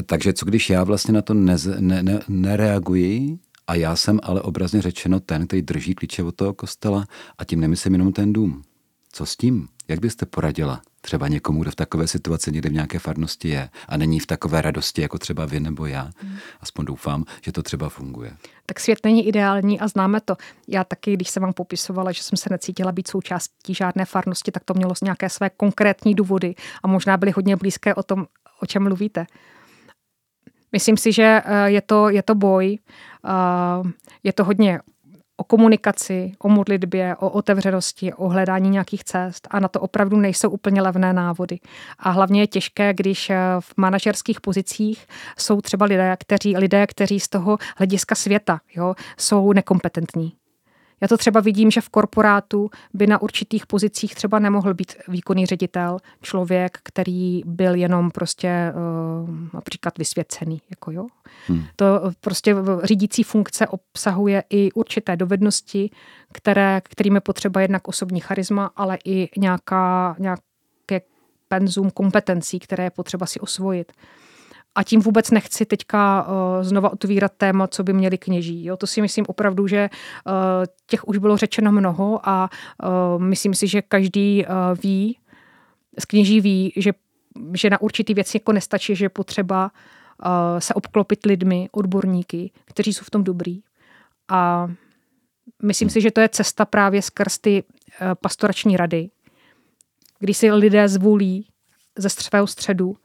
Takže 0.05 0.33
co 0.33 0.45
když 0.45 0.69
já 0.69 0.83
vlastně 0.83 1.13
na 1.13 1.21
to 1.21 1.33
ne, 1.33 1.55
ne, 1.79 2.03
ne, 2.03 2.19
nereaguji 2.27 3.39
a 3.67 3.75
já 3.75 3.95
jsem 3.95 4.19
ale 4.23 4.41
obrazně 4.41 4.81
řečeno 4.81 5.19
ten, 5.19 5.47
který 5.47 5.61
drží 5.61 5.95
klíče 5.95 6.23
od 6.23 6.35
toho 6.35 6.53
kostela 6.53 7.05
a 7.37 7.45
tím 7.45 7.59
nemyslím 7.59 7.93
jenom 7.93 8.13
ten 8.13 8.33
dům. 8.33 8.63
Co 9.11 9.25
s 9.25 9.37
tím? 9.37 9.67
Jak 9.87 9.99
byste 9.99 10.25
poradila 10.25 10.81
třeba 11.01 11.27
někomu, 11.27 11.61
kdo 11.61 11.71
v 11.71 11.75
takové 11.75 12.07
situaci 12.07 12.51
někde 12.51 12.69
v 12.69 12.73
nějaké 12.73 12.99
farnosti 12.99 13.49
je 13.49 13.69
a 13.87 13.97
není 13.97 14.19
v 14.19 14.25
takové 14.25 14.61
radosti, 14.61 15.01
jako 15.01 15.17
třeba 15.17 15.45
vy 15.45 15.59
nebo 15.59 15.85
já? 15.85 16.09
Hmm. 16.17 16.37
Aspoň 16.59 16.85
doufám, 16.85 17.25
že 17.41 17.51
to 17.51 17.63
třeba 17.63 17.89
funguje. 17.89 18.37
Tak 18.65 18.79
svět 18.79 18.99
není 19.03 19.27
ideální 19.27 19.79
a 19.79 19.87
známe 19.87 20.21
to. 20.21 20.35
Já 20.67 20.83
taky, 20.83 21.13
když 21.13 21.29
jsem 21.29 21.43
vám 21.43 21.53
popisovala, 21.53 22.11
že 22.11 22.23
jsem 22.23 22.37
se 22.37 22.49
necítila 22.51 22.91
být 22.91 23.07
součástí 23.07 23.73
žádné 23.73 24.05
farnosti, 24.05 24.51
tak 24.51 24.63
to 24.63 24.73
mělo 24.73 24.93
nějaké 25.03 25.29
své 25.29 25.49
konkrétní 25.49 26.15
důvody 26.15 26.55
a 26.83 26.87
možná 26.87 27.17
byly 27.17 27.31
hodně 27.31 27.55
blízké 27.55 27.95
o 27.95 28.03
tom, 28.03 28.25
o 28.61 28.65
čem 28.65 28.83
mluvíte. 28.83 29.25
Myslím 30.71 30.97
si, 30.97 31.11
že 31.11 31.41
eh, 31.45 31.71
je 31.71 31.81
to, 31.81 32.09
je 32.09 32.23
to 32.23 32.35
boj, 32.35 32.77
je 34.23 34.33
to 34.33 34.43
hodně 34.43 34.79
o 35.37 35.43
komunikaci, 35.43 36.31
o 36.39 36.49
modlitbě, 36.49 37.15
o 37.15 37.29
otevřenosti, 37.29 38.13
o 38.13 38.29
hledání 38.29 38.69
nějakých 38.69 39.03
cest 39.03 39.47
a 39.51 39.59
na 39.59 39.67
to 39.67 39.81
opravdu 39.81 40.17
nejsou 40.17 40.49
úplně 40.49 40.81
levné 40.81 41.13
návody. 41.13 41.59
A 41.99 42.09
hlavně 42.09 42.41
je 42.41 42.47
těžké, 42.47 42.93
když 42.93 43.29
eh, 43.29 43.37
v 43.59 43.73
manažerských 43.77 44.41
pozicích 44.41 45.07
jsou 45.37 45.61
třeba 45.61 45.85
lidé, 45.85 46.17
kteří, 46.19 46.57
lidé, 46.57 46.87
kteří 46.87 47.19
z 47.19 47.27
toho 47.27 47.57
hlediska 47.77 48.15
světa 48.15 48.59
jo, 48.75 48.95
jsou 49.17 49.53
nekompetentní. 49.53 50.33
Já 51.01 51.07
to 51.07 51.17
třeba 51.17 51.39
vidím, 51.39 51.71
že 51.71 51.81
v 51.81 51.89
korporátu 51.89 52.69
by 52.93 53.07
na 53.07 53.21
určitých 53.21 53.67
pozicích 53.67 54.15
třeba 54.15 54.39
nemohl 54.39 54.73
být 54.73 54.95
výkonný 55.07 55.45
ředitel, 55.45 55.97
člověk, 56.21 56.79
který 56.83 57.41
byl 57.45 57.75
jenom 57.75 58.11
prostě 58.11 58.73
uh, 58.73 59.29
například 59.53 59.97
vysvěcený. 59.97 60.61
Jako 60.69 60.91
jo. 60.91 61.07
Hmm. 61.47 61.63
To 61.75 61.85
prostě 62.21 62.55
řídící 62.83 63.23
funkce 63.23 63.67
obsahuje 63.67 64.43
i 64.49 64.71
určité 64.71 65.15
dovednosti, 65.15 65.89
které, 66.33 66.81
kterým 66.83 67.15
je 67.15 67.21
potřeba 67.21 67.61
jednak 67.61 67.87
osobní 67.87 68.19
charisma, 68.19 68.71
ale 68.75 68.97
i 69.05 69.29
nějaká, 69.37 70.15
nějaké 70.19 71.01
penzum 71.47 71.91
kompetencí, 71.91 72.59
které 72.59 72.83
je 72.83 72.89
potřeba 72.89 73.25
si 73.25 73.39
osvojit. 73.39 73.91
A 74.75 74.83
tím 74.83 75.01
vůbec 75.01 75.31
nechci 75.31 75.65
teďka 75.65 76.27
uh, 76.27 76.63
znova 76.63 76.93
otvírat 76.93 77.31
téma, 77.37 77.67
co 77.67 77.83
by 77.83 77.93
měli 77.93 78.17
kněží. 78.17 78.65
Jo? 78.65 78.77
To 78.77 78.87
si 78.87 79.01
myslím 79.01 79.25
opravdu, 79.27 79.67
že 79.67 79.89
uh, 79.89 80.33
těch 80.87 81.07
už 81.07 81.17
bylo 81.17 81.37
řečeno 81.37 81.71
mnoho 81.71 82.29
a 82.29 82.49
uh, 82.83 83.23
myslím 83.23 83.53
si, 83.53 83.67
že 83.67 83.81
každý 83.81 84.45
uh, 84.45 84.53
ví, 84.83 85.17
z 85.99 86.05
kněží 86.05 86.41
ví, 86.41 86.73
že, 86.75 86.91
že 87.53 87.69
na 87.69 87.81
určitý 87.81 88.13
věc 88.13 88.33
jako 88.33 88.51
nestačí, 88.51 88.95
že 88.95 89.05
je 89.05 89.09
potřeba 89.09 89.71
uh, 90.25 90.59
se 90.59 90.73
obklopit 90.73 91.25
lidmi, 91.25 91.69
odborníky, 91.71 92.51
kteří 92.65 92.93
jsou 92.93 93.03
v 93.03 93.09
tom 93.09 93.23
dobrý. 93.23 93.61
A 94.29 94.67
myslím 95.63 95.89
si, 95.89 96.01
že 96.01 96.11
to 96.11 96.21
je 96.21 96.29
cesta 96.29 96.65
právě 96.65 97.01
skrz 97.01 97.37
ty 97.37 97.63
uh, 97.63 98.07
pastorační 98.21 98.77
rady, 98.77 99.09
kdy 100.19 100.33
si 100.33 100.51
lidé 100.51 100.89
zvolí 100.89 101.47
ze 101.97 102.09
svého 102.09 102.47
středu 102.47 102.97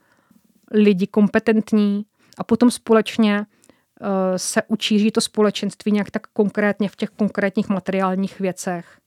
lidi 0.71 1.07
kompetentní 1.07 2.05
a 2.37 2.43
potom 2.43 2.71
společně 2.71 3.39
uh, 3.39 4.07
se 4.37 4.61
učí 4.67 5.11
to 5.11 5.21
společenství 5.21 5.91
nějak 5.91 6.11
tak 6.11 6.27
konkrétně 6.27 6.89
v 6.89 6.95
těch 6.95 7.09
konkrétních 7.09 7.69
materiálních 7.69 8.39
věcech. 8.39 8.97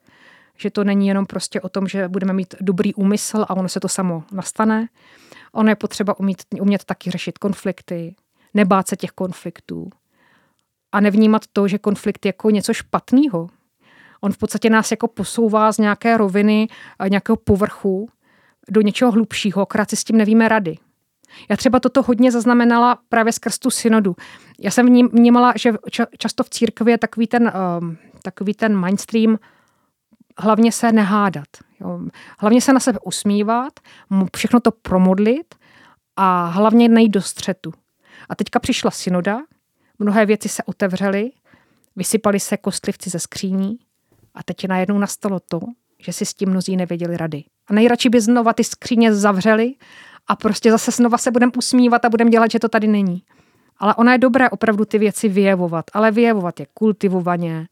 Že 0.59 0.71
to 0.71 0.85
není 0.85 1.09
jenom 1.09 1.27
prostě 1.27 1.61
o 1.61 1.69
tom, 1.69 1.89
že 1.89 2.09
budeme 2.09 2.33
mít 2.33 2.55
dobrý 2.61 2.95
úmysl 2.95 3.47
a 3.49 3.57
ono 3.57 3.69
se 3.69 3.81
to 3.81 3.89
samo 3.89 4.25
nastane. 4.33 4.89
Ono 5.53 5.69
je 5.69 5.77
potřeba 5.77 6.19
umět, 6.19 6.45
umět 6.61 6.85
taky 6.85 7.11
řešit 7.11 7.39
konflikty, 7.39 8.15
nebát 8.55 8.89
se 8.89 8.97
těch 8.97 9.11
konfliktů 9.11 9.91
a 10.93 11.01
nevnímat 11.01 11.43
to, 11.53 11.69
že 11.69 11.79
konflikt 11.79 12.27
je 12.27 12.29
jako 12.29 12.51
něco 12.51 12.75
špatného. 12.75 13.49
On 14.21 14.33
v 14.33 14.39
podstatě 14.39 14.71
nás 14.71 14.91
jako 14.91 15.09
posouvá 15.09 15.73
z 15.73 15.79
nějaké 15.79 16.17
roviny, 16.17 16.69
nějakého 17.09 17.37
povrchu 17.37 18.09
do 18.71 18.81
něčeho 18.81 19.11
hlubšího, 19.11 19.63
akorát 19.63 19.91
si 19.91 19.97
s 19.97 20.05
tím 20.05 20.17
nevíme 20.17 20.49
rady. 20.49 20.77
Já 21.51 21.57
třeba 21.57 21.81
toto 21.81 22.03
hodně 22.03 22.33
zaznamenala 22.33 22.99
právě 23.09 23.33
skrz 23.33 23.59
tu 23.59 23.71
synodu. 23.71 24.17
Já 24.59 24.71
jsem 24.71 25.09
vnímala, 25.09 25.53
že 25.57 25.73
často 26.19 26.45
v 26.45 26.51
církvi 26.51 26.91
je 26.91 26.99
takový 26.99 27.27
ten, 27.27 27.53
um, 27.81 27.97
takový 28.23 28.55
ten 28.55 28.75
mainstream 28.77 29.39
hlavně 30.39 30.73
se 30.73 30.93
nehádat. 30.93 31.49
Jo. 31.81 32.01
Hlavně 32.39 32.61
se 32.61 32.73
na 32.73 32.81
sebe 32.81 32.99
usmívat, 33.05 33.73
všechno 34.37 34.61
to 34.61 34.71
promodlit 34.71 35.55
a 36.17 36.47
hlavně 36.47 36.89
nejít 36.89 37.13
do 37.13 37.23
střetu. 37.23 37.73
A 38.29 38.35
teďka 38.35 38.59
přišla 38.59 38.91
synoda, 38.91 39.39
mnohé 39.99 40.27
věci 40.27 40.49
se 40.49 40.63
otevřely, 40.63 41.31
vysypali 41.97 42.41
se 42.41 42.57
kostlivci 42.57 43.11
ze 43.11 43.19
skříní 43.19 43.79
a 44.35 44.43
teď 44.43 44.69
najednou 44.69 44.99
nastalo 44.99 45.41
to, 45.41 45.61
že 45.99 46.13
si 46.13 46.27
s 46.27 46.35
tím 46.35 46.49
mnozí 46.49 46.77
nevěděli 46.77 47.17
rady. 47.17 47.45
A 47.67 47.73
nejradši 47.73 48.09
by 48.09 48.21
znova 48.21 48.53
ty 48.53 48.65
skříně 48.65 49.15
zavřeli 49.15 49.75
a 50.27 50.37
prostě 50.37 50.71
zase 50.71 50.91
znova 50.91 51.19
se 51.19 51.31
budeme 51.31 51.53
usmívat 51.59 52.05
a 52.05 52.09
budeme 52.09 52.31
dělat, 52.31 52.51
že 52.51 52.59
to 52.59 52.69
tady 52.69 52.87
není. 52.87 53.23
Ale 53.79 53.95
ona 53.95 54.13
je 54.13 54.19
dobré 54.19 54.51
opravdu 54.51 54.85
ty 54.85 54.99
věci 54.99 55.29
vyjevovat, 55.29 55.85
ale 55.93 56.11
vyjevovat 56.11 56.61
je 56.61 56.67
kultivovaně, 56.75 57.69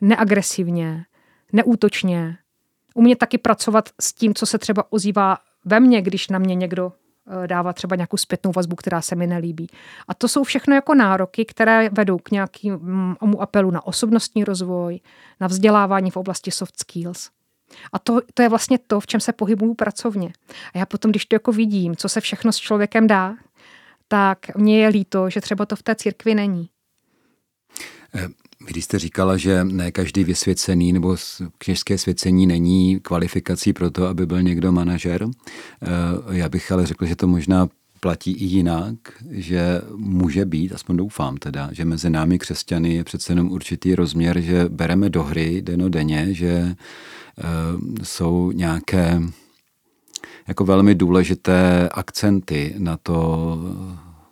neagresivně, 0.00 1.04
neútočně. 1.52 2.36
Umět 2.94 3.18
taky 3.18 3.38
pracovat 3.38 3.88
s 4.00 4.12
tím, 4.12 4.34
co 4.34 4.46
se 4.46 4.58
třeba 4.58 4.92
ozývá 4.92 5.38
ve 5.64 5.80
mně, 5.80 6.02
když 6.02 6.28
na 6.28 6.38
mě 6.38 6.54
někdo 6.54 6.92
eh, 7.44 7.46
dává 7.46 7.72
třeba 7.72 7.96
nějakou 7.96 8.16
zpětnou 8.16 8.52
vazbu, 8.56 8.76
která 8.76 9.00
se 9.00 9.16
mi 9.16 9.26
nelíbí. 9.26 9.66
A 10.08 10.14
to 10.14 10.28
jsou 10.28 10.44
všechno 10.44 10.74
jako 10.74 10.94
nároky, 10.94 11.44
které 11.44 11.88
vedou 11.92 12.18
k 12.18 12.30
nějakému 12.30 13.40
apelu 13.40 13.70
na 13.70 13.86
osobnostní 13.86 14.44
rozvoj, 14.44 15.00
na 15.40 15.46
vzdělávání 15.46 16.10
v 16.10 16.16
oblasti 16.16 16.50
soft 16.50 16.78
skills. 16.78 17.30
A 17.92 17.98
to, 17.98 18.20
to 18.34 18.42
je 18.42 18.48
vlastně 18.48 18.78
to, 18.86 19.00
v 19.00 19.06
čem 19.06 19.20
se 19.20 19.32
pohybuju 19.32 19.74
pracovně. 19.74 20.32
A 20.74 20.78
já 20.78 20.86
potom, 20.86 21.10
když 21.10 21.26
to 21.26 21.34
jako 21.34 21.52
vidím, 21.52 21.96
co 21.96 22.08
se 22.08 22.20
všechno 22.20 22.52
s 22.52 22.56
člověkem 22.56 23.06
dá, 23.06 23.36
tak 24.08 24.56
mně 24.56 24.82
je 24.82 24.88
líto, 24.88 25.30
že 25.30 25.40
třeba 25.40 25.66
to 25.66 25.76
v 25.76 25.82
té 25.82 25.94
církvi 25.94 26.34
není. 26.34 26.68
Eh, 28.14 28.28
když 28.68 28.84
jste 28.84 28.98
říkala, 28.98 29.36
že 29.36 29.64
ne 29.64 29.92
každý 29.92 30.24
vysvěcený 30.24 30.92
nebo 30.92 31.16
kněžské 31.58 31.98
svěcení 31.98 32.46
není 32.46 33.00
kvalifikací 33.00 33.72
pro 33.72 33.90
to, 33.90 34.06
aby 34.06 34.26
byl 34.26 34.42
někdo 34.42 34.72
manažer, 34.72 35.26
eh, 35.26 35.88
já 36.30 36.48
bych 36.48 36.72
ale 36.72 36.86
řekl, 36.86 37.06
že 37.06 37.16
to 37.16 37.26
možná 37.26 37.68
platí 38.00 38.32
i 38.32 38.44
jinak, 38.44 38.94
že 39.30 39.80
může 39.96 40.44
být, 40.44 40.72
aspoň 40.72 40.96
doufám 40.96 41.36
teda, 41.36 41.68
že 41.72 41.84
mezi 41.84 42.10
námi 42.10 42.38
křesťany 42.38 42.94
je 42.94 43.04
přece 43.04 43.32
jenom 43.32 43.50
určitý 43.50 43.94
rozměr, 43.94 44.40
že 44.40 44.68
bereme 44.68 45.10
do 45.10 45.22
hry 45.22 45.62
denodenně, 45.62 46.34
že 46.34 46.76
Eh, 47.38 48.04
jsou 48.04 48.52
nějaké 48.52 49.22
jako 50.48 50.64
velmi 50.64 50.94
důležité 50.94 51.88
akcenty 51.88 52.74
na 52.78 52.96
to 52.96 53.58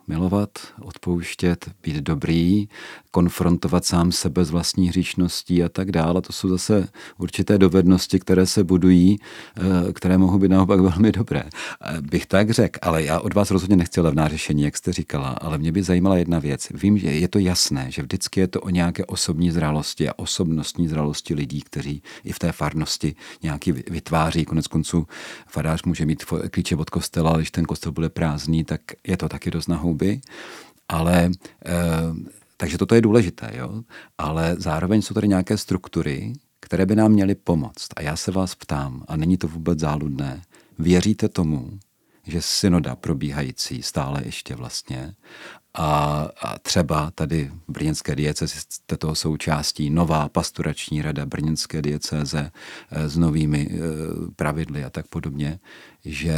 milovat, 0.07 0.49
odpouštět, 0.81 1.71
být 1.83 1.95
dobrý, 1.95 2.67
konfrontovat 3.11 3.85
sám 3.85 4.11
sebe 4.11 4.45
s 4.45 4.51
vlastní 4.51 4.89
hříčností 4.89 5.63
a 5.63 5.69
tak 5.69 5.91
dále. 5.91 6.21
To 6.21 6.33
jsou 6.33 6.49
zase 6.49 6.87
určité 7.17 7.57
dovednosti, 7.57 8.19
které 8.19 8.45
se 8.45 8.63
budují, 8.63 9.19
eh, 9.57 9.93
které 9.93 10.17
mohou 10.17 10.39
být 10.39 10.51
naopak 10.51 10.79
velmi 10.89 11.11
dobré. 11.11 11.43
Eh, 11.43 12.01
bych 12.01 12.25
tak 12.25 12.51
řekl, 12.51 12.79
ale 12.81 13.03
já 13.03 13.19
od 13.19 13.33
vás 13.33 13.51
rozhodně 13.51 13.75
nechci 13.75 14.01
levná 14.01 14.27
řešení, 14.27 14.63
jak 14.63 14.77
jste 14.77 14.93
říkala, 14.93 15.29
ale 15.29 15.57
mě 15.57 15.71
by 15.71 15.83
zajímala 15.83 16.17
jedna 16.17 16.39
věc. 16.39 16.67
Vím, 16.73 16.97
že 16.97 17.07
je 17.07 17.27
to 17.27 17.39
jasné, 17.39 17.91
že 17.91 18.01
vždycky 18.01 18.39
je 18.39 18.47
to 18.47 18.61
o 18.61 18.69
nějaké 18.69 19.05
osobní 19.05 19.51
zralosti 19.51 20.09
a 20.09 20.13
osobnostní 20.15 20.87
zralosti 20.87 21.33
lidí, 21.33 21.61
kteří 21.61 22.03
i 22.23 22.31
v 22.31 22.39
té 22.39 22.51
farnosti 22.51 23.15
nějaký 23.43 23.71
vytváří. 23.71 24.45
Konec 24.45 24.67
konců 24.67 25.07
farář 25.47 25.83
může 25.83 26.05
mít 26.05 26.25
klíče 26.51 26.75
od 26.75 26.89
kostela, 26.89 27.29
ale 27.29 27.39
když 27.39 27.51
ten 27.51 27.65
kostel 27.65 27.91
bude 27.91 28.09
prázdný, 28.09 28.63
tak 28.63 28.81
je 29.07 29.17
to 29.17 29.29
taky 29.29 29.51
dost 29.51 29.67
na 29.67 29.75
houby. 29.97 30.21
Ale 30.89 31.31
eh, 31.65 31.73
takže 32.57 32.77
toto 32.77 32.95
je 32.95 33.01
důležité, 33.01 33.51
jo? 33.53 33.83
ale 34.17 34.55
zároveň 34.59 35.01
jsou 35.01 35.13
tady 35.13 35.27
nějaké 35.27 35.57
struktury, 35.57 36.33
které 36.59 36.85
by 36.85 36.95
nám 36.95 37.11
měly 37.11 37.35
pomoct. 37.35 37.87
A 37.95 38.01
já 38.01 38.15
se 38.15 38.31
vás 38.31 38.55
ptám, 38.55 39.03
a 39.07 39.15
není 39.17 39.37
to 39.37 39.47
vůbec 39.47 39.79
záludné, 39.79 40.41
věříte 40.79 41.29
tomu, 41.29 41.79
že 42.23 42.41
synoda 42.41 42.95
probíhající 42.95 43.83
stále 43.83 44.21
ještě 44.25 44.55
vlastně 44.55 45.13
a, 45.73 46.27
a 46.41 46.59
třeba 46.59 47.11
tady 47.11 47.51
v 47.67 47.71
Brněnské 47.71 48.15
diece 48.15 48.47
jste 48.47 48.97
toho 48.97 49.15
součástí 49.15 49.89
nová 49.89 50.29
pastorační 50.29 51.01
rada 51.01 51.25
Brněnské 51.25 51.81
diecéze 51.81 52.51
eh, 52.91 53.09
s 53.09 53.17
novými 53.17 53.69
eh, 53.71 53.77
pravidly 54.35 54.83
a 54.83 54.89
tak 54.89 55.07
podobně, 55.07 55.59
že 56.05 56.33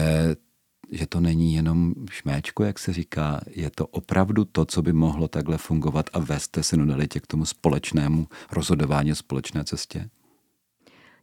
že 0.91 1.07
to 1.07 1.19
není 1.19 1.53
jenom 1.53 1.93
šméčko, 2.11 2.63
jak 2.63 2.79
se 2.79 2.93
říká, 2.93 3.41
je 3.47 3.69
to 3.69 3.87
opravdu 3.87 4.45
to, 4.45 4.65
co 4.65 4.81
by 4.81 4.93
mohlo 4.93 5.27
takhle 5.27 5.57
fungovat 5.57 6.05
a 6.13 6.19
vést 6.19 6.47
té 6.47 6.63
synodalitě 6.63 7.19
k 7.19 7.27
tomu 7.27 7.45
společnému 7.45 8.27
rozhodování 8.51 9.15
společné 9.15 9.63
cestě? 9.63 10.09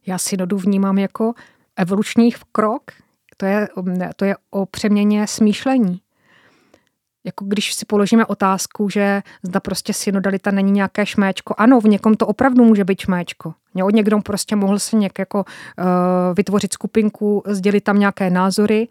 Já 0.05 0.17
synodu 0.17 0.57
vnímám 0.57 0.97
jako 0.97 1.33
evoluční 1.75 2.31
krok. 2.51 2.81
To 3.37 3.45
je, 3.45 3.67
to 4.15 4.25
je 4.25 4.35
o 4.49 4.65
přeměně 4.65 5.27
smýšlení. 5.27 6.01
Jako 7.23 7.45
když 7.45 7.73
si 7.73 7.85
položíme 7.85 8.25
otázku, 8.25 8.89
že 8.89 9.21
zda 9.43 9.59
prostě 9.59 9.93
synodalita 9.93 10.51
není 10.51 10.71
nějaké 10.71 11.05
šméčko. 11.05 11.55
Ano, 11.57 11.81
v 11.81 11.83
někom 11.83 12.15
to 12.15 12.27
opravdu 12.27 12.63
může 12.63 12.83
být 12.83 12.99
šméčko. 13.01 13.53
Jo, 13.75 13.89
někdo 13.89 14.19
prostě 14.19 14.55
mohl 14.55 14.79
se 14.79 14.95
nějak 14.95 15.19
jako 15.19 15.39
uh, 15.39 15.85
vytvořit 16.35 16.73
skupinku, 16.73 17.43
sdělit 17.47 17.83
tam 17.83 17.99
nějaké 17.99 18.29
názory, 18.29 18.87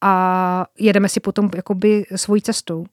a 0.00 0.66
jedeme 0.78 1.08
si 1.08 1.20
potom 1.20 1.50
jakoby 1.54 2.06
svojí 2.16 2.42
cestou. 2.42 2.86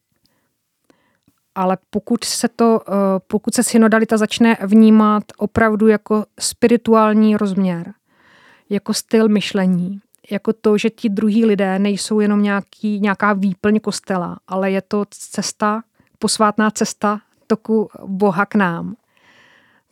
Ale 1.56 1.78
pokud 1.90 2.24
se 2.24 2.48
to, 2.48 2.82
eh, 2.88 2.94
pokud 3.28 3.54
se 3.54 3.64
synodalita 3.64 4.18
začne 4.18 4.58
vnímat 4.62 5.24
opravdu 5.38 5.88
jako 5.88 6.26
spirituální 6.40 7.38
rozměr, 7.38 7.94
jako 8.70 8.94
styl 8.94 9.30
myšlení, 9.30 10.02
jako 10.32 10.54
to, 10.54 10.78
že 10.78 10.90
ti 10.90 11.10
druhí 11.10 11.46
lidé 11.46 11.80
nejsou 11.80 12.20
jenom 12.20 12.44
nějaký, 12.44 13.00
nějaká 13.00 13.34
výplň 13.34 13.80
kostela, 13.80 14.40
ale 14.48 14.72
je 14.72 14.82
to 14.82 15.06
cesta, 15.10 15.84
posvátná 16.20 16.72
cesta 16.72 17.22
toku 17.48 17.90
Boha 18.06 18.46
k 18.46 18.56
nám, 18.56 18.96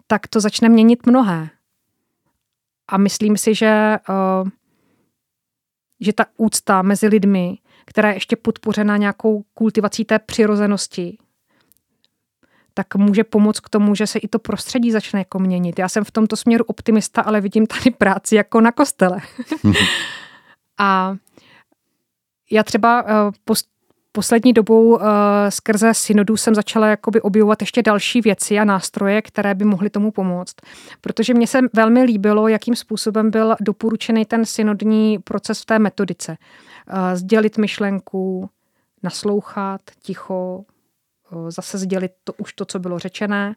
tak 0.07 0.28
to 0.28 0.39
začne 0.39 0.70
měnit 0.70 1.05
mnohé. 1.05 1.49
A 2.88 2.97
myslím 2.97 3.38
si, 3.38 3.55
že 3.55 3.97
uh, 4.09 4.49
že 6.02 6.14
ta 6.14 6.26
úcta 6.38 6.82
mezi 6.82 7.08
lidmi, 7.08 7.58
která 7.86 8.10
je 8.10 8.16
ještě 8.16 8.36
podpořena 8.36 8.97
nějakou 8.97 9.43
kultivací 9.54 10.06
té 10.06 10.20
přirozenosti, 10.20 11.18
tak 12.74 12.95
může 12.95 13.24
pomoct 13.24 13.60
k 13.60 13.70
tomu, 13.70 13.95
že 13.95 14.08
se 14.08 14.20
i 14.20 14.28
to 14.28 14.39
prostředí 14.39 14.91
začne 14.91 15.20
jako 15.20 15.39
měnit. 15.39 15.80
Já 15.80 15.89
jsem 15.89 16.04
v 16.04 16.12
tomto 16.12 16.36
směru 16.36 16.66
optimista, 16.68 17.22
ale 17.22 17.41
vidím 17.41 17.68
tady 17.68 17.91
práci 17.91 18.36
jako 18.36 18.62
na 18.62 18.72
kostele. 18.72 19.18
a 20.78 21.16
já 22.52 22.64
třeba 22.64 23.04
uh, 23.04 23.32
poslední 24.12 24.53
dobou 24.53 24.95
uh, 24.95 25.01
skrze 25.49 25.93
synodu 25.93 26.38
jsem 26.38 26.55
začala 26.55 26.88
jakoby 26.88 27.22
objevovat 27.22 27.62
ještě 27.62 27.82
další 27.82 28.22
věci 28.22 28.59
a 28.59 28.64
nástroje, 28.64 29.22
které 29.22 29.55
by 29.55 29.66
mohly 29.66 29.89
tomu 29.89 30.12
pomoct. 30.12 30.55
Protože 31.01 31.34
mně 31.34 31.47
se 31.47 31.59
velmi 31.74 32.03
líbilo, 32.03 32.47
jakým 32.47 32.76
způsobem 32.76 33.32
byl 33.32 33.55
doporučený 33.62 34.26
ten 34.26 34.45
synodní 34.45 35.20
proces 35.20 35.62
v 35.62 35.66
té 35.66 35.80
metodice. 35.80 36.38
Uh, 36.93 36.97
sdělit 37.14 37.57
myšlenku, 37.57 38.49
naslouchat, 39.03 39.82
ticho, 40.01 40.64
uh, 41.32 41.49
zase 41.49 41.78
sdělit 41.78 42.12
to, 42.24 42.34
už 42.34 42.53
to, 42.53 42.66
co 42.66 42.80
bylo 42.80 42.99
řečené 42.99 43.55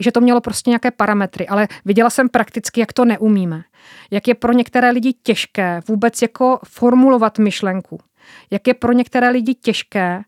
že 0.00 0.12
to 0.12 0.20
mělo 0.20 0.40
prostě 0.40 0.70
nějaké 0.70 0.90
parametry, 0.90 1.48
ale 1.48 1.68
viděla 1.84 2.10
jsem 2.10 2.28
prakticky, 2.28 2.80
jak 2.80 2.92
to 2.92 3.04
neumíme. 3.04 3.62
Jak 4.10 4.28
je 4.28 4.34
pro 4.34 4.52
některé 4.52 4.90
lidi 4.90 5.12
těžké 5.22 5.80
vůbec 5.88 6.22
jako 6.22 6.58
formulovat 6.64 7.38
myšlenku 7.38 7.98
jak 8.50 8.66
je 8.66 8.74
pro 8.74 8.92
některé 8.92 9.28
lidi 9.28 9.54
těžké 9.54 10.22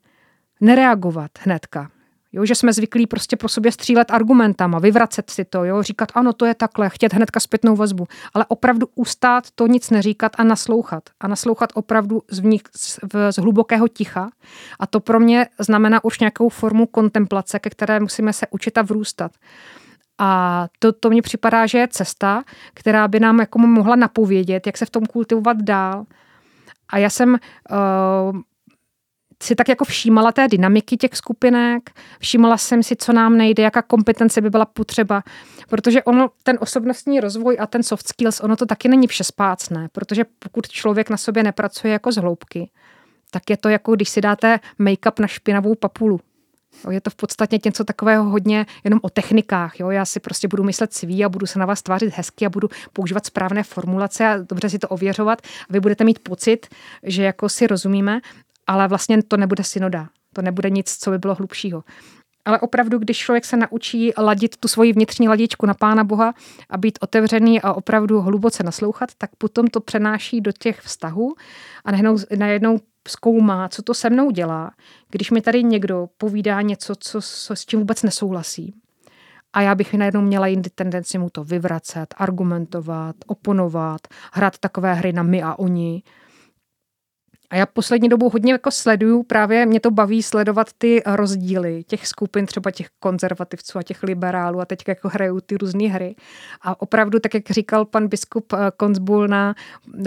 nereagovat 0.61 1.31
hnedka. 1.41 1.91
Jo, 2.33 2.45
že 2.45 2.55
jsme 2.55 2.73
zvyklí 2.73 3.07
prostě 3.07 3.37
pro 3.37 3.49
sobě 3.49 3.73
střílet 3.73 4.11
argumentama, 4.11 4.79
vyvracet 4.79 5.31
si 5.31 5.45
to, 5.45 5.65
jo, 5.65 5.83
říkat 5.83 6.09
ano, 6.15 6.33
to 6.33 6.47
je 6.47 6.55
takhle, 6.55 6.91
chtět 6.91 7.13
hnedka 7.15 7.41
zpětnou 7.41 7.77
vazbu, 7.77 8.07
ale 8.35 8.45
opravdu 8.49 8.89
ustát 8.95 9.51
to 9.55 9.67
nic 9.67 9.91
neříkat 9.91 10.33
a 10.39 10.45
naslouchat. 10.45 11.03
A 11.21 11.29
naslouchat 11.29 11.71
opravdu 11.75 12.23
z, 12.31 12.39
vnich, 12.39 12.63
z, 12.77 12.99
z 13.31 13.37
hlubokého 13.37 13.89
ticha. 13.89 14.31
A 14.79 14.87
to 14.87 15.01
pro 15.01 15.21
mě 15.21 15.47
znamená 15.59 16.05
už 16.05 16.21
nějakou 16.21 16.49
formu 16.49 16.87
kontemplace, 16.87 17.59
ke 17.59 17.71
které 17.71 18.01
musíme 18.01 18.33
se 18.33 18.47
učit 18.51 18.79
a 18.79 18.83
vrůstat. 18.83 19.33
A 20.19 20.69
to, 20.79 20.93
to 20.93 21.11
mně 21.11 21.23
připadá, 21.23 21.67
že 21.67 21.79
je 21.79 21.89
cesta, 21.89 22.45
která 22.75 23.09
by 23.09 23.21
nám 23.21 23.41
jako 23.41 23.59
mohla 23.59 23.97
napovědět, 23.97 24.67
jak 24.67 24.79
se 24.79 24.87
v 24.87 24.91
tom 24.91 25.07
kultivovat 25.07 25.57
dál. 25.63 26.07
A 26.91 26.99
já 26.99 27.11
jsem 27.11 27.31
uh, 27.33 28.41
si 29.43 29.55
tak 29.55 29.69
jako 29.69 29.85
všímala 29.85 30.33
té 30.33 30.49
dynamiky 30.49 30.97
těch 30.97 31.17
skupinek, 31.17 31.91
všímala 32.19 32.57
jsem 32.57 32.83
si, 32.83 32.97
co 32.97 33.13
nám 33.13 33.37
nejde, 33.37 33.63
jaká 33.63 33.83
kompetence 33.83 34.41
by 34.41 34.51
byla 34.51 34.65
potřeba, 34.65 35.23
protože 35.69 36.03
ono, 36.03 36.31
ten 36.43 36.59
osobnostní 36.61 37.21
rozvoj 37.21 37.57
a 37.61 37.67
ten 37.67 37.83
soft 37.83 38.09
skills, 38.09 38.41
ono 38.41 38.57
to 38.57 38.67
taky 38.67 38.89
není 38.89 39.07
všespácné, 39.07 39.89
protože 39.93 40.25
pokud 40.39 40.69
člověk 40.69 41.11
na 41.11 41.17
sobě 41.17 41.43
nepracuje 41.43 41.93
jako 41.93 42.13
z 42.13 42.17
hloubky, 42.17 42.71
tak 43.31 43.51
je 43.51 43.57
to 43.57 43.69
jako 43.69 43.95
když 43.95 44.09
si 44.09 44.21
dáte 44.21 44.61
make-up 44.79 45.21
na 45.21 45.27
špinavou 45.27 45.75
papulu. 45.75 46.21
Je 46.91 47.01
to 47.01 47.11
v 47.11 47.15
podstatě 47.15 47.59
něco 47.65 47.85
takového 47.85 48.25
hodně 48.25 48.67
jenom 48.85 49.01
o 49.03 49.11
technikách. 49.11 49.81
Jo? 49.81 49.91
Já 49.91 50.05
si 50.05 50.21
prostě 50.21 50.49
budu 50.49 50.65
myslet 50.65 50.95
svý 50.95 51.25
a 51.25 51.29
budu 51.29 51.47
se 51.47 51.59
na 51.59 51.67
vás 51.67 51.83
tvářit 51.83 52.15
hezky 52.17 52.47
a 52.47 52.51
budu 52.51 52.69
používat 52.93 53.27
správné 53.27 53.63
formulace 53.63 54.27
a 54.27 54.39
dobře 54.39 54.71
si 54.71 54.79
to 54.79 54.89
ověřovat 54.89 55.43
a 55.71 55.73
vy 55.73 55.81
budete 55.81 56.05
mít 56.05 56.19
pocit, 56.19 56.67
že 57.03 57.23
jako 57.23 57.49
si 57.49 57.67
rozumíme, 57.67 58.21
ale 58.67 58.89
vlastně 58.89 59.23
to 59.23 59.37
nebude 59.37 59.65
synoda. 59.65 60.09
To 60.33 60.43
nebude 60.43 60.71
nic, 60.71 60.97
co 60.97 61.11
by 61.11 61.19
bylo 61.19 61.35
hlubšího. 61.35 61.85
Ale 62.45 62.61
opravdu, 62.61 62.99
když 62.99 63.19
člověk 63.19 63.45
se 63.45 63.57
naučí 63.57 64.13
ladit 64.19 64.57
tu 64.57 64.69
svoji 64.69 64.93
vnitřní 64.93 65.29
ladičku 65.29 65.67
na 65.67 65.75
Pána 65.75 66.05
Boha 66.05 66.35
a 66.71 66.77
být 66.77 66.99
otevřený 67.01 67.61
a 67.61 67.73
opravdu 67.73 68.21
hluboce 68.21 68.63
naslouchat, 68.63 69.11
tak 69.19 69.31
potom 69.39 69.67
to 69.67 69.81
přenáší 69.81 70.41
do 70.41 70.53
těch 70.53 70.81
vztahů 70.81 71.35
a 71.85 71.91
najednou, 71.91 72.17
najednou 72.39 72.79
zkoumá, 73.09 73.69
co 73.69 73.83
to 73.83 73.95
se 73.95 74.11
mnou 74.11 74.31
dělá, 74.31 74.71
když 75.11 75.31
mi 75.31 75.41
tady 75.41 75.63
někdo 75.63 76.09
povídá 76.17 76.63
něco, 76.63 76.95
co, 76.97 77.21
co 77.23 77.57
s 77.57 77.67
čím 77.67 77.79
vůbec 77.79 78.03
nesouhlasí. 78.03 78.75
A 79.53 79.61
já 79.61 79.75
bych 79.75 79.95
najednou 79.95 80.21
měla 80.21 80.47
jindy 80.47 80.71
tendenci 80.71 81.19
mu 81.19 81.31
to 81.31 81.45
vyvracet, 81.45 82.15
argumentovat, 82.17 83.17
oponovat, 83.27 84.01
hrát 84.33 84.59
takové 84.59 84.95
hry 84.95 85.13
na 85.13 85.23
my 85.23 85.43
a 85.43 85.55
oni. 85.55 86.03
A 87.51 87.57
já 87.57 87.67
poslední 87.67 88.09
dobou 88.09 88.31
hodně 88.31 88.53
jako 88.53 88.71
sleduju, 88.71 89.23
právě 89.23 89.67
mě 89.67 89.81
to 89.81 89.91
baví 89.91 90.23
sledovat 90.23 90.73
ty 90.79 91.03
rozdíly 91.07 91.85
těch 91.85 92.07
skupin, 92.07 92.47
třeba 92.47 92.71
těch 92.71 92.89
konzervativců 92.99 93.79
a 93.79 93.83
těch 93.83 94.03
liberálů 94.03 94.61
a 94.61 94.65
teď 94.65 94.85
jako 94.89 95.09
hrajou 95.09 95.41
ty 95.41 95.57
různé 95.57 95.89
hry. 95.89 96.15
A 96.63 96.83
opravdu, 96.83 97.21
tak 97.21 97.35
jak 97.35 97.51
říkal 97.51 97.85
pan 97.85 98.09
biskup 98.09 98.53
eh, 98.53 98.57
Konzbul 98.77 99.29
na 99.29 99.55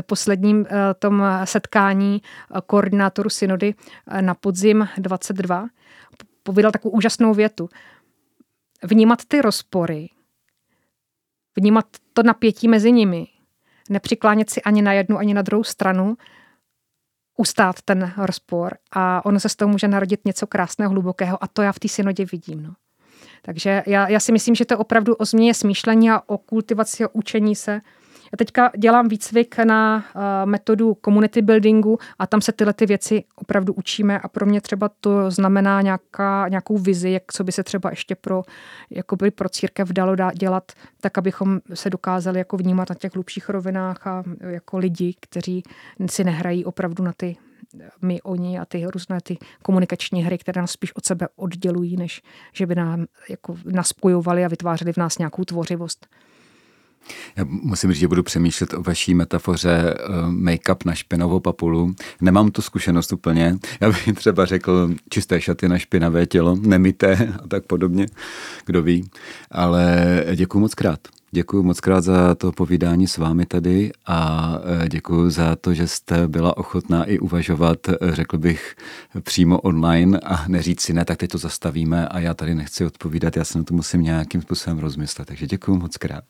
posledním 0.05 0.65
eh, 0.69 0.93
tom 0.99 1.23
setkání 1.43 2.21
eh, 2.21 2.59
koordinátoru 2.65 3.29
synody 3.29 3.73
na 4.21 4.33
podzim 4.33 4.87
22, 4.97 5.67
povídal 6.43 6.71
takovou 6.71 6.91
úžasnou 6.97 7.33
větu. 7.33 7.69
Vnímat 8.83 9.19
ty 9.27 9.41
rozpory, 9.41 10.09
vnímat 11.55 11.85
to 12.13 12.23
napětí 12.23 12.67
mezi 12.67 12.91
nimi, 12.91 13.27
nepřiklánět 13.89 14.49
si 14.49 14.61
ani 14.61 14.81
na 14.81 14.93
jednu, 14.93 15.17
ani 15.17 15.33
na 15.33 15.41
druhou 15.41 15.63
stranu, 15.63 16.15
ustát 17.37 17.75
ten 17.85 18.13
rozpor 18.17 18.77
a 18.91 19.25
ono 19.25 19.39
se 19.39 19.49
z 19.49 19.55
toho 19.55 19.69
může 19.69 19.87
narodit 19.87 20.25
něco 20.25 20.47
krásného, 20.47 20.91
hlubokého 20.91 21.43
a 21.43 21.47
to 21.47 21.61
já 21.61 21.71
v 21.71 21.79
té 21.79 21.87
synodě 21.87 22.25
vidím. 22.25 22.63
No. 22.63 22.73
Takže 23.41 23.83
já, 23.85 24.07
já 24.09 24.19
si 24.19 24.31
myslím, 24.31 24.55
že 24.55 24.65
to 24.65 24.73
je 24.73 24.77
opravdu 24.77 25.15
o 25.15 25.25
změně 25.25 25.53
smýšlení 25.53 26.11
a 26.11 26.21
o 26.25 26.37
kultivaci, 26.37 27.05
o 27.05 27.09
učení 27.09 27.55
se 27.55 27.81
teďka 28.37 28.71
dělám 28.77 29.07
výcvik 29.07 29.57
na 29.57 30.05
uh, 30.15 30.21
metodu 30.45 30.97
community 31.05 31.41
buildingu 31.41 31.97
a 32.19 32.27
tam 32.27 32.41
se 32.41 32.51
tyhle 32.51 32.73
ty 32.73 32.85
věci 32.85 33.23
opravdu 33.35 33.73
učíme 33.73 34.19
a 34.19 34.27
pro 34.27 34.45
mě 34.45 34.61
třeba 34.61 34.89
to 34.99 35.31
znamená 35.31 35.81
nějaká, 35.81 36.47
nějakou 36.47 36.77
vizi, 36.77 37.09
jak 37.09 37.23
co 37.33 37.43
by 37.43 37.51
se 37.51 37.63
třeba 37.63 37.89
ještě 37.89 38.15
pro, 38.15 38.43
jakoby 38.89 39.31
pro 39.31 39.49
církev 39.49 39.89
dalo 39.89 40.15
dělat, 40.33 40.71
tak 41.01 41.17
abychom 41.17 41.59
se 41.73 41.89
dokázali 41.89 42.39
jako 42.39 42.57
vnímat 42.57 42.89
na 42.89 42.95
těch 42.95 43.13
hlubších 43.13 43.49
rovinách 43.49 44.07
a 44.07 44.23
jako 44.39 44.77
lidi, 44.77 45.15
kteří 45.19 45.63
si 46.09 46.23
nehrají 46.23 46.65
opravdu 46.65 47.03
na 47.03 47.13
ty 47.17 47.37
my, 48.01 48.21
oni 48.21 48.59
a 48.59 48.65
ty 48.65 48.85
různé 48.85 49.21
ty 49.23 49.37
komunikační 49.61 50.23
hry, 50.23 50.37
které 50.37 50.61
nás 50.61 50.71
spíš 50.71 50.95
od 50.95 51.05
sebe 51.05 51.27
oddělují, 51.35 51.97
než 51.97 52.21
že 52.53 52.65
by 52.65 52.75
nám 52.75 53.05
jako 53.29 53.57
naspojovali 53.65 54.45
a 54.45 54.47
vytvářeli 54.47 54.93
v 54.93 54.97
nás 54.97 55.17
nějakou 55.17 55.43
tvořivost. 55.43 56.07
Já 57.35 57.45
musím 57.47 57.91
říct, 57.91 57.99
že 57.99 58.07
budu 58.07 58.23
přemýšlet 58.23 58.73
o 58.73 58.81
vaší 58.81 59.13
metafoře 59.13 59.97
uh, 60.09 60.15
make-up 60.31 60.77
na 60.85 60.95
špinavou 60.95 61.39
papulu. 61.39 61.95
Nemám 62.21 62.51
tu 62.51 62.61
zkušenost 62.61 63.13
úplně. 63.13 63.57
Já 63.81 63.87
bych 63.87 64.09
třeba 64.15 64.45
řekl 64.45 64.89
čisté 65.09 65.41
šaty 65.41 65.69
na 65.69 65.77
špinavé 65.77 66.25
tělo, 66.25 66.55
nemité 66.55 67.33
a 67.43 67.47
tak 67.47 67.65
podobně, 67.65 68.05
kdo 68.65 68.81
ví. 68.81 69.09
Ale 69.51 70.05
děkuji 70.35 70.59
moc 70.59 70.75
krát. 70.75 70.99
Děkuji 71.35 71.63
moc 71.63 71.79
krát 71.79 72.01
za 72.01 72.35
to 72.35 72.51
povídání 72.51 73.07
s 73.07 73.17
vámi 73.17 73.45
tady 73.45 73.91
a 74.05 74.49
e, 74.85 74.89
děkuji 74.89 75.29
za 75.29 75.55
to, 75.55 75.73
že 75.73 75.87
jste 75.87 76.27
byla 76.27 76.57
ochotná 76.57 77.03
i 77.03 77.19
uvažovat, 77.19 77.77
e, 77.89 77.95
řekl 78.01 78.37
bych, 78.37 78.75
přímo 79.21 79.59
online 79.59 80.19
a 80.19 80.47
neříct 80.47 80.81
si 80.81 80.93
ne, 80.93 81.05
tak 81.05 81.17
teď 81.17 81.31
to 81.31 81.37
zastavíme 81.37 82.07
a 82.07 82.19
já 82.19 82.33
tady 82.33 82.55
nechci 82.55 82.85
odpovídat, 82.85 83.37
já 83.37 83.43
se 83.43 83.57
na 83.57 83.63
to 83.63 83.73
musím 83.73 84.01
nějakým 84.01 84.41
způsobem 84.41 84.79
rozmyslet. 84.79 85.27
Takže 85.27 85.47
děkuji 85.47 85.77
moc 85.77 85.97
krát. 85.97 86.23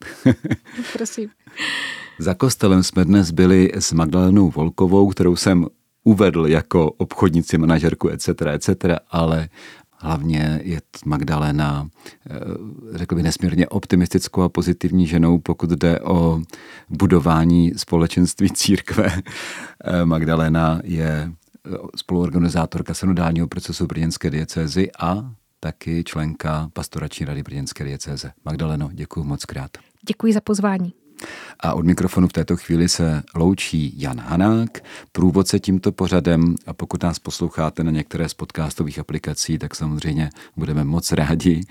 Prosím. 0.94 1.30
Za 2.20 2.34
kostelem 2.34 2.84
jsme 2.84 3.06
dnes 3.06 3.32
byli 3.32 3.72
s 3.76 3.94
Magdalenou 3.94 4.52
Volkovou, 4.52 5.10
kterou 5.10 5.36
jsem 5.36 5.68
uvedl 6.04 6.48
jako 6.48 6.92
obchodnici, 6.92 7.58
manažerku, 7.58 8.10
etc., 8.10 8.30
etc., 8.54 8.70
ale 9.12 9.50
Hlavně 10.04 10.60
je 10.64 10.82
Magdalena, 11.06 11.90
eh, 12.30 12.40
řekl 12.94 13.16
bych, 13.16 13.24
nesmírně 13.24 13.68
optimistickou 13.68 14.42
a 14.42 14.50
pozitivní 14.50 15.08
ženou, 15.08 15.40
pokud 15.40 15.70
jde 15.70 16.00
o 16.00 16.42
budování 16.90 17.72
společenství 17.78 18.50
církve. 18.54 19.22
Eh, 19.84 20.06
Magdalena 20.06 20.82
je 20.84 21.32
eh, 21.66 21.72
spoluorganizátorka 21.96 22.94
synodálního 22.94 23.48
procesu 23.48 23.88
Brněnské 23.88 24.30
diecézy 24.30 24.92
a 25.00 25.32
taky 25.60 26.04
členka 26.04 26.70
pastorační 26.74 27.26
rady 27.26 27.44
Brněnské 27.44 27.84
diecéze. 27.84 28.32
Magdaleno, 28.46 28.90
děkuji 28.94 29.24
moc 29.24 29.46
krát. 29.46 29.72
Děkuji 30.08 30.34
za 30.34 30.42
pozvání. 30.42 30.94
A 31.60 31.74
od 31.74 31.86
mikrofonu 31.86 32.28
v 32.28 32.34
této 32.34 32.58
chvíli 32.58 32.90
se 32.90 33.24
loučí 33.36 33.94
Jan 34.02 34.20
Hanák, 34.20 34.84
průvodce 35.12 35.60
tímto 35.60 35.92
pořadem 35.92 36.56
a 36.68 36.74
pokud 36.74 37.04
nás 37.04 37.20
posloucháte 37.20 37.84
na 37.84 37.92
některé 37.92 38.30
z 38.30 38.34
podcastových 38.34 39.00
aplikací, 39.00 39.58
tak 39.58 39.76
samozřejmě 39.76 40.30
budeme 40.58 40.84
moc 40.84 41.12
rádi, 41.12 41.62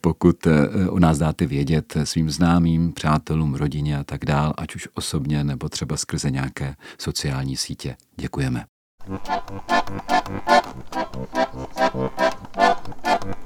pokud 0.00 0.46
eh, 0.46 0.88
o 0.88 0.98
nás 0.98 1.18
dáte 1.18 1.46
vědět 1.46 1.96
svým 2.04 2.30
známým, 2.30 2.92
přátelům, 2.92 3.54
rodině 3.54 3.98
a 3.98 4.04
tak 4.04 4.24
dál, 4.24 4.54
ať 4.56 4.74
už 4.74 4.88
osobně 4.94 5.44
nebo 5.44 5.68
třeba 5.68 5.96
skrze 5.96 6.30
nějaké 6.30 6.74
sociální 6.98 7.56
sítě. 7.56 7.96
Děkujeme. 8.16 8.64
Baby, 9.08 9.18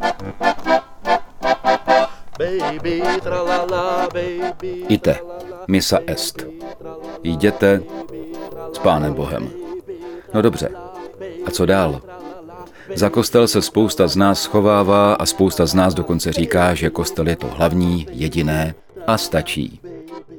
tralala, 0.02 0.51
Ite, 4.88 5.18
misa 5.68 5.98
est. 6.06 6.46
Jděte 7.22 7.82
s 8.72 8.78
Pánem 8.78 9.14
Bohem. 9.14 9.50
No 10.34 10.42
dobře, 10.42 10.68
a 11.46 11.50
co 11.50 11.66
dál? 11.66 12.00
Za 12.94 13.10
kostel 13.10 13.48
se 13.48 13.62
spousta 13.62 14.08
z 14.08 14.16
nás 14.16 14.42
schovává 14.42 15.14
a 15.14 15.26
spousta 15.26 15.66
z 15.66 15.74
nás 15.74 15.94
dokonce 15.94 16.32
říká, 16.32 16.74
že 16.74 16.90
kostel 16.90 17.28
je 17.28 17.36
to 17.36 17.46
hlavní, 17.46 18.06
jediné 18.10 18.74
a 19.06 19.18
stačí. 19.18 19.80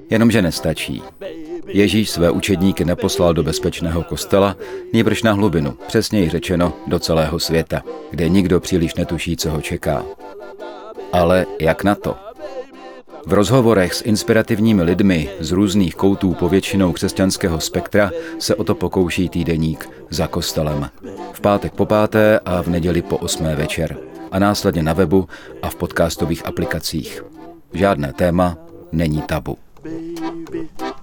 Jenomže 0.09 0.41
nestačí. 0.41 1.03
Ježíš 1.67 2.09
své 2.09 2.31
učedníky 2.31 2.85
neposlal 2.85 3.33
do 3.33 3.43
bezpečného 3.43 4.03
kostela, 4.03 4.55
nýbrž 4.93 5.23
na 5.23 5.33
hlubinu, 5.33 5.77
přesněji 5.87 6.29
řečeno 6.29 6.73
do 6.87 6.99
celého 6.99 7.39
světa, 7.39 7.81
kde 8.11 8.29
nikdo 8.29 8.59
příliš 8.59 8.95
netuší, 8.95 9.37
co 9.37 9.51
ho 9.51 9.61
čeká. 9.61 10.05
Ale 11.13 11.45
jak 11.59 11.83
na 11.83 11.95
to? 11.95 12.15
V 13.25 13.33
rozhovorech 13.33 13.93
s 13.93 14.01
inspirativními 14.01 14.83
lidmi 14.83 15.29
z 15.39 15.51
různých 15.51 15.95
koutů 15.95 16.33
povětšinou 16.33 16.93
křesťanského 16.93 17.59
spektra 17.59 18.11
se 18.39 18.55
o 18.55 18.63
to 18.63 18.75
pokouší 18.75 19.29
týdeník 19.29 19.89
za 20.09 20.27
kostelem. 20.27 20.89
V 21.33 21.41
pátek 21.41 21.73
po 21.73 21.85
páté 21.85 22.39
a 22.45 22.61
v 22.61 22.67
neděli 22.67 23.01
po 23.01 23.17
osmé 23.17 23.55
večer. 23.55 23.97
A 24.31 24.39
následně 24.39 24.83
na 24.83 24.93
webu 24.93 25.27
a 25.61 25.69
v 25.69 25.75
podcastových 25.75 26.45
aplikacích. 26.45 27.23
Žádné 27.73 28.13
téma 28.13 28.57
není 28.91 29.21
tabu. 29.21 29.57
baby, 29.83 30.13
baby. 30.51 30.93